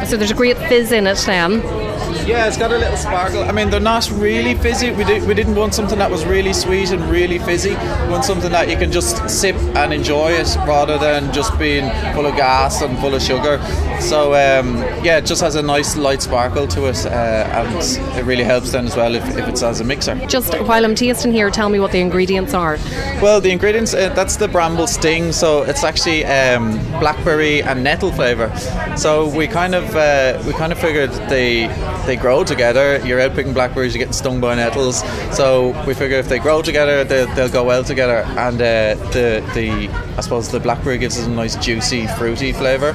So 0.06 0.16
there's 0.16 0.30
a 0.30 0.34
great 0.34 0.58
fizz 0.58 0.92
in 0.92 1.06
it 1.06 1.18
then. 1.26 1.85
Yeah, 2.26 2.46
it's 2.46 2.56
got 2.56 2.72
a 2.72 2.78
little 2.78 2.96
sparkle. 2.96 3.42
I 3.42 3.52
mean, 3.52 3.70
they're 3.70 3.80
not 3.80 4.10
really 4.10 4.54
fizzy. 4.54 4.90
We, 4.90 5.04
did, 5.04 5.26
we 5.26 5.34
didn't 5.34 5.54
want 5.54 5.74
something 5.74 5.98
that 5.98 6.10
was 6.10 6.24
really 6.24 6.52
sweet 6.52 6.90
and 6.90 7.02
really 7.10 7.38
fizzy. 7.38 7.70
We 7.70 8.08
want 8.10 8.24
something 8.24 8.52
that 8.52 8.68
you 8.68 8.76
can 8.76 8.92
just 8.92 9.28
sip 9.28 9.56
and 9.76 9.92
enjoy 9.92 10.32
it 10.32 10.56
rather 10.66 10.98
than 10.98 11.32
just 11.32 11.58
being 11.58 11.90
full 12.14 12.26
of 12.26 12.36
gas 12.36 12.82
and 12.82 12.98
full 12.98 13.14
of 13.14 13.22
sugar. 13.22 13.60
So, 14.00 14.34
um, 14.34 14.78
yeah, 15.04 15.18
it 15.18 15.26
just 15.26 15.40
has 15.42 15.54
a 15.54 15.62
nice 15.62 15.96
light 15.96 16.22
sparkle 16.22 16.66
to 16.68 16.86
it 16.86 17.06
uh, 17.06 17.10
and 17.10 18.18
it 18.18 18.24
really 18.24 18.44
helps 18.44 18.72
then 18.72 18.86
as 18.86 18.96
well 18.96 19.14
if, 19.14 19.24
if 19.36 19.48
it's 19.48 19.62
as 19.62 19.80
a 19.80 19.84
mixer. 19.84 20.14
Just 20.26 20.54
while 20.60 20.84
I'm 20.84 20.94
tasting 20.94 21.32
here, 21.32 21.50
tell 21.50 21.68
me 21.68 21.80
what 21.80 21.92
the 21.92 22.00
ingredients 22.00 22.54
are. 22.54 22.78
Well, 23.22 23.40
the 23.40 23.50
ingredients, 23.50 23.94
uh, 23.94 24.12
that's 24.14 24.36
the 24.36 24.48
bramble 24.48 24.86
sting. 24.86 25.32
So 25.32 25.62
it's 25.62 25.84
actually 25.84 26.24
um, 26.24 26.78
blackberry 27.00 27.62
and 27.62 27.82
nettle 27.82 28.12
flavour. 28.12 28.54
So 28.96 29.28
we 29.28 29.46
kind 29.46 29.74
of, 29.74 29.94
uh, 29.96 30.42
we 30.46 30.52
kind 30.52 30.72
of 30.72 30.78
figured 30.78 31.10
they, 31.28 31.66
they 32.06 32.16
grow 32.16 32.44
together. 32.44 33.04
You're 33.06 33.20
out 33.20 33.34
picking 33.34 33.52
blackberries, 33.52 33.94
you're 33.94 34.00
getting 34.00 34.12
stung 34.12 34.40
by 34.40 34.54
nettles. 34.54 35.02
So 35.36 35.68
we 35.86 35.94
figure 35.94 36.18
if 36.18 36.28
they 36.28 36.38
grow 36.38 36.62
together, 36.62 37.04
they'll, 37.04 37.32
they'll 37.34 37.48
go 37.48 37.64
well 37.64 37.84
together. 37.84 38.24
And 38.38 38.56
uh, 38.56 38.94
the 39.12 39.44
the 39.54 39.88
I 40.16 40.20
suppose 40.20 40.50
the 40.50 40.60
blackberry 40.60 40.98
gives 40.98 41.18
us 41.18 41.26
a 41.26 41.30
nice 41.30 41.56
juicy, 41.56 42.06
fruity 42.06 42.52
flavour 42.52 42.94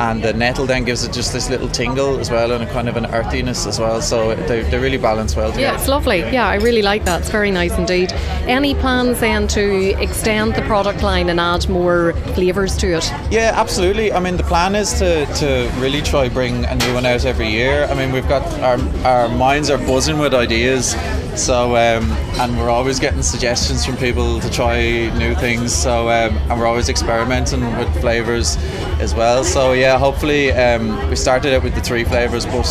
and 0.00 0.22
the 0.22 0.32
nettle 0.32 0.64
then 0.64 0.82
gives 0.84 1.04
it 1.04 1.12
just 1.12 1.32
this 1.32 1.50
little 1.50 1.68
tingle 1.68 2.18
as 2.18 2.30
well 2.30 2.52
and 2.52 2.64
a 2.64 2.72
kind 2.72 2.88
of 2.88 2.96
an 2.96 3.06
earthiness 3.06 3.66
as 3.66 3.78
well 3.78 4.00
so 4.00 4.34
they, 4.46 4.62
they 4.62 4.78
really 4.78 4.96
balance 4.96 5.36
well 5.36 5.50
together. 5.50 5.72
Yeah, 5.72 5.78
it's 5.78 5.88
lovely. 5.88 6.20
Yeah, 6.20 6.48
I 6.48 6.54
really 6.56 6.80
like 6.80 7.04
that. 7.04 7.20
It's 7.20 7.30
very 7.30 7.50
nice 7.50 7.76
indeed. 7.76 8.12
Any 8.48 8.74
plans 8.74 9.20
then 9.20 9.46
to 9.48 9.90
extend 10.02 10.54
the 10.54 10.62
product 10.62 11.02
line 11.02 11.28
and 11.28 11.38
add 11.38 11.68
more 11.68 12.14
flavours 12.34 12.76
to 12.78 12.96
it? 12.96 13.12
Yeah, 13.30 13.52
absolutely. 13.54 14.12
I 14.12 14.20
mean, 14.20 14.38
the 14.38 14.42
plan 14.42 14.74
is 14.74 14.94
to, 14.94 15.26
to 15.26 15.70
really 15.78 16.00
try 16.00 16.28
bring 16.28 16.64
a 16.64 16.74
new 16.74 16.94
one 16.94 17.04
out 17.04 17.26
every 17.26 17.48
year. 17.48 17.84
I 17.84 17.94
mean, 17.94 18.10
we've 18.10 18.28
got 18.28 18.42
our, 18.60 18.78
our 19.06 19.28
minds 19.28 19.68
are 19.68 19.78
buzzing 19.78 20.18
with 20.18 20.32
ideas. 20.32 20.94
So 21.36 21.76
um, 21.76 22.10
and 22.40 22.56
we're 22.58 22.70
always 22.70 22.98
getting 22.98 23.22
suggestions 23.22 23.84
from 23.84 23.96
people 23.96 24.40
to 24.40 24.50
try 24.50 25.10
new 25.18 25.34
things. 25.34 25.74
So 25.74 26.08
um, 26.10 26.36
and 26.36 26.60
we're 26.60 26.66
always 26.66 26.88
experimenting 26.88 27.60
with 27.78 28.00
flavors 28.00 28.56
as 29.00 29.14
well. 29.14 29.44
So 29.44 29.72
yeah, 29.72 29.98
hopefully 29.98 30.52
um, 30.52 31.08
we 31.08 31.16
started 31.16 31.54
out 31.54 31.62
with 31.62 31.74
the 31.74 31.80
three 31.80 32.04
flavors, 32.04 32.46
but 32.46 32.66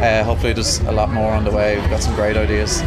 uh, 0.00 0.24
hopefully 0.24 0.52
there's 0.52 0.80
a 0.80 0.92
lot 0.92 1.10
more 1.10 1.32
on 1.32 1.44
the 1.44 1.50
way. 1.50 1.78
We've 1.78 1.90
got 1.90 2.02
some 2.02 2.14
great 2.14 2.36
ideas. 2.36 2.82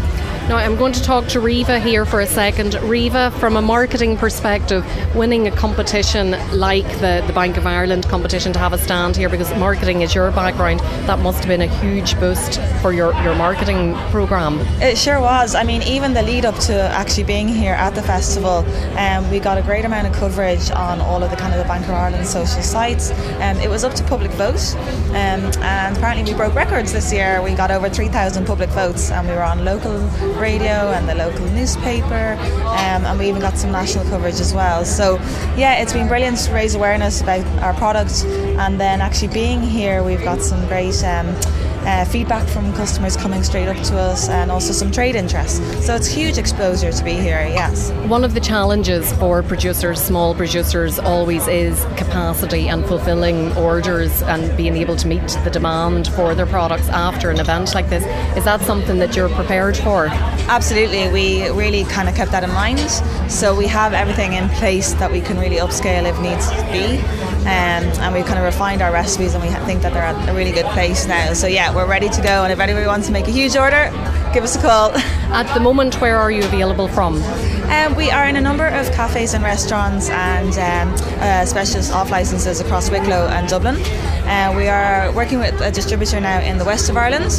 Now, 0.49 0.57
I'm 0.57 0.75
going 0.75 0.91
to 0.91 1.01
talk 1.01 1.25
to 1.29 1.39
Riva 1.39 1.79
here 1.79 2.05
for 2.05 2.19
a 2.19 2.27
second. 2.27 2.73
Riva, 2.83 3.31
from 3.39 3.55
a 3.55 3.61
marketing 3.61 4.17
perspective, 4.17 4.85
winning 5.15 5.47
a 5.47 5.51
competition 5.51 6.31
like 6.51 6.85
the, 6.99 7.23
the 7.25 7.31
Bank 7.31 7.55
of 7.55 7.65
Ireland 7.65 8.09
competition 8.09 8.51
to 8.51 8.59
have 8.59 8.73
a 8.73 8.77
stand 8.77 9.15
here 9.15 9.29
because 9.29 9.49
marketing 9.57 10.01
is 10.01 10.13
your 10.13 10.29
background, 10.31 10.81
that 11.07 11.19
must 11.19 11.39
have 11.39 11.47
been 11.47 11.61
a 11.61 11.79
huge 11.79 12.19
boost 12.19 12.59
for 12.81 12.91
your, 12.91 13.13
your 13.23 13.35
marketing 13.35 13.95
programme. 14.11 14.59
It 14.81 14.97
sure 14.97 15.21
was. 15.21 15.55
I 15.55 15.63
mean, 15.63 15.81
even 15.83 16.13
the 16.13 16.21
lead 16.21 16.43
up 16.43 16.55
to 16.65 16.73
actually 16.73 17.23
being 17.23 17.47
here 17.47 17.75
at 17.75 17.95
the 17.95 18.03
festival, 18.03 18.65
um, 18.97 19.31
we 19.31 19.39
got 19.39 19.57
a 19.57 19.61
great 19.61 19.85
amount 19.85 20.07
of 20.07 20.13
coverage 20.13 20.69
on 20.71 20.99
all 20.99 21.23
of 21.23 21.31
the 21.31 21.37
kind 21.37 21.53
of 21.53 21.59
the 21.59 21.67
Bank 21.69 21.85
of 21.85 21.91
Ireland 21.91 22.27
social 22.27 22.61
sites. 22.61 23.11
Um, 23.39 23.57
it 23.59 23.69
was 23.69 23.85
up 23.85 23.93
to 23.93 24.03
public 24.03 24.31
vote, 24.31 24.75
um, 25.11 25.49
and 25.63 25.95
apparently 25.95 26.29
we 26.29 26.37
broke 26.37 26.53
records 26.53 26.91
this 26.91 27.13
year. 27.13 27.41
We 27.41 27.55
got 27.55 27.71
over 27.71 27.89
3,000 27.89 28.45
public 28.45 28.69
votes, 28.71 29.09
and 29.09 29.25
we 29.25 29.33
were 29.33 29.41
on 29.41 29.63
local 29.63 30.01
radio 30.35 30.91
and 30.91 31.07
the 31.07 31.15
local 31.15 31.45
newspaper, 31.47 32.37
um, 32.37 33.05
and 33.05 33.19
we 33.19 33.27
even 33.29 33.41
got 33.41 33.57
some 33.57 33.71
national 33.71 34.05
coverage 34.05 34.39
as 34.39 34.53
well. 34.53 34.85
So, 34.85 35.15
yeah, 35.55 35.81
it's 35.81 35.93
been 35.93 36.07
brilliant 36.07 36.37
to 36.39 36.53
raise 36.53 36.75
awareness 36.75 37.21
about 37.21 37.45
our 37.63 37.73
product, 37.73 38.23
and 38.25 38.79
then 38.79 39.01
actually 39.01 39.33
being 39.33 39.61
here, 39.61 40.03
we've 40.03 40.23
got 40.23 40.41
some 40.41 40.67
great. 40.67 41.03
Um, 41.03 41.35
uh, 41.85 42.05
feedback 42.05 42.47
from 42.47 42.73
customers 42.73 43.17
coming 43.17 43.43
straight 43.43 43.67
up 43.67 43.81
to 43.85 43.97
us 43.97 44.29
and 44.29 44.51
also 44.51 44.73
some 44.73 44.91
trade 44.91 45.15
interest. 45.15 45.61
So 45.83 45.95
it's 45.95 46.07
huge 46.07 46.37
exposure 46.37 46.91
to 46.91 47.03
be 47.03 47.13
here, 47.13 47.41
yes. 47.47 47.91
One 48.07 48.23
of 48.23 48.33
the 48.33 48.39
challenges 48.39 49.11
for 49.13 49.43
producers, 49.43 50.01
small 50.01 50.35
producers, 50.35 50.99
always 50.99 51.47
is 51.47 51.83
capacity 51.97 52.69
and 52.69 52.85
fulfilling 52.85 53.55
orders 53.57 54.21
and 54.23 54.55
being 54.55 54.75
able 54.77 54.95
to 54.95 55.07
meet 55.07 55.27
the 55.43 55.49
demand 55.49 56.07
for 56.09 56.35
their 56.35 56.45
products 56.45 56.89
after 56.89 57.29
an 57.29 57.39
event 57.39 57.73
like 57.73 57.89
this. 57.89 58.03
Is 58.37 58.45
that 58.45 58.61
something 58.61 58.99
that 58.99 59.15
you're 59.15 59.29
prepared 59.29 59.77
for? 59.77 60.07
Absolutely. 60.47 61.09
We 61.09 61.49
really 61.49 61.83
kind 61.85 62.09
of 62.09 62.15
kept 62.15 62.31
that 62.31 62.43
in 62.43 62.51
mind. 62.51 62.79
So 63.31 63.55
we 63.55 63.67
have 63.67 63.93
everything 63.93 64.33
in 64.33 64.49
place 64.49 64.93
that 64.95 65.11
we 65.11 65.21
can 65.21 65.39
really 65.39 65.57
upscale 65.57 66.05
if 66.05 66.19
needs 66.21 66.49
be. 66.71 66.99
Um, 67.43 67.83
and 67.99 68.13
we've 68.13 68.25
kind 68.25 68.39
of 68.39 68.45
refined 68.45 68.81
our 68.81 68.91
recipes 68.91 69.33
and 69.33 69.43
we 69.43 69.49
think 69.65 69.81
that 69.81 69.93
they're 69.93 70.03
at 70.03 70.29
a 70.29 70.33
really 70.33 70.51
good 70.51 70.65
place 70.67 71.05
now. 71.07 71.33
So 71.33 71.47
yeah, 71.47 71.72
we're 71.73 71.87
ready 71.87 72.09
to 72.09 72.21
go. 72.21 72.43
And 72.43 72.53
if 72.53 72.59
anybody 72.59 72.85
wants 72.85 73.07
to 73.07 73.13
make 73.13 73.27
a 73.27 73.31
huge 73.31 73.55
order, 73.55 73.89
give 74.33 74.43
us 74.43 74.55
a 74.55 74.61
call. 74.61 74.91
At 75.31 75.51
the 75.53 75.59
moment, 75.59 75.99
where 75.99 76.17
are 76.17 76.31
you 76.31 76.43
available 76.43 76.87
from? 76.87 77.15
Um, 77.69 77.95
we 77.95 78.11
are 78.11 78.27
in 78.27 78.35
a 78.35 78.41
number 78.41 78.67
of 78.67 78.91
cafes 78.91 79.33
and 79.33 79.43
restaurants 79.43 80.09
and 80.09 80.53
um, 80.57 80.93
uh, 81.19 81.45
specialist 81.45 81.91
off 81.91 82.11
licenses 82.11 82.59
across 82.59 82.89
Wicklow 82.89 83.27
and 83.27 83.47
Dublin. 83.47 83.75
Uh, 84.25 84.53
we 84.55 84.67
are 84.67 85.11
working 85.13 85.39
with 85.39 85.59
a 85.61 85.71
distributor 85.71 86.19
now 86.19 86.39
in 86.41 86.57
the 86.57 86.65
west 86.65 86.89
of 86.89 86.97
Ireland, 86.97 87.31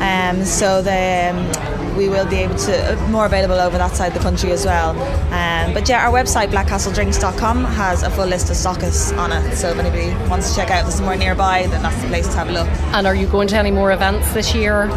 um, 0.00 0.44
so 0.44 0.82
the, 0.82 1.30
um, 1.32 1.96
we 1.96 2.08
will 2.08 2.26
be 2.26 2.36
able 2.36 2.56
to 2.56 2.92
uh, 2.92 3.08
more 3.08 3.26
available 3.26 3.56
over 3.56 3.76
that 3.76 3.94
side 3.96 4.08
of 4.08 4.14
the 4.14 4.20
country 4.20 4.52
as 4.52 4.64
well. 4.64 4.90
Um, 5.32 5.74
but 5.74 5.88
yeah, 5.88 6.06
our 6.06 6.12
website 6.12 6.48
blackcastledrinks.com 6.48 7.64
has 7.64 8.02
a 8.02 8.10
full 8.10 8.26
list 8.26 8.50
of 8.50 8.56
stockists 8.56 9.16
on 9.18 9.32
it. 9.32 9.56
So 9.56 9.68
if 9.70 9.78
anybody 9.78 10.14
wants 10.28 10.50
to 10.50 10.56
check 10.56 10.70
out 10.70 10.90
somewhere 10.92 11.16
nearby, 11.16 11.66
then 11.66 11.82
that's 11.82 12.00
the 12.02 12.08
place 12.08 12.28
to 12.28 12.34
have 12.34 12.48
a 12.48 12.52
look. 12.52 12.68
And 12.94 13.06
are 13.06 13.14
you 13.14 13.26
going 13.26 13.48
to 13.48 13.56
any 13.56 13.70
more 13.70 13.92
events 13.92 14.32
this 14.32 14.54
year? 14.54 14.88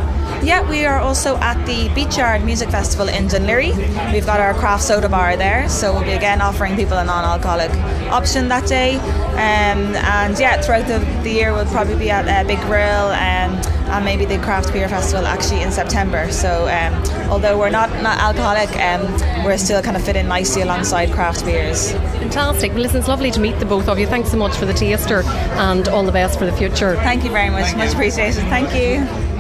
Yeah, 0.44 0.68
we 0.68 0.86
are 0.86 1.00
also 1.00 1.38
at 1.38 1.64
the 1.68 1.90
Beatyard 1.94 2.44
Music 2.44 2.70
Festival 2.70 3.08
in 3.10 3.28
Laoghaire. 3.28 4.12
We've 4.12 4.26
got 4.26 4.40
our 4.40 4.56
craft 4.56 4.71
soda 4.80 5.10
bar 5.10 5.36
there, 5.36 5.68
so 5.70 5.94
we'll 5.94 6.04
be 6.04 6.12
again 6.12 6.42
offering 6.42 6.76
people 6.76 6.98
a 6.98 7.04
non-alcoholic 7.04 7.72
option 8.12 8.48
that 8.50 8.68
day. 8.68 8.96
Um, 9.32 9.96
and 9.96 10.38
yeah, 10.40 10.62
throughout 10.62 10.88
the, 10.88 11.00
the 11.24 11.32
year 11.32 11.54
we'll 11.54 11.66
probably 11.66 11.96
be 11.96 12.10
at 12.10 12.28
uh, 12.28 12.48
Big 12.48 12.60
Grill 12.62 13.08
um, 13.08 13.60
and 13.92 14.06
maybe 14.06 14.26
the 14.26 14.38
Craft 14.40 14.72
Beer 14.74 14.88
Festival 14.88 15.26
actually 15.26 15.62
in 15.62 15.72
September. 15.72 16.32
So 16.32 16.68
um, 16.70 16.94
although 17.30 17.58
we're 17.58 17.70
not, 17.70 17.90
not 18.02 18.20
alcoholic, 18.20 18.70
um, 18.78 19.02
we're 19.44 19.58
still 19.58 19.82
kind 19.82 19.98
of 19.98 20.04
fit 20.04 20.16
in 20.16 20.28
nicely 20.28 20.62
alongside 20.62 21.12
craft 21.12 21.46
beers. 21.46 21.92
Fantastic. 21.92 22.72
Well, 22.72 22.82
listen, 22.82 23.00
it's 23.00 23.08
lovely 23.08 23.32
to 23.32 23.40
meet 23.40 23.60
the 23.60 23.66
both 23.66 23.88
of 23.88 24.00
you. 24.00 24.08
Thanks 24.08 24.32
so 24.32 24.38
much 24.38 24.56
for 24.56 24.66
the 24.66 24.74
taster 24.74 25.24
and 25.24 25.88
all 25.88 26.04
the 26.04 26.12
best 26.12 26.38
for 26.38 26.46
the 26.46 26.54
future. 26.54 26.96
Thank 26.98 27.24
you 27.24 27.32
very 27.32 27.50
much. 27.50 27.66
Thank 27.66 27.78
much 27.78 27.88
you. 27.88 27.94
appreciated. 27.94 28.44
Thank 28.44 28.74
you. 28.76 29.31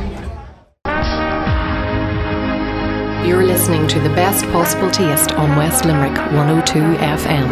You're 3.31 3.45
listening 3.45 3.87
to 3.87 3.99
the 4.01 4.09
best 4.09 4.43
possible 4.47 4.91
taste 4.91 5.31
on 5.31 5.55
West 5.55 5.85
Limerick 5.85 6.17
102 6.33 6.79
FM. 6.79 7.47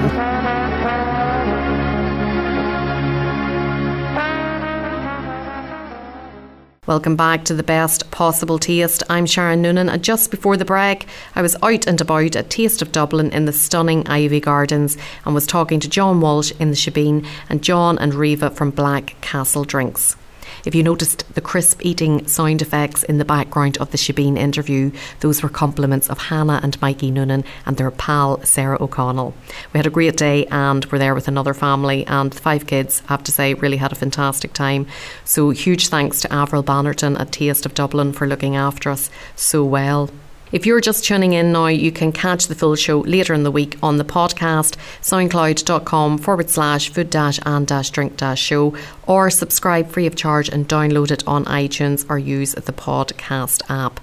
Welcome 6.86 7.16
back 7.16 7.46
to 7.46 7.54
the 7.54 7.64
best 7.64 8.12
possible 8.12 8.60
taste. 8.60 9.04
I'm 9.10 9.26
Sharon 9.26 9.62
Noonan, 9.62 9.88
and 9.88 10.04
just 10.04 10.32
before 10.32 10.58
the 10.58 10.66
break, 10.66 11.08
I 11.34 11.42
was 11.42 11.56
out 11.64 11.88
and 11.88 12.02
about 12.02 12.36
at 12.36 12.50
Taste 12.50 12.82
of 12.82 12.92
Dublin 12.92 13.32
in 13.32 13.46
the 13.46 13.54
stunning 13.54 14.04
Iveagh 14.04 14.42
Gardens 14.42 14.98
and 15.24 15.34
was 15.34 15.48
talking 15.48 15.80
to 15.80 15.90
John 15.90 16.20
Walsh 16.20 16.52
in 16.60 16.72
the 16.72 16.76
Shebeen 16.76 17.26
and 17.48 17.64
John 17.64 17.98
and 18.00 18.14
Riva 18.14 18.50
from 18.50 18.72
Black 18.72 19.16
Castle 19.22 19.64
Drinks. 19.64 20.18
If 20.66 20.76
you 20.76 20.84
noticed 20.84 21.34
the 21.34 21.42
crisp 21.42 21.80
eating 21.84 22.28
sound 22.28 22.62
effects 22.62 23.04
in 23.04 23.18
the 23.18 23.26
background 23.26 23.78
of 23.78 23.92
the 23.92 23.98
Shebeen 23.98 24.38
interview, 24.38 24.92
those 25.22 25.42
were 25.42 25.50
compliments 25.50 26.10
of 26.10 26.18
Hannah 26.18 26.60
and 26.62 26.80
Mikey 26.82 27.12
Noonan 27.12 27.44
and 27.66 27.78
their 27.78 27.92
pal 27.92 28.44
Sarah 28.44 28.82
O'Connell. 28.82 29.34
We 29.74 29.78
had 29.78 29.88
a 29.88 29.92
great 29.92 30.18
day 30.18 30.46
and 30.48 30.86
we're 30.86 30.98
there 30.98 31.16
with 31.16 31.28
another 31.28 31.54
family 31.54 32.06
and 32.08 32.32
the 32.32 32.40
five 32.40 32.68
kids, 32.68 33.02
I 33.08 33.14
have 33.14 33.24
to 33.24 33.32
say, 33.32 33.54
really 33.54 33.78
had 33.78 33.92
a 33.92 33.96
fantastic 33.96 34.54
time. 34.54 34.88
So 35.24 35.52
huge 35.52 35.88
thanks 35.88 36.22
to 36.22 36.34
Avril 36.34 36.64
Bannerton 36.64 37.20
at 37.20 37.32
Taste 37.32 37.66
of 37.66 37.74
Dublin 37.74 38.14
for 38.14 38.28
looking 38.28 38.56
after 38.56 38.90
us 38.90 39.10
so 39.36 39.64
well. 39.64 40.10
If 40.52 40.66
you're 40.66 40.82
just 40.82 41.06
tuning 41.06 41.34
in 41.34 41.52
now, 41.52 41.68
you 41.68 41.92
can 41.92 42.12
catch 42.12 42.48
the 42.48 42.56
full 42.56 42.76
show 42.76 43.02
later 43.02 43.34
in 43.36 43.44
the 43.44 43.52
week 43.52 43.78
on 43.84 43.98
the 43.98 44.04
podcast, 44.04 44.78
soundcloud.com 45.02 46.18
forward 46.18 46.50
slash 46.50 46.90
food 46.90 47.12
dash 47.12 47.40
and 47.46 47.68
dash 47.68 47.92
drink 47.92 48.18
dash 48.18 48.42
show, 48.42 48.74
or 49.06 49.30
subscribe 49.30 49.90
free 49.90 50.08
of 50.08 50.16
charge 50.16 50.50
and 50.50 50.68
download 50.68 51.12
it 51.12 51.28
on 51.28 51.46
iTunes 51.46 52.04
or 52.10 52.18
use 52.18 52.54
the 52.54 52.74
podcast 52.74 53.62
app. 53.70 54.00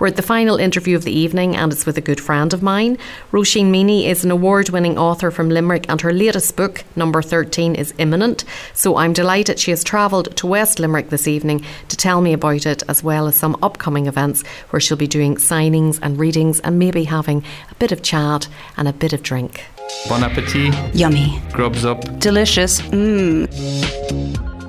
We're 0.00 0.06
at 0.06 0.16
the 0.16 0.22
final 0.22 0.56
interview 0.56 0.96
of 0.96 1.04
the 1.04 1.12
evening, 1.12 1.54
and 1.54 1.70
it's 1.70 1.84
with 1.84 1.98
a 1.98 2.00
good 2.00 2.22
friend 2.22 2.54
of 2.54 2.62
mine. 2.62 2.96
Roisin 3.32 3.70
Meaney 3.70 4.06
is 4.06 4.24
an 4.24 4.30
award 4.30 4.70
winning 4.70 4.96
author 4.96 5.30
from 5.30 5.50
Limerick, 5.50 5.84
and 5.90 6.00
her 6.00 6.10
latest 6.10 6.56
book, 6.56 6.84
number 6.96 7.20
13, 7.20 7.74
is 7.74 7.92
imminent. 7.98 8.44
So 8.72 8.96
I'm 8.96 9.12
delighted 9.12 9.58
she 9.58 9.72
has 9.72 9.84
travelled 9.84 10.34
to 10.38 10.46
West 10.46 10.78
Limerick 10.78 11.10
this 11.10 11.28
evening 11.28 11.66
to 11.88 11.98
tell 11.98 12.22
me 12.22 12.32
about 12.32 12.64
it, 12.64 12.82
as 12.88 13.04
well 13.04 13.26
as 13.26 13.36
some 13.36 13.58
upcoming 13.62 14.06
events 14.06 14.42
where 14.70 14.80
she'll 14.80 14.96
be 14.96 15.06
doing 15.06 15.36
signings 15.36 15.98
and 16.00 16.18
readings 16.18 16.60
and 16.60 16.78
maybe 16.78 17.04
having 17.04 17.44
a 17.70 17.74
bit 17.74 17.92
of 17.92 18.02
chat 18.02 18.48
and 18.78 18.88
a 18.88 18.94
bit 18.94 19.12
of 19.12 19.22
drink. 19.22 19.66
Bon 20.08 20.24
appetit. 20.24 20.74
Yummy. 20.94 21.42
Grubs 21.52 21.84
up. 21.84 22.00
Delicious. 22.18 22.80
Mmm. 22.80 24.59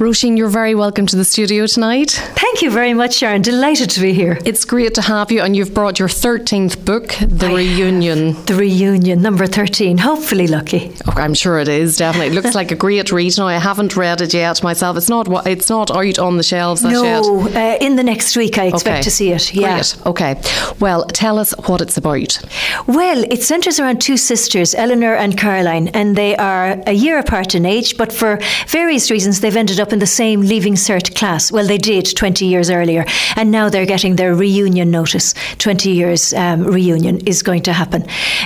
Roisin, 0.00 0.38
you're 0.38 0.48
very 0.48 0.74
welcome 0.74 1.04
to 1.04 1.14
the 1.14 1.26
studio 1.26 1.66
tonight. 1.66 2.12
Thank 2.12 2.62
you 2.62 2.70
very 2.70 2.94
much, 2.94 3.16
Sharon. 3.16 3.42
Delighted 3.42 3.90
to 3.90 4.00
be 4.00 4.14
here. 4.14 4.38
It's 4.46 4.64
great 4.64 4.94
to 4.94 5.02
have 5.02 5.30
you, 5.30 5.42
and 5.42 5.54
you've 5.54 5.74
brought 5.74 5.98
your 5.98 6.08
13th 6.08 6.86
book, 6.86 7.08
The 7.20 7.48
I 7.48 7.52
Reunion. 7.56 8.42
The 8.46 8.54
Reunion, 8.54 9.20
number 9.20 9.46
13. 9.46 9.98
Hopefully 9.98 10.46
lucky. 10.46 10.90
Oh, 11.06 11.12
I'm 11.16 11.34
sure 11.34 11.58
it 11.58 11.68
is 11.68 11.98
definitely. 11.98 12.28
It 12.28 12.32
looks 12.32 12.54
like 12.54 12.70
a 12.70 12.76
great 12.76 13.12
read. 13.12 13.36
Now 13.36 13.48
I 13.48 13.58
haven't 13.58 13.94
read 13.94 14.22
it 14.22 14.32
yet 14.32 14.62
myself. 14.62 14.96
It's 14.96 15.10
not. 15.10 15.46
It's 15.46 15.68
not 15.68 15.90
out 15.90 16.18
on 16.18 16.38
the 16.38 16.42
shelves 16.42 16.82
no, 16.82 17.46
uh, 17.48 17.76
in 17.82 17.96
the 17.96 18.02
next 18.02 18.38
week 18.38 18.56
I 18.56 18.68
expect 18.68 18.94
Okay. 18.94 19.02
to 19.02 19.10
see 19.10 19.32
it. 19.32 19.52
Yeah. 19.54 19.74
Great. 19.74 20.06
Okay. 20.06 20.40
Well, 20.80 21.04
tell 21.08 21.38
us 21.38 21.52
what 21.68 21.82
it's 21.82 21.98
about. 21.98 22.38
Well, 22.86 23.22
it 23.30 23.42
centres 23.42 23.78
around 23.78 24.00
two 24.00 24.16
sisters, 24.16 24.74
Eleanor 24.74 25.14
and 25.14 25.36
Caroline, 25.36 25.88
and 25.88 26.16
they 26.16 26.36
are 26.36 26.82
a 26.86 26.92
year 26.92 27.18
apart 27.18 27.54
in 27.54 27.66
age, 27.66 27.98
but 27.98 28.10
for 28.14 28.38
various 28.66 29.10
reasons 29.10 29.40
they've 29.40 29.54
ended 29.54 29.78
up 29.78 29.89
in 29.92 29.98
the 29.98 30.06
same 30.06 30.40
Leaving 30.40 30.74
Cert 30.74 31.14
class. 31.14 31.52
Well, 31.52 31.66
they 31.66 31.78
did 31.78 32.16
20 32.16 32.44
years 32.44 32.70
earlier, 32.70 33.04
and 33.36 33.50
now 33.50 33.68
they're 33.68 33.86
getting 33.86 34.16
their 34.16 34.34
reunion 34.34 34.90
notice. 34.90 35.34
20 35.58 35.90
years 35.90 36.32
um, 36.34 36.64
reunion 36.64 37.18
is 37.26 37.42
going 37.42 37.62
to 37.62 37.72
happen. 37.72 38.04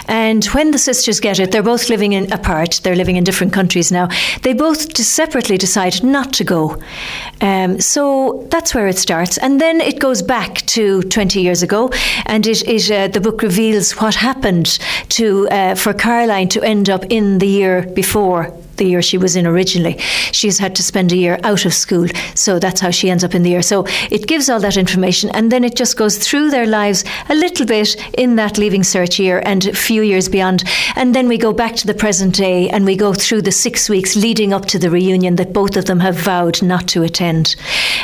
And 0.08 0.44
when 0.46 0.70
the 0.70 0.78
sisters 0.78 1.20
get 1.20 1.38
it, 1.38 1.52
they're 1.52 1.62
both 1.62 1.88
living 1.88 2.12
in 2.12 2.32
apart, 2.32 2.80
they're 2.82 2.96
living 2.96 3.16
in 3.16 3.24
different 3.24 3.52
countries 3.52 3.92
now. 3.92 4.08
They 4.42 4.52
both 4.52 4.96
separately 4.96 5.58
decide 5.58 6.02
not 6.02 6.32
to 6.34 6.44
go. 6.44 6.82
Um, 7.40 7.80
so 7.80 8.46
that's 8.50 8.74
where 8.74 8.88
it 8.88 8.98
starts. 8.98 9.38
And 9.38 9.60
then 9.60 9.80
it 9.80 9.98
goes 9.98 10.22
back 10.22 10.56
to 10.66 11.02
20 11.02 11.40
years 11.40 11.62
ago, 11.62 11.90
and 12.26 12.46
it, 12.46 12.66
it 12.68 12.90
uh, 12.90 13.08
the 13.08 13.20
book 13.20 13.42
reveals 13.42 13.92
what 14.00 14.14
happened 14.14 14.78
to 15.10 15.48
uh, 15.48 15.74
for 15.74 15.92
Caroline 15.92 16.48
to 16.48 16.62
end 16.62 16.88
up 16.90 17.04
in 17.10 17.38
the 17.38 17.46
year 17.46 17.82
before 17.94 18.52
the 18.76 18.86
year 18.86 19.02
she 19.02 19.18
was 19.18 19.36
in 19.36 19.46
originally. 19.46 19.98
She's 20.32 20.58
had 20.58 20.74
to 20.76 20.82
spend 20.82 21.12
a 21.12 21.16
year 21.16 21.38
out 21.44 21.64
of 21.64 21.74
school, 21.74 22.08
so 22.34 22.58
that's 22.58 22.80
how 22.80 22.90
she 22.90 23.10
ends 23.10 23.24
up 23.24 23.34
in 23.34 23.42
the 23.42 23.50
year. 23.50 23.62
So 23.62 23.86
it 24.10 24.26
gives 24.26 24.48
all 24.48 24.60
that 24.60 24.76
information, 24.76 25.30
and 25.30 25.50
then 25.50 25.64
it 25.64 25.76
just 25.76 25.96
goes 25.96 26.18
through 26.18 26.50
their 26.50 26.66
lives 26.66 27.04
a 27.28 27.34
little 27.34 27.66
bit 27.66 27.96
in 28.18 28.36
that 28.36 28.58
leaving 28.58 28.82
Cert 28.82 29.18
year 29.18 29.42
and 29.44 29.66
a 29.66 29.74
few 29.74 30.02
years 30.02 30.28
beyond. 30.28 30.64
And 30.96 31.14
then 31.14 31.28
we 31.28 31.38
go 31.38 31.52
back 31.52 31.76
to 31.76 31.86
the 31.86 31.94
present 31.94 32.34
day 32.34 32.68
and 32.70 32.84
we 32.84 32.96
go 32.96 33.12
through 33.12 33.42
the 33.42 33.52
six 33.52 33.88
weeks 33.88 34.16
leading 34.16 34.52
up 34.52 34.66
to 34.66 34.78
the 34.78 34.90
reunion 34.90 35.36
that 35.36 35.52
both 35.52 35.76
of 35.76 35.86
them 35.86 36.00
have 36.00 36.16
vowed 36.16 36.62
not 36.62 36.88
to 36.88 37.02
attend. 37.02 37.56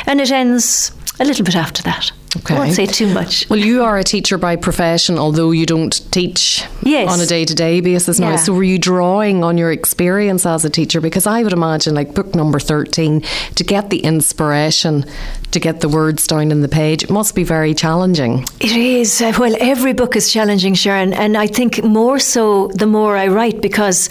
And 0.05 0.21
it 0.21 0.31
ends 0.31 0.91
a 1.19 1.25
little 1.25 1.45
bit 1.45 1.55
after 1.55 1.83
that. 1.83 2.11
Okay. 2.37 2.55
I 2.55 2.59
won't 2.59 2.73
say 2.73 2.85
too 2.85 3.07
much. 3.13 3.49
Well, 3.49 3.59
you 3.59 3.83
are 3.83 3.97
a 3.97 4.03
teacher 4.05 4.37
by 4.37 4.55
profession, 4.55 5.19
although 5.19 5.51
you 5.51 5.65
don't 5.65 5.91
teach 6.11 6.63
Yes. 6.81 7.11
on 7.11 7.19
a 7.19 7.25
day 7.25 7.43
to 7.43 7.53
day 7.53 7.81
basis 7.81 8.19
now. 8.19 8.29
Yeah. 8.31 8.35
So, 8.37 8.53
were 8.53 8.63
you 8.63 8.77
drawing 8.79 9.43
on 9.43 9.57
your 9.57 9.69
experience 9.71 10.45
as 10.45 10.63
a 10.63 10.69
teacher? 10.69 11.01
Because 11.01 11.27
I 11.27 11.43
would 11.43 11.51
imagine, 11.51 11.93
like 11.93 12.13
book 12.13 12.33
number 12.33 12.57
13, 12.59 13.21
to 13.55 13.63
get 13.65 13.89
the 13.89 13.97
inspiration, 13.99 15.03
to 15.51 15.59
get 15.59 15.81
the 15.81 15.89
words 15.89 16.25
down 16.25 16.51
in 16.51 16.61
the 16.61 16.69
page, 16.69 17.03
it 17.03 17.09
must 17.09 17.35
be 17.35 17.43
very 17.43 17.73
challenging. 17.73 18.45
It 18.61 18.71
is. 18.71 19.21
Uh, 19.21 19.33
Well, 19.37 19.55
every 19.59 19.91
book 19.93 20.15
is 20.15 20.31
challenging, 20.31 20.73
Sharon, 20.75 21.13
and 21.13 21.35
I 21.35 21.47
think 21.47 21.83
more 21.83 22.19
so 22.19 22.69
the 22.75 22.85
more 22.87 23.17
I 23.17 23.27
write 23.27 23.61
because, 23.61 24.07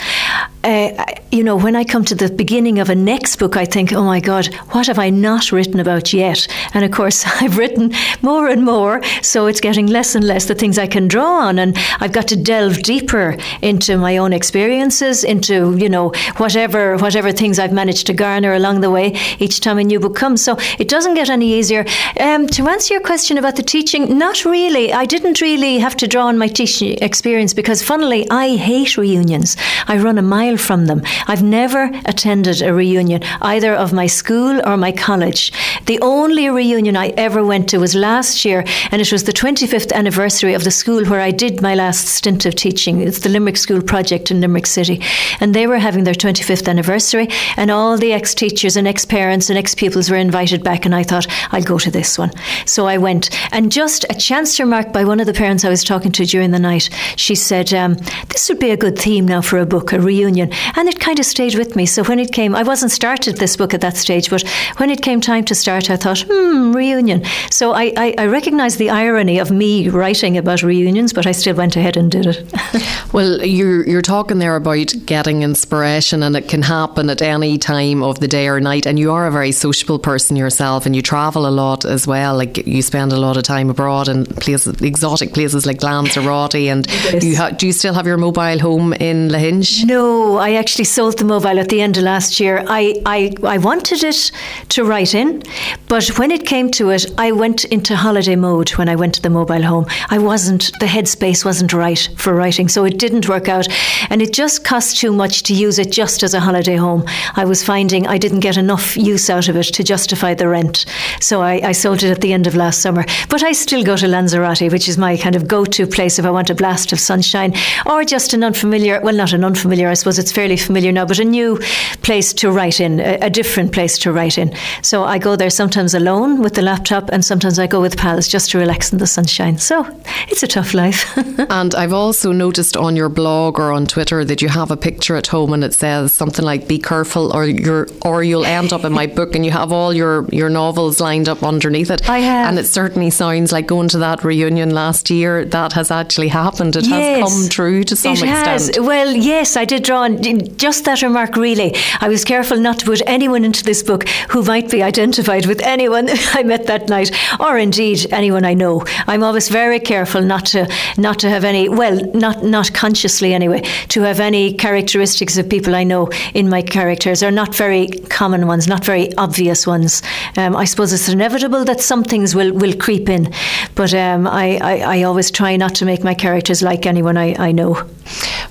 uh, 0.65 0.91
you 1.33 1.43
know, 1.43 1.57
when 1.57 1.75
I 1.77 1.85
come 1.85 2.05
to 2.05 2.15
the 2.15 2.29
beginning 2.29 2.79
of 2.81 2.91
a 2.91 2.95
next 2.95 3.37
book, 3.37 3.57
I 3.57 3.65
think, 3.65 3.93
oh 3.93 4.05
my 4.05 4.21
God, 4.21 4.47
what 4.73 4.87
have 4.89 4.99
I 4.99 5.09
not 5.11 5.53
written 5.53 5.81
about 5.81 6.13
yet? 6.13 6.47
And 6.75 6.85
of 6.85 6.91
course, 6.91 7.25
I've 7.41 7.57
written 7.57 7.93
more 8.23 8.49
and 8.49 8.65
more, 8.65 9.03
so 9.23 9.47
it's 9.47 9.61
getting 9.61 9.87
less 9.87 10.15
and 10.15 10.25
less 10.25 10.47
the 10.47 10.55
things 10.55 10.79
I 10.79 10.87
can 10.87 11.09
draw 11.09 11.49
on, 11.49 11.59
and 11.59 11.77
I've 12.01 12.13
got 12.13 12.29
to 12.29 12.37
delve 12.37 12.83
deeper 12.83 13.37
into 13.63 13.97
my 13.97 14.17
own 14.17 14.33
experiences, 14.33 15.25
into 15.25 15.77
you 15.77 15.89
know 15.89 16.13
whatever 16.37 16.97
whatever 16.99 17.33
things 17.33 17.59
I've 17.59 17.73
managed 17.73 18.07
to 18.07 18.13
garner 18.13 18.55
along 18.55 18.81
the 18.81 18.91
way 18.91 19.17
each 19.39 19.61
time 19.61 19.79
a 19.79 19.85
new 19.85 20.01
book 20.01 20.17
comes. 20.17 20.43
So 20.43 20.57
it 20.79 20.89
doesn't 20.89 21.15
get 21.15 21.31
any 21.31 21.53
easier. 21.53 21.85
Um, 22.19 22.47
to 22.49 22.69
answer 22.69 22.95
your 22.95 23.03
question 23.03 23.39
about 23.39 23.57
the 23.57 23.63
teaching, 23.63 24.19
not 24.19 24.45
really. 24.45 24.93
I 24.93 25.05
didn't 25.07 25.41
really 25.41 25.79
have 25.79 25.97
to 25.97 26.07
draw 26.07 26.27
on 26.27 26.39
my 26.39 26.49
teaching 26.49 26.99
experience 27.01 27.55
because, 27.55 27.83
funnily, 27.83 28.29
I 28.31 28.57
hate 28.57 28.97
reunions. 28.97 29.57
I 29.87 29.99
run 29.99 30.19
a 30.19 30.23
mile 30.23 30.57
from 30.57 30.87
them. 30.87 31.03
I've 31.27 31.43
never 31.43 31.91
attended 32.05 32.63
a 32.63 32.73
reunion 32.73 33.23
either 33.41 33.75
of 33.75 33.93
my 33.93 34.07
school 34.07 34.61
or 34.67 34.77
my 34.77 34.93
college. 34.93 35.53
The 35.87 35.99
only 36.01 36.49
reunion 36.49 36.97
I 36.97 37.09
ever 37.17 37.45
went 37.45 37.69
to 37.71 37.79
was 37.79 37.95
last 38.01 38.45
year, 38.45 38.65
and 38.91 39.01
it 39.01 39.13
was 39.13 39.25
the 39.25 39.33
25th 39.33 39.93
anniversary 39.93 40.55
of 40.55 40.65
the 40.65 40.71
school 40.71 41.05
where 41.05 41.21
I 41.21 41.31
did 41.31 41.63
my 41.63 41.75
last 41.75 42.07
stint 42.09 42.47
of 42.47 42.55
teaching. 42.55 43.01
It's 43.01 43.21
the 43.21 43.29
Limerick 43.29 43.57
School 43.57 43.83
Project 43.83 44.31
in 44.31 44.41
Limerick 44.41 44.67
City, 44.67 45.03
and 45.41 45.55
they 45.55 45.67
were 45.67 45.79
having 45.79 46.05
their 46.05 46.15
25th 46.15 46.69
anniversary, 46.69 47.29
and 47.57 47.71
all 47.71 47.97
the 47.97 48.13
ex 48.13 48.35
teachers 48.35 48.77
and 48.77 48.89
ex 48.89 49.05
parents 49.05 49.51
and 49.51 49.59
ex 49.59 49.75
pupils 49.75 50.11
were 50.11 50.17
invited 50.17 50.65
back, 50.65 50.85
and 50.85 50.95
I 50.95 51.03
thought, 51.03 51.27
I'll 51.53 51.63
go 51.63 51.79
to 51.79 51.91
this 51.91 52.19
one. 52.19 52.33
So 52.67 52.87
I 52.87 52.99
went, 52.99 53.31
and 53.53 53.71
just 53.71 54.05
a 54.11 54.15
chance 54.15 54.59
remark 54.59 54.93
by 54.93 55.05
one 55.05 55.21
of 55.21 55.27
the 55.27 55.33
parents 55.33 55.65
I 55.65 55.69
was 55.71 55.85
talking 55.85 56.13
to 56.13 56.25
during 56.25 56.51
the 56.51 56.59
night, 56.59 56.89
she 57.17 57.35
said, 57.35 57.73
um, 57.75 57.95
This 58.29 58.49
would 58.49 58.59
be 58.59 58.71
a 58.71 58.77
good 58.77 58.99
theme 58.99 59.27
now 59.27 59.41
for 59.43 59.59
a 59.59 59.67
book, 59.67 59.93
a 59.93 60.01
reunion. 60.01 60.51
And 60.77 60.89
it 60.89 61.01
kind 61.01 61.19
of 61.19 61.27
stayed 61.27 61.57
with 61.57 61.77
me. 61.77 61.87
So 61.87 62.03
when 62.05 62.19
it 62.19 62.33
came, 62.33 62.55
I 62.55 62.63
wasn't 62.63 62.93
started 62.93 63.37
this 63.37 63.57
book 63.57 63.75
at 63.75 63.81
that 63.81 63.97
stage, 63.97 64.31
but 64.31 64.43
when 64.77 64.91
it 64.91 65.03
came 65.03 65.21
time 65.21 65.45
to 65.45 65.55
start, 65.55 65.91
I 65.91 65.97
thought, 65.97 66.25
hmm, 66.29 66.73
reunion. 66.73 67.25
So 67.51 67.73
I, 67.73 67.90
I, 67.97 68.15
I 68.19 68.27
recognise 68.27 68.77
the 68.77 68.91
irony 68.91 69.39
of 69.39 69.51
me 69.51 69.89
writing 69.89 70.37
about 70.37 70.63
reunions, 70.63 71.13
but 71.13 71.27
I 71.27 71.33
still 71.33 71.55
went 71.55 71.77
ahead 71.77 71.97
and 71.97 72.11
did 72.11 72.27
it. 72.27 72.53
Well, 73.13 73.45
you're 73.45 73.85
you're 73.89 74.03
talking 74.03 74.39
there 74.39 74.55
about 74.55 74.95
getting 75.05 75.43
inspiration, 75.43 76.23
and 76.23 76.37
it 76.37 76.47
can 76.49 76.63
happen 76.63 77.11
at 77.11 77.21
any 77.21 77.59
time 77.59 78.05
of 78.05 78.21
the 78.21 78.29
day 78.29 78.47
or 78.47 78.61
night. 78.61 78.87
And 78.87 79.01
you 79.01 79.11
are 79.11 79.27
a 79.27 79.33
very 79.33 79.51
sociable 79.51 79.99
person 79.99 80.37
yourself, 80.37 80.87
and 80.87 80.95
you 80.95 81.03
travel 81.03 81.45
a 81.45 81.51
lot 81.51 81.85
as 81.85 82.07
well. 82.07 82.37
Like 82.37 82.65
you 82.69 82.83
spend 82.83 83.13
a 83.13 83.17
lot 83.19 83.37
of 83.37 83.43
time 83.43 83.69
abroad 83.69 84.07
in 84.09 84.27
places, 84.27 84.81
exotic 84.81 85.35
places 85.35 85.67
like 85.67 85.83
Lanzarote. 85.83 86.55
And 86.71 86.87
Yes. 86.87 87.25
you 87.25 87.37
ha- 87.37 87.51
do 87.51 87.67
you 87.67 87.73
still 87.73 87.95
have 87.95 88.07
your 88.07 88.17
mobile 88.17 88.61
home 88.61 88.93
in 88.93 89.29
Lahinch? 89.29 89.85
No, 89.87 90.37
I 90.37 90.53
actually 90.53 90.85
sold 90.85 91.19
the 91.19 91.25
mobile 91.25 91.59
at 91.59 91.69
the 91.69 91.81
end 91.81 91.97
of 91.97 92.05
last 92.05 92.39
year. 92.39 92.65
I, 92.69 93.03
I, 93.07 93.35
I 93.43 93.59
wanted 93.59 94.05
it 94.05 94.31
to 94.69 94.85
write 94.85 95.17
in, 95.17 95.43
but 95.89 96.07
when 96.17 96.31
it 96.31 96.47
came 96.47 96.71
to 96.73 96.91
it, 96.91 97.07
I 97.19 97.33
went 97.33 97.65
into 97.81 97.97
holiday 97.97 98.37
mode 98.37 98.69
when 98.77 98.91
I 98.91 98.95
went 98.95 99.15
to 99.15 99.23
the 99.23 99.31
mobile 99.31 99.63
home. 99.63 99.87
I 100.11 100.19
wasn't, 100.19 100.71
the 100.81 100.87
headspace 100.87 101.47
wasn't 101.47 101.73
right 101.73 102.11
for 102.15 102.35
writing, 102.35 102.69
so 102.69 102.85
it 102.85 102.99
didn't 102.99 103.27
work 103.27 103.49
out. 103.49 103.67
And 104.11 104.21
it 104.21 104.35
just 104.35 104.65
cost 104.65 104.99
too 104.99 105.15
much 105.15 105.45
to 105.45 105.55
use 105.55 105.79
it 105.79 105.91
just 105.91 106.23
as 106.23 106.35
a 106.35 106.41
holiday 106.41 106.77
home. 106.77 107.05
I 107.37 107.47
was 107.47 107.65
finding 107.65 108.07
I 108.07 108.19
didn't 108.19 108.41
get 108.41 108.59
enough 108.59 108.99
use 108.99 109.31
out 109.31 109.49
of 109.49 109.57
it 109.57 109.73
to 109.73 109.83
justify 109.83 110.35
the 110.35 110.47
rent. 110.47 110.85
So 111.23 111.41
I, 111.41 111.69
I 111.69 111.73
sold 111.73 112.03
it 112.03 112.11
at 112.11 112.21
the 112.21 112.35
end 112.35 112.47
of 112.47 112.55
last 112.55 112.83
summer. 112.83 113.07
But 113.31 113.43
I 113.43 113.53
still 113.53 113.83
go 113.83 113.97
to 113.97 114.07
Lanzarote, 114.07 114.71
which 114.71 114.87
is 114.87 114.99
my 114.99 115.17
kind 115.17 115.35
of 115.35 115.49
go 115.49 115.65
to 115.65 115.87
place 115.87 116.19
if 116.19 116.27
I 116.27 116.31
want 116.31 116.51
a 116.51 116.55
blast 116.55 116.93
of 116.93 117.01
sunshine 117.01 117.55
or 117.87 118.05
just 118.05 118.35
an 118.35 118.45
unfamiliar, 118.45 119.01
well, 119.01 119.15
not 119.15 119.33
an 119.33 119.43
unfamiliar, 119.43 119.89
I 119.89 119.95
suppose 119.95 120.19
it's 120.19 120.33
fairly 120.33 120.59
familiar 120.59 120.93
now, 120.93 121.07
but 121.07 121.19
a 121.19 121.25
new 121.25 121.59
place 122.03 122.35
to 122.35 122.51
write 122.51 122.79
in, 122.79 123.01
a, 123.01 123.21
a 123.23 123.31
different 123.31 123.73
place 123.73 123.97
to 124.01 124.13
write 124.13 124.37
in. 124.37 124.55
So 124.83 125.05
I 125.05 125.17
go 125.17 125.35
there 125.35 125.49
sometimes 125.49 125.95
alone 125.95 126.43
with 126.43 126.57
the 126.57 126.63
laptop 126.63 127.09
and 127.11 127.25
sometimes 127.25 127.59
I 127.59 127.70
go 127.71 127.81
with 127.81 127.97
pals 127.97 128.29
just 128.29 128.51
to 128.51 128.59
relax 128.59 128.93
in 128.93 128.99
the 128.99 129.07
sunshine. 129.07 129.59
So 129.59 129.87
it's 130.29 130.43
a 130.43 130.47
tough 130.49 130.75
life. 130.75 131.05
And 131.51 131.75
I've 131.75 131.93
also 131.93 132.33
noticed 132.33 132.77
on 132.77 132.97
your 132.97 133.09
blog 133.09 133.59
or 133.59 133.73
on 133.73 133.87
Twitter 133.87 134.25
that 134.25 134.43
you 134.43 134.49
have 134.49 134.71
a 134.71 134.77
picture 134.77 135.17
at 135.17 135.27
home 135.29 135.53
and 135.55 135.65
it 135.65 135.73
says 135.75 136.13
something 136.13 136.45
like 136.45 136.69
"Be 136.69 136.79
careful, 136.79 137.33
or 137.35 137.47
you're, 137.47 137.89
or 138.03 138.23
you'll 138.23 138.45
end 138.45 138.73
up 138.73 138.85
in 138.85 138.93
my 138.93 139.07
book." 139.07 139.35
And 139.35 139.45
you 139.45 139.51
have 139.51 139.73
all 139.73 139.93
your 139.95 140.27
your 140.31 140.51
novels 140.51 141.01
lined 141.01 141.29
up 141.29 141.43
underneath 141.43 141.91
it. 141.91 142.09
I 142.09 142.19
have. 142.19 142.49
and 142.49 142.59
it 142.59 142.67
certainly 142.67 143.11
sounds 143.11 143.53
like 143.53 143.67
going 143.67 143.89
to 143.89 143.99
that 143.99 144.23
reunion 144.23 144.71
last 144.71 145.11
year. 145.11 145.45
That 145.45 145.73
has 145.73 145.91
actually 145.91 146.29
happened. 146.29 146.77
It 146.77 146.87
has 146.87 147.21
come 147.23 147.49
true 147.49 147.85
to 147.85 147.97
some 147.97 148.13
it 148.13 148.23
extent. 148.23 148.77
Has. 148.77 148.81
Well, 148.81 149.15
yes, 149.15 149.57
I 149.57 149.65
did 149.65 149.83
draw 149.83 150.03
on 150.03 150.23
just 150.57 150.85
that 150.85 151.03
remark, 151.03 151.37
really. 151.37 151.75
I 152.01 152.09
was 152.09 152.25
careful 152.25 152.59
not 152.59 152.81
to 152.81 152.87
put 152.87 153.03
anyone 153.07 153.45
into 153.45 153.65
this 153.65 153.83
book 153.83 154.09
who 154.31 154.43
might 154.43 154.71
be 154.71 154.83
identified 154.83 155.47
with 155.47 155.61
anyone 155.63 156.09
I 156.35 156.43
met 156.43 156.67
that 156.67 156.89
night 156.89 157.11
or 157.41 157.57
indeed 157.61 158.07
anyone 158.13 158.45
I 158.45 158.55
know. 158.55 158.85
I'm 159.07 159.23
always 159.23 159.49
very 159.49 159.79
careful 159.79 160.23
not 160.23 160.47
to 160.47 160.69
not 160.99 161.19
to 161.21 161.29
have 161.29 161.45
any 161.45 161.69
well, 161.69 162.01
not 162.13 162.43
not 162.45 162.73
consciously 162.75 163.35
anyway, 163.35 163.63
to 163.89 164.03
have 164.03 164.21
any 164.21 164.55
characteristics 164.55 165.37
of 165.37 165.49
people 165.49 165.75
I 165.75 165.85
know 165.85 166.11
in 166.35 166.49
my 166.49 166.63
characters. 166.63 167.23
Are 167.23 167.31
not 167.31 167.55
very 167.55 167.89
common 168.09 168.47
ones, 168.47 168.67
not 168.67 168.85
very 168.85 169.15
obvious 169.17 169.67
ones. 169.67 170.03
Um, 170.37 170.57
I 170.57 170.65
suppose 170.65 170.93
it's 170.93 171.09
inevitable 171.09 171.65
that 171.65 171.81
some 171.81 172.03
things 172.03 172.35
will, 172.35 172.53
will 172.53 172.77
creep 172.77 173.09
in, 173.09 173.33
but 173.75 173.95
um, 173.95 174.27
I, 174.27 174.59
I, 174.59 174.99
I 174.99 175.03
always 175.03 175.31
try 175.31 175.57
not 175.57 175.75
to 175.77 175.85
make 175.85 176.03
my 176.03 176.15
characters 176.15 176.63
like 176.63 176.87
anyone 176.87 177.17
I, 177.17 177.35
I 177.39 177.53
know. 177.53 177.75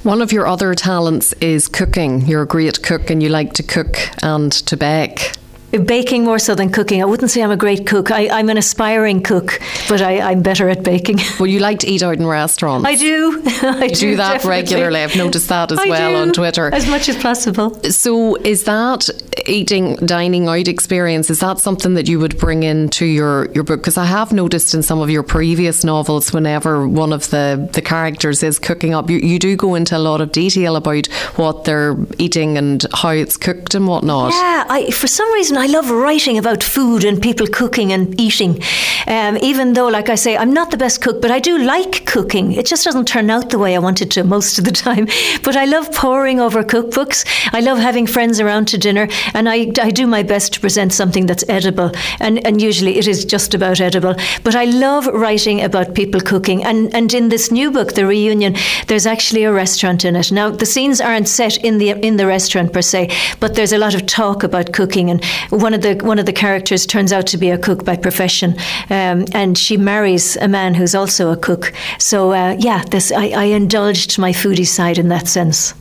One 0.03 0.21
of 0.21 0.31
your 0.31 0.47
other 0.47 0.73
talents 0.75 1.33
is 1.41 1.67
cooking. 1.67 2.25
You're 2.25 2.43
a 2.43 2.47
great 2.47 2.81
cook 2.83 3.09
and 3.09 3.21
you 3.21 3.29
like 3.29 3.53
to 3.53 3.63
cook 3.63 3.97
and 4.23 4.51
to 4.51 4.77
bake. 4.77 5.33
Baking 5.71 6.23
more 6.23 6.39
so 6.39 6.55
than 6.55 6.71
cooking. 6.71 7.01
I 7.01 7.05
wouldn't 7.05 7.29
say 7.29 7.43
I'm 7.43 7.51
a 7.51 7.57
great 7.57 7.85
cook. 7.85 8.09
I, 8.11 8.39
am 8.39 8.49
an 8.49 8.57
aspiring 8.57 9.21
cook, 9.21 9.59
but 9.87 10.01
I, 10.01 10.31
am 10.31 10.41
better 10.41 10.69
at 10.69 10.83
baking. 10.83 11.19
Well, 11.39 11.47
you 11.47 11.59
like 11.59 11.79
to 11.79 11.87
eat 11.87 12.03
out 12.03 12.17
in 12.17 12.25
restaurants. 12.25 12.85
I 12.85 12.95
do. 12.95 13.41
I 13.45 13.87
do, 13.87 13.95
do, 13.95 14.15
that 14.17 14.33
definitely. 14.33 14.49
regularly. 14.49 14.99
I've 15.01 15.15
noticed 15.15 15.47
that 15.49 15.71
as 15.71 15.79
I 15.79 15.87
well 15.87 16.11
do, 16.11 16.17
on 16.17 16.33
Twitter. 16.33 16.73
As 16.73 16.89
much 16.89 17.07
as 17.07 17.15
possible. 17.15 17.81
So, 17.83 18.35
is 18.37 18.65
that 18.65 19.09
eating, 19.47 19.95
dining 19.97 20.47
out 20.47 20.67
experience, 20.67 21.29
is 21.29 21.39
that 21.39 21.59
something 21.59 21.93
that 21.93 22.09
you 22.09 22.19
would 22.19 22.37
bring 22.37 22.63
into 22.63 23.05
your, 23.05 23.49
your 23.51 23.63
book? 23.63 23.79
Because 23.79 23.97
I 23.97 24.05
have 24.05 24.33
noticed 24.33 24.73
in 24.73 24.83
some 24.83 24.99
of 24.99 25.09
your 25.09 25.23
previous 25.23 25.83
novels, 25.83 26.33
whenever 26.33 26.87
one 26.87 27.13
of 27.13 27.29
the, 27.29 27.69
the 27.71 27.81
characters 27.81 28.43
is 28.43 28.59
cooking 28.59 28.93
up, 28.93 29.09
you, 29.09 29.19
you 29.19 29.39
do 29.39 29.55
go 29.55 29.75
into 29.75 29.95
a 29.95 29.99
lot 29.99 30.19
of 30.19 30.31
detail 30.31 30.75
about 30.75 31.07
what 31.37 31.63
they're 31.63 31.95
eating 32.17 32.57
and 32.57 32.85
how 32.93 33.09
it's 33.09 33.37
cooked 33.37 33.75
and 33.75 33.87
whatnot. 33.87 34.33
Yeah, 34.33 34.65
I, 34.67 34.91
for 34.91 35.07
some 35.07 35.31
reason, 35.33 35.58
I 35.59 35.67
love 35.67 35.89
writing 35.89 36.37
about 36.37 36.63
food 36.63 37.03
and 37.03 37.21
people 37.21 37.47
cooking 37.47 37.91
and 37.91 38.19
eating. 38.19 38.61
Um, 39.07 39.37
even 39.37 39.73
though, 39.73 39.87
like 39.87 40.09
I 40.09 40.15
say, 40.15 40.37
I'm 40.37 40.53
not 40.53 40.71
the 40.71 40.77
best 40.77 41.01
cook, 41.01 41.21
but 41.21 41.31
I 41.31 41.39
do 41.39 41.57
like 41.57 42.05
cooking. 42.05 42.53
It 42.53 42.65
just 42.65 42.83
doesn't 42.83 43.07
turn 43.07 43.29
out 43.29 43.49
the 43.49 43.59
way 43.59 43.75
I 43.75 43.79
want 43.79 44.01
it 44.01 44.11
to 44.11 44.23
most 44.23 44.59
of 44.59 44.65
the 44.65 44.71
time. 44.71 45.07
But 45.43 45.55
I 45.55 45.65
love 45.65 45.91
poring 45.93 46.39
over 46.39 46.63
cookbooks. 46.63 47.25
I 47.53 47.59
love 47.61 47.77
having 47.79 48.05
friends 48.05 48.39
around 48.39 48.67
to 48.67 48.77
dinner 48.77 49.07
and 49.33 49.49
I, 49.49 49.71
I 49.81 49.91
do 49.91 50.07
my 50.07 50.23
best 50.23 50.53
to 50.53 50.59
present 50.59 50.93
something 50.93 51.25
that's 51.25 51.47
edible, 51.49 51.91
and, 52.19 52.45
and 52.45 52.61
usually 52.61 52.97
it 52.97 53.07
is 53.07 53.25
just 53.25 53.53
about 53.53 53.79
edible. 53.79 54.15
But 54.43 54.55
I 54.55 54.65
love 54.65 55.07
writing 55.07 55.61
about 55.61 55.95
people 55.95 56.21
cooking, 56.21 56.63
and, 56.63 56.93
and 56.93 57.13
in 57.13 57.29
this 57.29 57.51
new 57.51 57.71
book, 57.71 57.93
The 57.93 58.05
Reunion, 58.05 58.55
there's 58.87 59.05
actually 59.05 59.43
a 59.43 59.53
restaurant 59.53 60.05
in 60.05 60.15
it. 60.15 60.31
Now, 60.31 60.49
the 60.49 60.65
scenes 60.65 61.01
aren't 61.01 61.27
set 61.27 61.57
in 61.63 61.77
the 61.77 61.91
in 61.91 62.17
the 62.17 62.27
restaurant 62.27 62.73
per 62.73 62.81
se, 62.81 63.09
but 63.39 63.55
there's 63.55 63.73
a 63.73 63.77
lot 63.77 63.95
of 63.95 64.05
talk 64.05 64.43
about 64.43 64.73
cooking, 64.73 65.09
and 65.09 65.23
one 65.49 65.73
of 65.73 65.81
the 65.81 65.95
one 65.95 66.19
of 66.19 66.25
the 66.25 66.33
characters 66.33 66.85
turns 66.85 67.11
out 67.11 67.27
to 67.27 67.37
be 67.37 67.49
a 67.49 67.57
cook 67.57 67.85
by 67.85 67.95
profession, 67.95 68.55
um, 68.89 69.25
and 69.33 69.57
she 69.57 69.77
marries 69.77 70.37
a 70.37 70.47
man 70.47 70.73
who's 70.73 70.95
also 70.95 71.31
a 71.31 71.37
cook. 71.37 71.73
So 71.97 72.31
uh, 72.31 72.55
yeah, 72.59 72.83
this 72.85 73.11
I, 73.11 73.29
I 73.29 73.43
indulged 73.45 74.17
my 74.19 74.31
foodie 74.31 74.67
side 74.67 74.97
in 74.97 75.09
that 75.09 75.27
sense. 75.27 75.73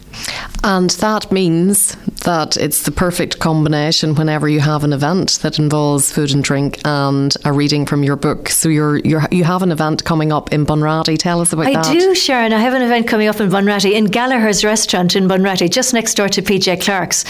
And 0.65 0.91
that 0.91 1.31
means 1.31 1.97
that 2.25 2.57
it's 2.57 2.83
the 2.83 2.91
perfect 2.91 3.39
combination 3.39 4.15
whenever 4.15 4.49
you 4.49 4.61
have 4.61 4.83
an 4.85 4.93
event 4.93 5.39
that 5.43 5.59
involves 5.59 6.11
food 6.13 6.33
and 6.33 6.43
drink 6.43 6.81
and 6.85 7.35
a 7.45 7.53
reading 7.53 7.87
from 7.87 8.03
your 8.03 8.17
book. 8.17 8.49
So 8.49 8.69
you're, 8.69 8.99
you're 8.99 9.27
you 9.31 9.45
have 9.45 9.63
an 9.63 9.71
event 9.71 10.05
coming 10.05 10.33
up 10.33 10.53
in 10.53 10.67
Bunratty. 10.67 11.17
Tell 11.17 11.41
us 11.41 11.53
about 11.53 11.67
I 11.67 11.75
that. 11.75 11.87
I 11.87 11.93
do, 11.93 12.15
Sharon. 12.15 12.53
I 12.53 12.59
have 12.59 12.75
an 12.75 12.83
event 12.83 13.07
coming 13.07 13.29
up 13.29 13.41
in 13.41 13.49
Bunratty 13.49 13.93
in 13.93 14.07
Gallagher's 14.07 14.65
restaurant 14.65 15.15
in 15.15 15.29
Bunratty, 15.29 15.71
just 15.71 15.95
next 15.95 16.15
door 16.15 16.29
to 16.29 16.43
PJ 16.43 16.83
Clark's. 16.83 17.25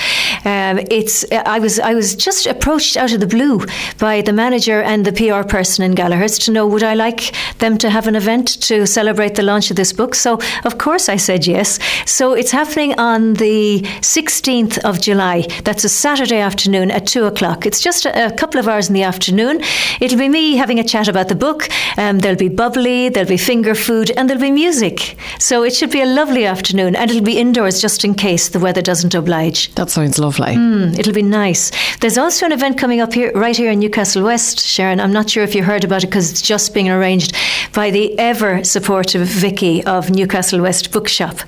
Um, 0.45 0.79
it's 0.91 1.25
I 1.33 1.59
was 1.59 1.79
I 1.79 1.95
was 1.95 2.15
just 2.15 2.47
approached 2.47 2.97
out 2.97 3.13
of 3.13 3.21
the 3.21 3.27
blue 3.27 3.67
by 3.99 4.23
the 4.23 4.33
manager 4.33 4.81
and 4.83 5.05
the 5.05 5.13
PR 5.13 5.47
person 5.47 5.85
in 5.85 5.95
Gallagher's 5.95 6.39
to 6.41 6.51
know 6.51 6.67
would 6.67 6.83
I 6.83 6.95
like 6.95 7.35
them 7.59 7.77
to 7.79 7.91
have 7.91 8.07
an 8.07 8.17
event 8.17 8.61
to 8.63 8.87
celebrate 8.87 9.35
the 9.35 9.43
launch 9.43 9.71
of 9.71 9.77
this 9.77 9.93
book. 9.93 10.15
So 10.15 10.41
of 10.65 10.79
course 10.79 11.09
I 11.09 11.17
said 11.17 11.47
yes. 11.47 11.79
So 12.07 12.33
it's 12.33 12.53
happening 12.53 12.78
on 12.79 13.35
the 13.35 13.81
16th 14.03 14.79
of 14.85 15.01
July. 15.01 15.47
That's 15.65 15.83
a 15.83 15.89
Saturday 15.89 16.39
afternoon 16.39 16.93
at 16.93 17.09
two 17.09 17.25
o'clock. 17.25 17.67
It's 17.67 17.81
just 17.81 18.07
a, 18.07 18.27
a 18.27 18.31
couple 18.31 18.61
of 18.61 18.69
hours 18.69 18.87
in 18.89 18.95
the 18.95 19.03
afternoon. 19.03 19.61
It'll 20.01 20.19
be 20.19 20.29
me 20.29 20.55
having 20.55 20.79
a 20.79 20.85
chat 20.85 21.09
about 21.09 21.29
the 21.29 21.35
book. 21.35 21.69
Um, 21.97 22.21
there'll 22.21 22.39
be 22.39 22.49
bubbly, 22.49 23.09
there'll 23.09 23.29
be 23.29 23.37
finger 23.37 23.75
food, 23.75 24.13
and 24.13 24.31
there'll 24.31 24.41
be 24.41 24.53
music. 24.53 25.17
So 25.41 25.65
it 25.65 25.75
should 25.75 25.91
be 25.91 26.01
a 26.01 26.07
lovely 26.07 26.45
afternoon, 26.45 26.95
and 26.95 27.11
it'll 27.11 27.25
be 27.25 27.39
indoors 27.39 27.81
just 27.81 28.05
in 28.05 28.15
case 28.15 28.49
the 28.51 28.61
weather 28.61 28.81
doesn't 28.81 29.13
oblige. 29.13 29.75
That 29.75 29.91
sounds 29.91 30.21
lovely. 30.21 30.55
Mm, 30.55 30.97
it'll 30.97 31.13
be 31.13 31.23
nice. 31.23 31.73
There's 31.99 32.17
also 32.17 32.47
an 32.47 32.53
event 32.53 32.79
coming 32.79 33.01
up 33.01 33.13
here, 33.13 33.33
right 33.35 33.57
here 33.57 33.73
in 33.73 33.81
Newcastle 33.81 34.23
West, 34.23 34.61
Sharon. 34.61 35.01
I'm 35.01 35.13
not 35.13 35.29
sure 35.29 35.43
if 35.43 35.57
you 35.57 35.65
heard 35.65 35.83
about 35.83 36.05
it 36.05 36.07
because 36.07 36.31
it's 36.31 36.43
just 36.43 36.75
being 36.75 36.89
arranged 36.89 37.35
by 37.75 37.91
the 37.91 38.17
ever 38.21 38.63
supportive 38.63 39.27
Vicky 39.27 39.83
of 39.85 40.11
Newcastle 40.11 40.61
West 40.61 40.93
Bookshop, 40.93 41.39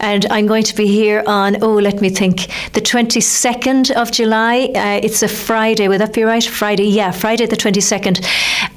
and 0.00 0.24
I'm 0.30 0.46
going 0.46 0.62
to 0.68 0.74
be 0.74 0.86
here 0.86 1.22
on 1.26 1.62
oh, 1.62 1.74
let 1.74 2.00
me 2.00 2.10
think, 2.10 2.46
the 2.72 2.80
22nd 2.80 3.90
of 3.90 4.10
July. 4.12 4.70
Uh, 4.74 5.00
it's 5.02 5.22
a 5.22 5.28
Friday. 5.28 5.88
Would 5.88 6.00
that 6.00 6.12
be 6.12 6.22
right? 6.22 6.44
Friday, 6.44 6.84
yeah, 6.84 7.10
Friday 7.10 7.46
the 7.46 7.56
22nd. 7.56 8.24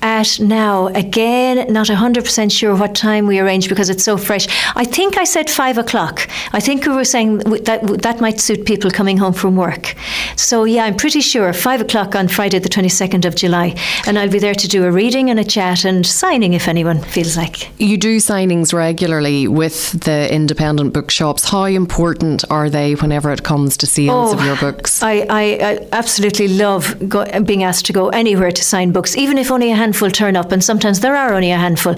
At 0.02 0.39
now, 0.39 0.88
again, 0.88 1.72
not 1.72 1.88
100% 1.88 2.52
sure 2.52 2.76
what 2.76 2.96
time 2.96 3.28
we 3.28 3.39
arrange 3.39 3.70
because 3.70 3.89
it's 3.89 4.04
so 4.04 4.18
fresh. 4.18 4.48
I 4.76 4.84
think 4.84 5.18
I 5.18 5.26
said 5.26 5.50
five 5.50 5.78
o'clock. 5.78 6.28
I 6.54 6.60
think 6.60 6.86
we 6.86 6.94
were 6.94 7.06
saying 7.06 7.39
that 7.39 8.00
that 8.02 8.20
might 8.20 8.39
suit 8.39 8.66
people 8.66 8.89
coming 8.89 9.18
home 9.18 9.34
from 9.34 9.56
work. 9.56 9.96
So, 10.36 10.64
yeah, 10.64 10.86
I'm 10.86 10.96
pretty 10.96 11.22
sure 11.22 11.54
five 11.54 11.82
o'clock 11.82 12.16
on 12.16 12.28
Friday 12.28 12.60
the 12.60 12.70
22nd 12.70 13.26
of 13.26 13.36
July. 13.36 13.76
And 14.08 14.18
I'll 14.18 14.30
be 14.30 14.39
there 14.39 14.56
to 14.56 14.68
do 14.68 14.86
a 14.86 14.92
reading 14.92 15.30
and 15.30 15.39
a 15.39 15.44
chat 15.44 15.86
and 15.86 16.06
signing 16.06 16.54
if 16.54 16.68
anyone 16.68 17.00
feels 17.02 17.38
like. 17.38 17.70
You 17.80 17.98
do 17.98 18.18
signings 18.18 18.74
regularly 18.74 19.48
with 19.48 19.92
the 20.04 20.34
independent 20.34 20.94
bookshops. 20.94 21.50
How 21.50 21.66
important 21.82 22.43
are 22.49 22.69
they 22.69 22.93
whenever 22.95 23.29
it 23.32 23.43
comes 23.43 23.77
to 23.77 23.86
sales 23.86 24.34
oh, 24.34 24.38
of 24.38 24.45
your 24.45 24.57
books? 24.57 25.01
I, 25.01 25.15
I, 25.41 25.43
I 25.69 25.88
absolutely 25.91 26.47
love 26.47 26.84
go, 27.13 27.19
being 27.41 27.63
asked 27.63 27.86
to 27.88 27.93
go 27.93 28.09
anywhere 28.09 28.51
to 28.51 28.63
sign 28.63 28.91
books, 28.91 29.17
even 29.17 29.38
if 29.38 29.51
only 29.51 29.71
a 29.71 29.75
handful 29.75 30.09
turn 30.11 30.36
up, 30.36 30.51
and 30.51 30.63
sometimes 30.63 30.99
there 30.99 31.15
are 31.15 31.34
only 31.34 31.51
a 31.51 31.57
handful. 31.57 31.95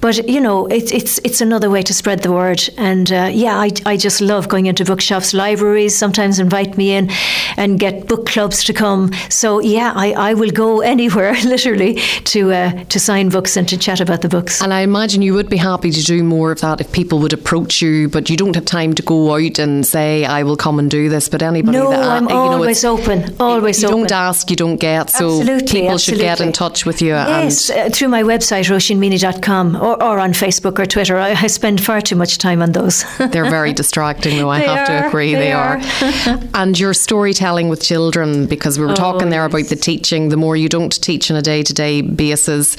But 0.00 0.28
you 0.28 0.40
know, 0.40 0.66
it, 0.66 0.92
it's 0.92 1.18
it's 1.28 1.40
another 1.40 1.70
way 1.70 1.82
to 1.82 1.94
spread 1.94 2.22
the 2.22 2.32
word. 2.32 2.62
And 2.78 3.10
uh, 3.10 3.30
yeah, 3.32 3.56
I, 3.58 3.70
I 3.86 3.96
just 3.96 4.20
love 4.20 4.48
going 4.48 4.66
into 4.66 4.84
bookshops, 4.84 5.34
libraries. 5.34 5.96
Sometimes 5.96 6.38
invite 6.38 6.76
me 6.76 6.92
in 6.92 7.10
and 7.56 7.80
get 7.80 8.06
book 8.06 8.26
clubs 8.26 8.64
to 8.64 8.72
come. 8.72 9.12
So 9.30 9.60
yeah, 9.60 9.92
I, 9.94 10.12
I 10.30 10.34
will 10.34 10.50
go 10.50 10.80
anywhere 10.94 11.34
literally 11.44 11.94
to 12.32 12.52
uh, 12.52 12.84
to 12.84 13.00
sign 13.00 13.28
books 13.28 13.56
and 13.56 13.68
to 13.68 13.76
chat 13.76 14.00
about 14.00 14.20
the 14.22 14.28
books. 14.28 14.62
And 14.62 14.72
I 14.72 14.80
imagine 14.80 15.22
you 15.22 15.34
would 15.34 15.48
be 15.48 15.56
happy 15.56 15.90
to 15.90 16.02
do 16.02 16.22
more 16.22 16.52
of 16.52 16.60
that 16.60 16.80
if 16.80 16.92
people 16.92 17.18
would 17.20 17.32
approach 17.32 17.82
you, 17.82 18.08
but 18.08 18.30
you 18.30 18.36
don't 18.36 18.54
have 18.54 18.64
time 18.64 18.94
to 18.94 19.02
go 19.02 19.23
out 19.32 19.58
and 19.58 19.86
say 19.86 20.24
I 20.24 20.42
will 20.42 20.56
come 20.56 20.78
and 20.78 20.90
do 20.90 21.08
this. 21.08 21.28
But 21.28 21.42
anybody 21.42 21.78
no, 21.78 21.90
that 21.90 22.02
I'm 22.02 22.24
you 22.24 22.28
know, 22.30 22.36
always 22.36 22.84
open, 22.84 23.36
always 23.40 23.82
you 23.82 23.88
open. 23.88 24.00
don't 24.00 24.12
ask, 24.12 24.50
you 24.50 24.56
don't 24.56 24.76
get. 24.76 25.10
So 25.10 25.40
absolutely, 25.40 25.66
people 25.66 25.90
absolutely. 25.90 25.98
should 25.98 26.18
get 26.18 26.40
in 26.40 26.52
touch 26.52 26.86
with 26.86 27.02
you. 27.02 27.08
Yes, 27.08 27.70
uh, 27.70 27.88
through 27.92 28.08
my 28.08 28.22
website 28.22 28.68
roisinmeaney.com 28.70 29.76
or, 29.76 30.02
or 30.02 30.18
on 30.18 30.32
Facebook 30.32 30.78
or 30.78 30.86
Twitter. 30.86 31.16
I, 31.16 31.30
I, 31.30 31.46
spend 31.46 31.80
far 31.80 32.00
too 32.00 32.16
much 32.16 32.38
time 32.38 32.62
on 32.62 32.72
those. 32.72 33.04
They're 33.18 33.50
very 33.50 33.72
distracting, 33.72 34.36
though. 34.38 34.50
I 34.50 34.60
they 34.60 34.66
have 34.66 34.88
are, 34.88 35.02
to 35.02 35.08
agree, 35.08 35.34
they, 35.34 35.40
they 35.40 35.52
are. 35.52 35.78
are. 35.78 36.40
and 36.54 36.78
your 36.78 36.94
storytelling 36.94 37.68
with 37.68 37.82
children, 37.82 38.46
because 38.46 38.78
we 38.78 38.84
were 38.84 38.92
oh, 38.92 38.96
talking 38.96 39.30
there 39.30 39.42
yes. 39.42 39.52
about 39.52 39.68
the 39.68 39.76
teaching. 39.76 40.28
The 40.28 40.36
more 40.36 40.56
you 40.56 40.68
don't 40.68 41.00
teach 41.02 41.30
on 41.30 41.36
a 41.36 41.42
day 41.42 41.62
to 41.62 41.72
day 41.72 42.02
basis, 42.02 42.76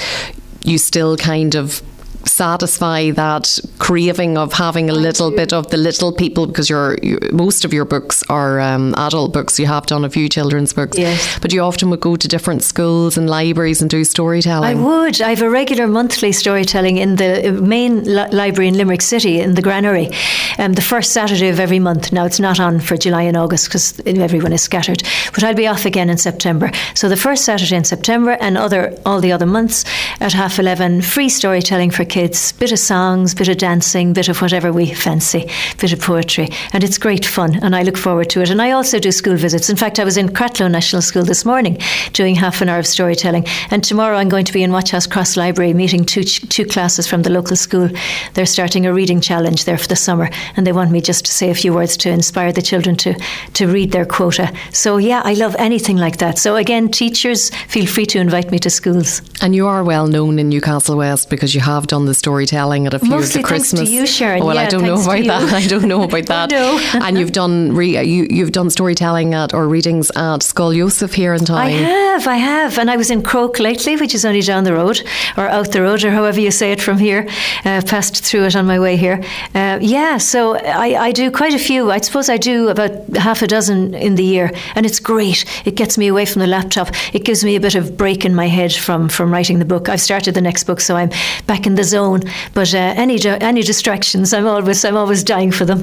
you 0.63 0.77
still 0.77 1.15
kind 1.17 1.55
of 1.55 1.81
satisfy 2.27 3.11
that 3.11 3.59
craving 3.79 4.37
of 4.37 4.53
having 4.53 4.89
a 4.89 4.93
little 4.93 5.31
bit 5.31 5.53
of 5.53 5.69
the 5.69 5.77
little 5.77 6.11
people 6.11 6.47
because 6.47 6.69
your 6.69 6.97
most 7.31 7.65
of 7.65 7.73
your 7.73 7.85
books 7.85 8.23
are 8.29 8.59
um, 8.59 8.93
adult 8.97 9.33
books. 9.33 9.59
You 9.59 9.67
have 9.67 9.85
done 9.85 10.03
a 10.03 10.09
few 10.09 10.27
children's 10.29 10.73
books. 10.73 10.97
Yes. 10.97 11.39
but 11.39 11.53
you 11.53 11.61
often 11.61 11.89
would 11.91 11.99
go 12.01 12.15
to 12.15 12.27
different 12.27 12.63
schools 12.63 13.17
and 13.17 13.29
libraries 13.29 13.81
and 13.81 13.89
do 13.89 14.03
storytelling. 14.03 14.77
I 14.77 14.81
would. 14.81 15.21
I 15.21 15.29
have 15.29 15.41
a 15.41 15.49
regular 15.49 15.87
monthly 15.87 16.31
storytelling 16.31 16.97
in 16.97 17.17
the 17.17 17.51
main 17.61 18.03
li- 18.03 18.29
library 18.31 18.67
in 18.69 18.77
Limerick 18.77 19.01
City 19.01 19.39
in 19.39 19.55
the 19.55 19.61
Granary 19.61 20.09
um, 20.57 20.73
the 20.73 20.81
first 20.81 21.11
Saturday 21.11 21.49
of 21.49 21.59
every 21.59 21.79
month. 21.79 22.11
Now 22.11 22.25
it's 22.25 22.39
not 22.39 22.59
on 22.59 22.79
for 22.79 22.97
July 22.97 23.23
and 23.23 23.37
August 23.37 23.67
because 23.67 23.99
everyone 24.05 24.53
is 24.53 24.61
scattered 24.61 25.03
but 25.33 25.43
I'll 25.43 25.53
be 25.53 25.67
off 25.67 25.85
again 25.85 26.09
in 26.09 26.17
September. 26.17 26.71
So 26.95 27.09
the 27.09 27.17
first 27.17 27.45
Saturday 27.45 27.75
in 27.75 27.83
September 27.83 28.31
and 28.39 28.57
other 28.57 28.97
all 29.05 29.21
the 29.21 29.31
other 29.31 29.45
months 29.45 29.85
at 30.19 30.33
half 30.33 30.59
11 30.59 31.01
free 31.01 31.29
storytelling 31.29 31.91
for 31.91 32.05
kids 32.05 32.14
kids. 32.15 32.53
Bit 32.53 32.71
of 32.71 32.79
songs, 32.79 33.35
bit 33.35 33.49
of 33.49 33.57
dancing, 33.57 34.13
bit 34.13 34.29
of 34.29 34.41
whatever 34.41 34.71
we 34.71 34.93
fancy, 34.93 35.49
bit 35.81 35.91
of 35.91 35.99
poetry. 35.99 36.47
And 36.71 36.81
it's 36.81 36.97
great 36.97 37.25
fun, 37.25 37.61
and 37.61 37.75
I 37.75 37.83
look 37.83 37.97
forward 37.97 38.29
to 38.29 38.41
it. 38.41 38.49
And 38.49 38.61
I 38.61 38.71
also 38.71 38.99
do 38.99 39.11
school 39.11 39.35
visits. 39.35 39.69
In 39.69 39.75
fact, 39.75 39.99
I 39.99 40.05
was 40.05 40.15
in 40.15 40.29
Cratloe 40.29 40.71
National 40.71 41.01
School 41.01 41.25
this 41.25 41.43
morning 41.43 41.77
doing 42.13 42.33
half 42.33 42.61
an 42.61 42.69
hour 42.69 42.79
of 42.79 42.87
storytelling. 42.87 43.45
And 43.69 43.83
tomorrow 43.83 44.15
I'm 44.15 44.29
going 44.29 44.45
to 44.45 44.53
be 44.53 44.63
in 44.63 44.71
Watchhouse 44.71 45.07
Cross 45.07 45.35
Library 45.35 45.73
meeting 45.73 46.05
two, 46.05 46.23
two 46.23 46.65
classes 46.65 47.05
from 47.05 47.23
the 47.23 47.29
local 47.29 47.57
school. 47.57 47.89
They're 48.33 48.45
starting 48.45 48.85
a 48.85 48.93
reading 48.93 49.19
challenge 49.19 49.65
there 49.65 49.77
for 49.77 49.89
the 49.89 49.97
summer, 49.97 50.29
and 50.55 50.65
they 50.65 50.71
want 50.71 50.91
me 50.91 51.01
just 51.01 51.25
to 51.25 51.33
say 51.33 51.49
a 51.49 51.53
few 51.53 51.73
words 51.73 51.97
to 51.97 52.09
inspire 52.09 52.53
the 52.53 52.61
children 52.61 52.95
to, 52.95 53.19
to 53.55 53.67
read 53.67 53.91
their 53.91 54.05
quota. 54.05 54.53
So, 54.71 54.95
yeah, 54.95 55.21
I 55.25 55.33
love 55.33 55.53
anything 55.59 55.97
like 55.97 56.19
that. 56.19 56.39
So, 56.39 56.55
again, 56.55 56.87
teachers, 56.87 57.49
feel 57.67 57.85
free 57.85 58.05
to 58.05 58.19
invite 58.19 58.51
me 58.51 58.59
to 58.59 58.69
schools. 58.69 59.21
And 59.41 59.53
you 59.53 59.67
are 59.67 59.83
well 59.83 60.07
known 60.07 60.39
in 60.39 60.47
Newcastle 60.47 60.95
West 60.95 61.29
because 61.29 61.53
you 61.53 61.59
have 61.59 61.87
done 61.87 62.04
the 62.05 62.13
storytelling 62.13 62.87
at 62.87 62.93
a 62.93 62.99
few 62.99 63.09
Mostly 63.09 63.41
of 63.41 63.43
the 63.43 63.47
Christmas. 63.47 63.79
Thanks 63.81 63.91
to 63.91 63.95
you, 63.95 64.05
Sharon. 64.05 64.43
Well, 64.43 64.55
yeah, 64.55 64.61
I 64.65 64.69
don't 64.69 64.83
know 64.83 65.01
about 65.01 65.25
that. 65.25 65.53
I 65.53 65.67
don't 65.67 65.87
know 65.87 66.03
about 66.03 66.25
that. 66.27 66.51
no. 66.51 66.79
and 66.93 67.17
you've 67.17 67.31
done 67.31 67.73
re- 67.73 68.03
you 68.03 68.27
you've 68.29 68.51
done 68.51 68.69
storytelling 68.69 69.33
at 69.33 69.53
or 69.53 69.67
readings 69.67 70.11
at 70.15 70.43
Skull 70.43 70.73
Yusuf 70.73 71.13
here 71.13 71.33
in 71.33 71.45
town. 71.45 71.57
I 71.57 71.69
have, 71.69 72.27
I 72.27 72.37
have, 72.37 72.77
and 72.77 72.89
I 72.89 72.97
was 72.97 73.09
in 73.09 73.21
Croagh 73.21 73.59
lately, 73.59 73.95
which 73.95 74.13
is 74.13 74.25
only 74.25 74.41
down 74.41 74.63
the 74.63 74.73
road 74.73 75.01
or 75.37 75.47
out 75.47 75.71
the 75.71 75.81
road 75.81 76.03
or 76.03 76.11
however 76.11 76.39
you 76.39 76.51
say 76.51 76.71
it 76.71 76.81
from 76.81 76.97
here. 76.97 77.27
Uh, 77.63 77.81
passed 77.85 78.23
through 78.23 78.45
it 78.45 78.55
on 78.55 78.65
my 78.65 78.79
way 78.79 78.97
here. 78.97 79.23
Uh, 79.53 79.79
yeah, 79.81 80.17
so 80.17 80.55
I, 80.55 81.07
I 81.07 81.11
do 81.11 81.31
quite 81.31 81.53
a 81.53 81.59
few. 81.59 81.91
I 81.91 81.99
suppose 81.99 82.29
I 82.29 82.37
do 82.37 82.69
about 82.69 82.91
half 83.15 83.41
a 83.41 83.47
dozen 83.47 83.93
in 83.93 84.15
the 84.15 84.23
year, 84.23 84.51
and 84.75 84.85
it's 84.85 84.99
great. 84.99 85.45
It 85.65 85.75
gets 85.75 85.97
me 85.97 86.07
away 86.07 86.25
from 86.25 86.41
the 86.41 86.47
laptop. 86.47 86.89
It 87.13 87.23
gives 87.25 87.43
me 87.43 87.55
a 87.55 87.59
bit 87.59 87.75
of 87.75 87.97
break 87.97 88.25
in 88.25 88.35
my 88.35 88.47
head 88.47 88.73
from 88.73 89.09
from 89.09 89.31
writing 89.31 89.59
the 89.59 89.65
book. 89.65 89.89
I've 89.89 90.01
started 90.01 90.33
the 90.33 90.41
next 90.41 90.65
book, 90.65 90.81
so 90.81 90.95
I'm 90.95 91.09
back 91.47 91.65
in 91.65 91.75
the 91.75 91.83
zone. 91.95 92.21
But 92.53 92.73
uh, 92.73 93.03
any 93.03 93.17
any 93.51 93.63
distractions, 93.63 94.33
I'm 94.33 94.47
always 94.47 94.85
I'm 94.85 94.97
always 94.97 95.23
dying 95.23 95.51
for 95.51 95.65
them. 95.65 95.81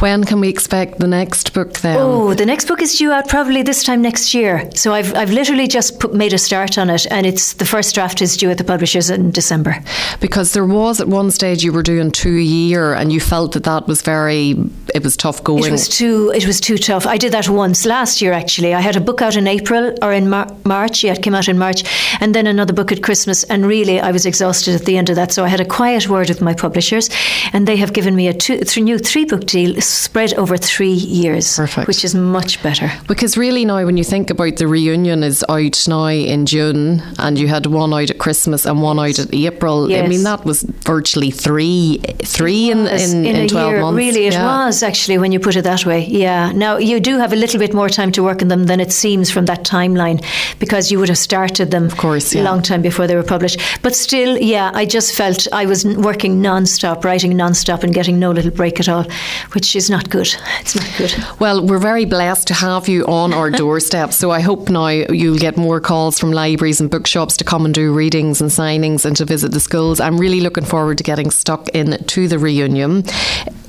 When 0.00 0.24
can 0.24 0.40
we 0.40 0.48
expect 0.48 0.98
the 0.98 1.06
next 1.20 1.52
book 1.54 1.72
then? 1.84 1.96
Oh, 1.98 2.34
the 2.34 2.46
next 2.46 2.68
book 2.68 2.80
is 2.82 2.98
due 2.98 3.12
out 3.12 3.28
probably 3.28 3.62
this 3.62 3.82
time 3.82 4.00
next 4.02 4.34
year. 4.34 4.70
So 4.74 4.94
I've 4.98 5.12
I've 5.20 5.32
literally 5.40 5.66
just 5.66 5.98
put, 6.00 6.14
made 6.14 6.32
a 6.34 6.38
start 6.38 6.78
on 6.78 6.90
it, 6.90 7.06
and 7.10 7.26
it's 7.26 7.54
the 7.54 7.64
first 7.64 7.94
draft 7.94 8.22
is 8.22 8.36
due 8.36 8.50
at 8.50 8.58
the 8.58 8.64
publishers 8.64 9.10
in 9.10 9.30
December. 9.30 9.72
Because 10.20 10.52
there 10.52 10.66
was 10.66 11.00
at 11.00 11.08
one 11.08 11.30
stage 11.30 11.64
you 11.64 11.72
were 11.72 11.82
doing 11.82 12.10
two 12.10 12.36
a 12.36 12.50
year, 12.62 12.94
and 12.94 13.12
you 13.12 13.20
felt 13.20 13.52
that 13.52 13.64
that 13.64 13.88
was 13.88 14.02
very 14.02 14.54
it 14.94 15.02
was 15.02 15.16
tough 15.16 15.42
going. 15.42 15.64
It 15.64 15.72
was 15.72 15.88
too 15.88 16.32
it 16.34 16.46
was 16.46 16.60
too 16.60 16.78
tough. 16.78 17.06
I 17.14 17.18
did 17.18 17.32
that 17.32 17.48
once 17.48 17.88
last 17.88 18.22
year 18.22 18.32
actually. 18.32 18.74
I 18.74 18.80
had 18.80 18.96
a 18.96 19.00
book 19.00 19.22
out 19.22 19.36
in 19.36 19.46
April 19.46 19.94
or 20.02 20.12
in 20.12 20.28
Mar- 20.30 20.50
March. 20.64 21.04
Yeah, 21.04 21.14
it 21.14 21.22
came 21.22 21.36
out 21.38 21.48
in 21.48 21.58
March, 21.58 21.80
and 22.20 22.34
then 22.34 22.46
another 22.46 22.74
book 22.74 22.92
at 22.92 23.02
Christmas. 23.02 23.44
And 23.50 23.66
really, 23.66 24.00
I 24.08 24.12
was 24.12 24.26
exhausted 24.26 24.74
at 24.74 24.84
the 24.84 24.96
end 24.96 25.10
of 25.10 25.16
that. 25.16 25.32
So 25.32 25.44
I 25.44 25.47
had 25.48 25.60
a 25.60 25.64
quiet 25.64 26.08
word 26.08 26.28
with 26.28 26.40
my 26.40 26.54
publishers, 26.54 27.10
and 27.52 27.66
they 27.66 27.76
have 27.76 27.92
given 27.92 28.14
me 28.14 28.28
a 28.28 28.34
two, 28.34 28.58
three, 28.60 28.82
new 28.82 28.98
three 28.98 29.24
book 29.24 29.44
deal 29.46 29.80
spread 29.80 30.34
over 30.34 30.56
three 30.56 30.92
years, 30.92 31.56
Perfect. 31.56 31.88
which 31.88 32.04
is 32.04 32.14
much 32.14 32.62
better. 32.62 32.90
Because 33.06 33.36
really 33.36 33.64
now, 33.64 33.84
when 33.84 33.96
you 33.96 34.04
think 34.04 34.30
about 34.30 34.56
the 34.56 34.66
reunion 34.66 35.22
is 35.22 35.44
out 35.48 35.86
now 35.88 36.06
in 36.06 36.46
June, 36.46 37.02
and 37.18 37.38
you 37.38 37.48
had 37.48 37.66
one 37.66 37.92
out 37.92 38.10
at 38.10 38.18
Christmas 38.18 38.66
and 38.66 38.82
one 38.82 38.98
out 38.98 39.18
at 39.18 39.32
April. 39.34 39.90
Yes. 39.90 40.04
I 40.04 40.08
mean, 40.08 40.22
that 40.24 40.44
was 40.44 40.62
virtually 40.62 41.30
three, 41.30 41.98
three 42.24 42.70
in, 42.70 42.84
was 42.84 43.12
in, 43.12 43.24
in, 43.24 43.48
twelve 43.48 43.72
year. 43.72 43.80
months. 43.80 43.96
Really, 43.96 44.26
it 44.26 44.32
Yeah. 44.34 44.66
was 44.66 44.82
actually 44.82 45.18
when 45.18 45.32
you 45.32 45.40
put 45.40 45.56
it 45.56 45.62
that 45.62 45.84
way. 45.86 46.06
Yeah. 46.06 46.52
Now 46.52 46.76
you 46.78 47.00
do 47.00 47.18
have 47.18 47.32
a 47.32 47.36
little 47.36 47.58
bit 47.58 47.74
more 47.74 47.88
time 47.88 48.12
to 48.12 48.22
work 48.22 48.42
on 48.42 48.48
them 48.48 48.64
than 48.66 48.80
it 48.80 48.92
seems 48.92 49.30
from 49.30 49.46
that 49.46 49.64
timeline, 49.64 50.22
because 50.58 50.90
you 50.90 50.98
would 50.98 51.08
have 51.08 51.18
started 51.18 51.70
them, 51.70 51.84
of 51.86 51.96
course, 51.96 52.34
a 52.34 52.42
long 52.42 52.62
time 52.62 52.82
before 52.82 53.06
they 53.06 53.16
were 53.16 53.22
published. 53.22 53.60
But 53.82 53.94
still, 53.94 54.38
yeah, 54.38 54.70
I 54.74 54.84
just 54.84 55.14
felt 55.14 55.37
I 55.52 55.66
was 55.66 55.84
working 55.84 56.40
non-stop, 56.42 57.04
writing 57.04 57.36
non-stop, 57.36 57.82
and 57.82 57.94
getting 57.94 58.18
no 58.18 58.30
little 58.30 58.50
break 58.50 58.80
at 58.80 58.88
all, 58.88 59.04
which 59.52 59.76
is 59.76 59.88
not 59.90 60.10
good. 60.10 60.34
It's 60.60 60.74
not 60.74 60.90
good. 60.96 61.14
Well, 61.38 61.64
we're 61.66 61.78
very 61.78 62.04
blessed 62.04 62.48
to 62.48 62.54
have 62.54 62.88
you 62.88 63.04
on 63.04 63.32
our 63.32 63.50
doorstep. 63.62 64.12
So 64.12 64.30
I 64.30 64.40
hope 64.40 64.68
now 64.68 64.88
you'll 64.88 65.38
get 65.38 65.56
more 65.56 65.80
calls 65.80 66.18
from 66.18 66.32
libraries 66.32 66.80
and 66.80 66.90
bookshops 66.90 67.36
to 67.38 67.44
come 67.44 67.64
and 67.64 67.74
do 67.74 67.92
readings 67.92 68.40
and 68.40 68.50
signings 68.50 69.04
and 69.04 69.16
to 69.16 69.24
visit 69.24 69.52
the 69.52 69.60
schools. 69.60 70.00
I'm 70.00 70.18
really 70.18 70.40
looking 70.40 70.64
forward 70.64 70.98
to 70.98 71.04
getting 71.04 71.30
stuck 71.30 71.68
in 71.70 72.02
to 72.04 72.28
the 72.28 72.38
reunion. 72.38 73.04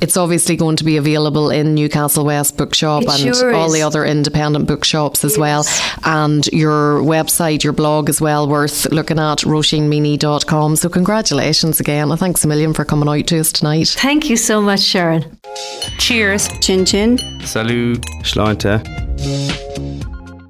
It's 0.02 0.16
obviously 0.16 0.56
going 0.56 0.78
to 0.78 0.86
be 0.86 0.96
available 0.96 1.50
in 1.50 1.76
Newcastle 1.76 2.24
West 2.24 2.56
Bookshop 2.56 3.04
It 3.04 3.10
and 3.10 3.36
sure 3.36 3.54
all 3.54 3.68
is. 3.68 3.74
the 3.74 3.82
other 3.82 4.06
independent 4.06 4.66
bookshops 4.66 5.26
as 5.26 5.38
well. 5.38 5.66
And 6.06 6.48
your 6.48 7.02
website, 7.02 7.66
your 7.66 7.74
blog 7.74 8.08
as 8.08 8.22
well, 8.22 8.48
worth 8.48 8.90
looking 8.94 9.20
at, 9.20 9.40
roisinmeaney.com. 9.40 10.78
So 10.78 10.88
congratulations 10.88 11.59
again. 11.64 12.10
And 12.12 12.20
thanks 12.20 12.44
a 12.44 12.48
million 12.48 12.74
for 12.74 12.86
coming 12.86 13.10
out 13.10 13.28
to 13.28 13.40
us 13.40 13.52
tonight. 13.52 13.90
Thank 13.90 14.30
you 14.30 14.38
so 14.38 14.62
much, 14.62 14.82
Sharon. 14.82 15.40
Cheers. 15.98 16.48
Chin 16.60 16.86
chin. 16.86 17.18
Salut. 17.46 18.02
Sláinte. 18.24 18.80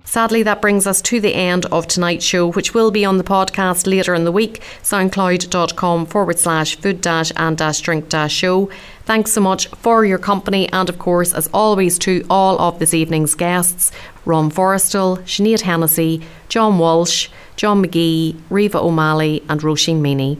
Sadly, 0.09 0.41
that 0.41 0.59
brings 0.59 0.87
us 0.87 1.03
to 1.03 1.21
the 1.21 1.35
end 1.35 1.67
of 1.67 1.85
tonight's 1.85 2.25
show, 2.25 2.51
which 2.51 2.73
will 2.73 2.89
be 2.89 3.05
on 3.05 3.19
the 3.19 3.23
podcast 3.23 3.85
later 3.85 4.15
in 4.15 4.23
the 4.23 4.31
week. 4.31 4.59
Soundcloud.com 4.81 6.07
forward 6.07 6.39
slash 6.39 6.75
food 6.77 6.99
dash 6.99 7.31
and 7.35 7.55
dash 7.55 7.79
drink 7.81 8.09
dash 8.09 8.33
show. 8.33 8.71
Thanks 9.05 9.31
so 9.31 9.41
much 9.41 9.67
for 9.67 10.05
your 10.05 10.17
company, 10.17 10.67
and 10.73 10.89
of 10.89 10.97
course, 10.97 11.31
as 11.33 11.47
always, 11.53 11.99
to 11.99 12.25
all 12.27 12.59
of 12.59 12.79
this 12.79 12.93
evening's 12.93 13.35
guests 13.35 13.91
Ron 14.25 14.49
Forrestal, 14.49 15.19
Sinead 15.25 15.61
Hennessy, 15.61 16.21
John 16.49 16.79
Walsh, 16.79 17.29
John 17.55 17.83
McGee, 17.85 18.35
Riva 18.49 18.79
O'Malley, 18.79 19.43
and 19.47 19.61
Roisin 19.61 20.01
Meaney. 20.01 20.39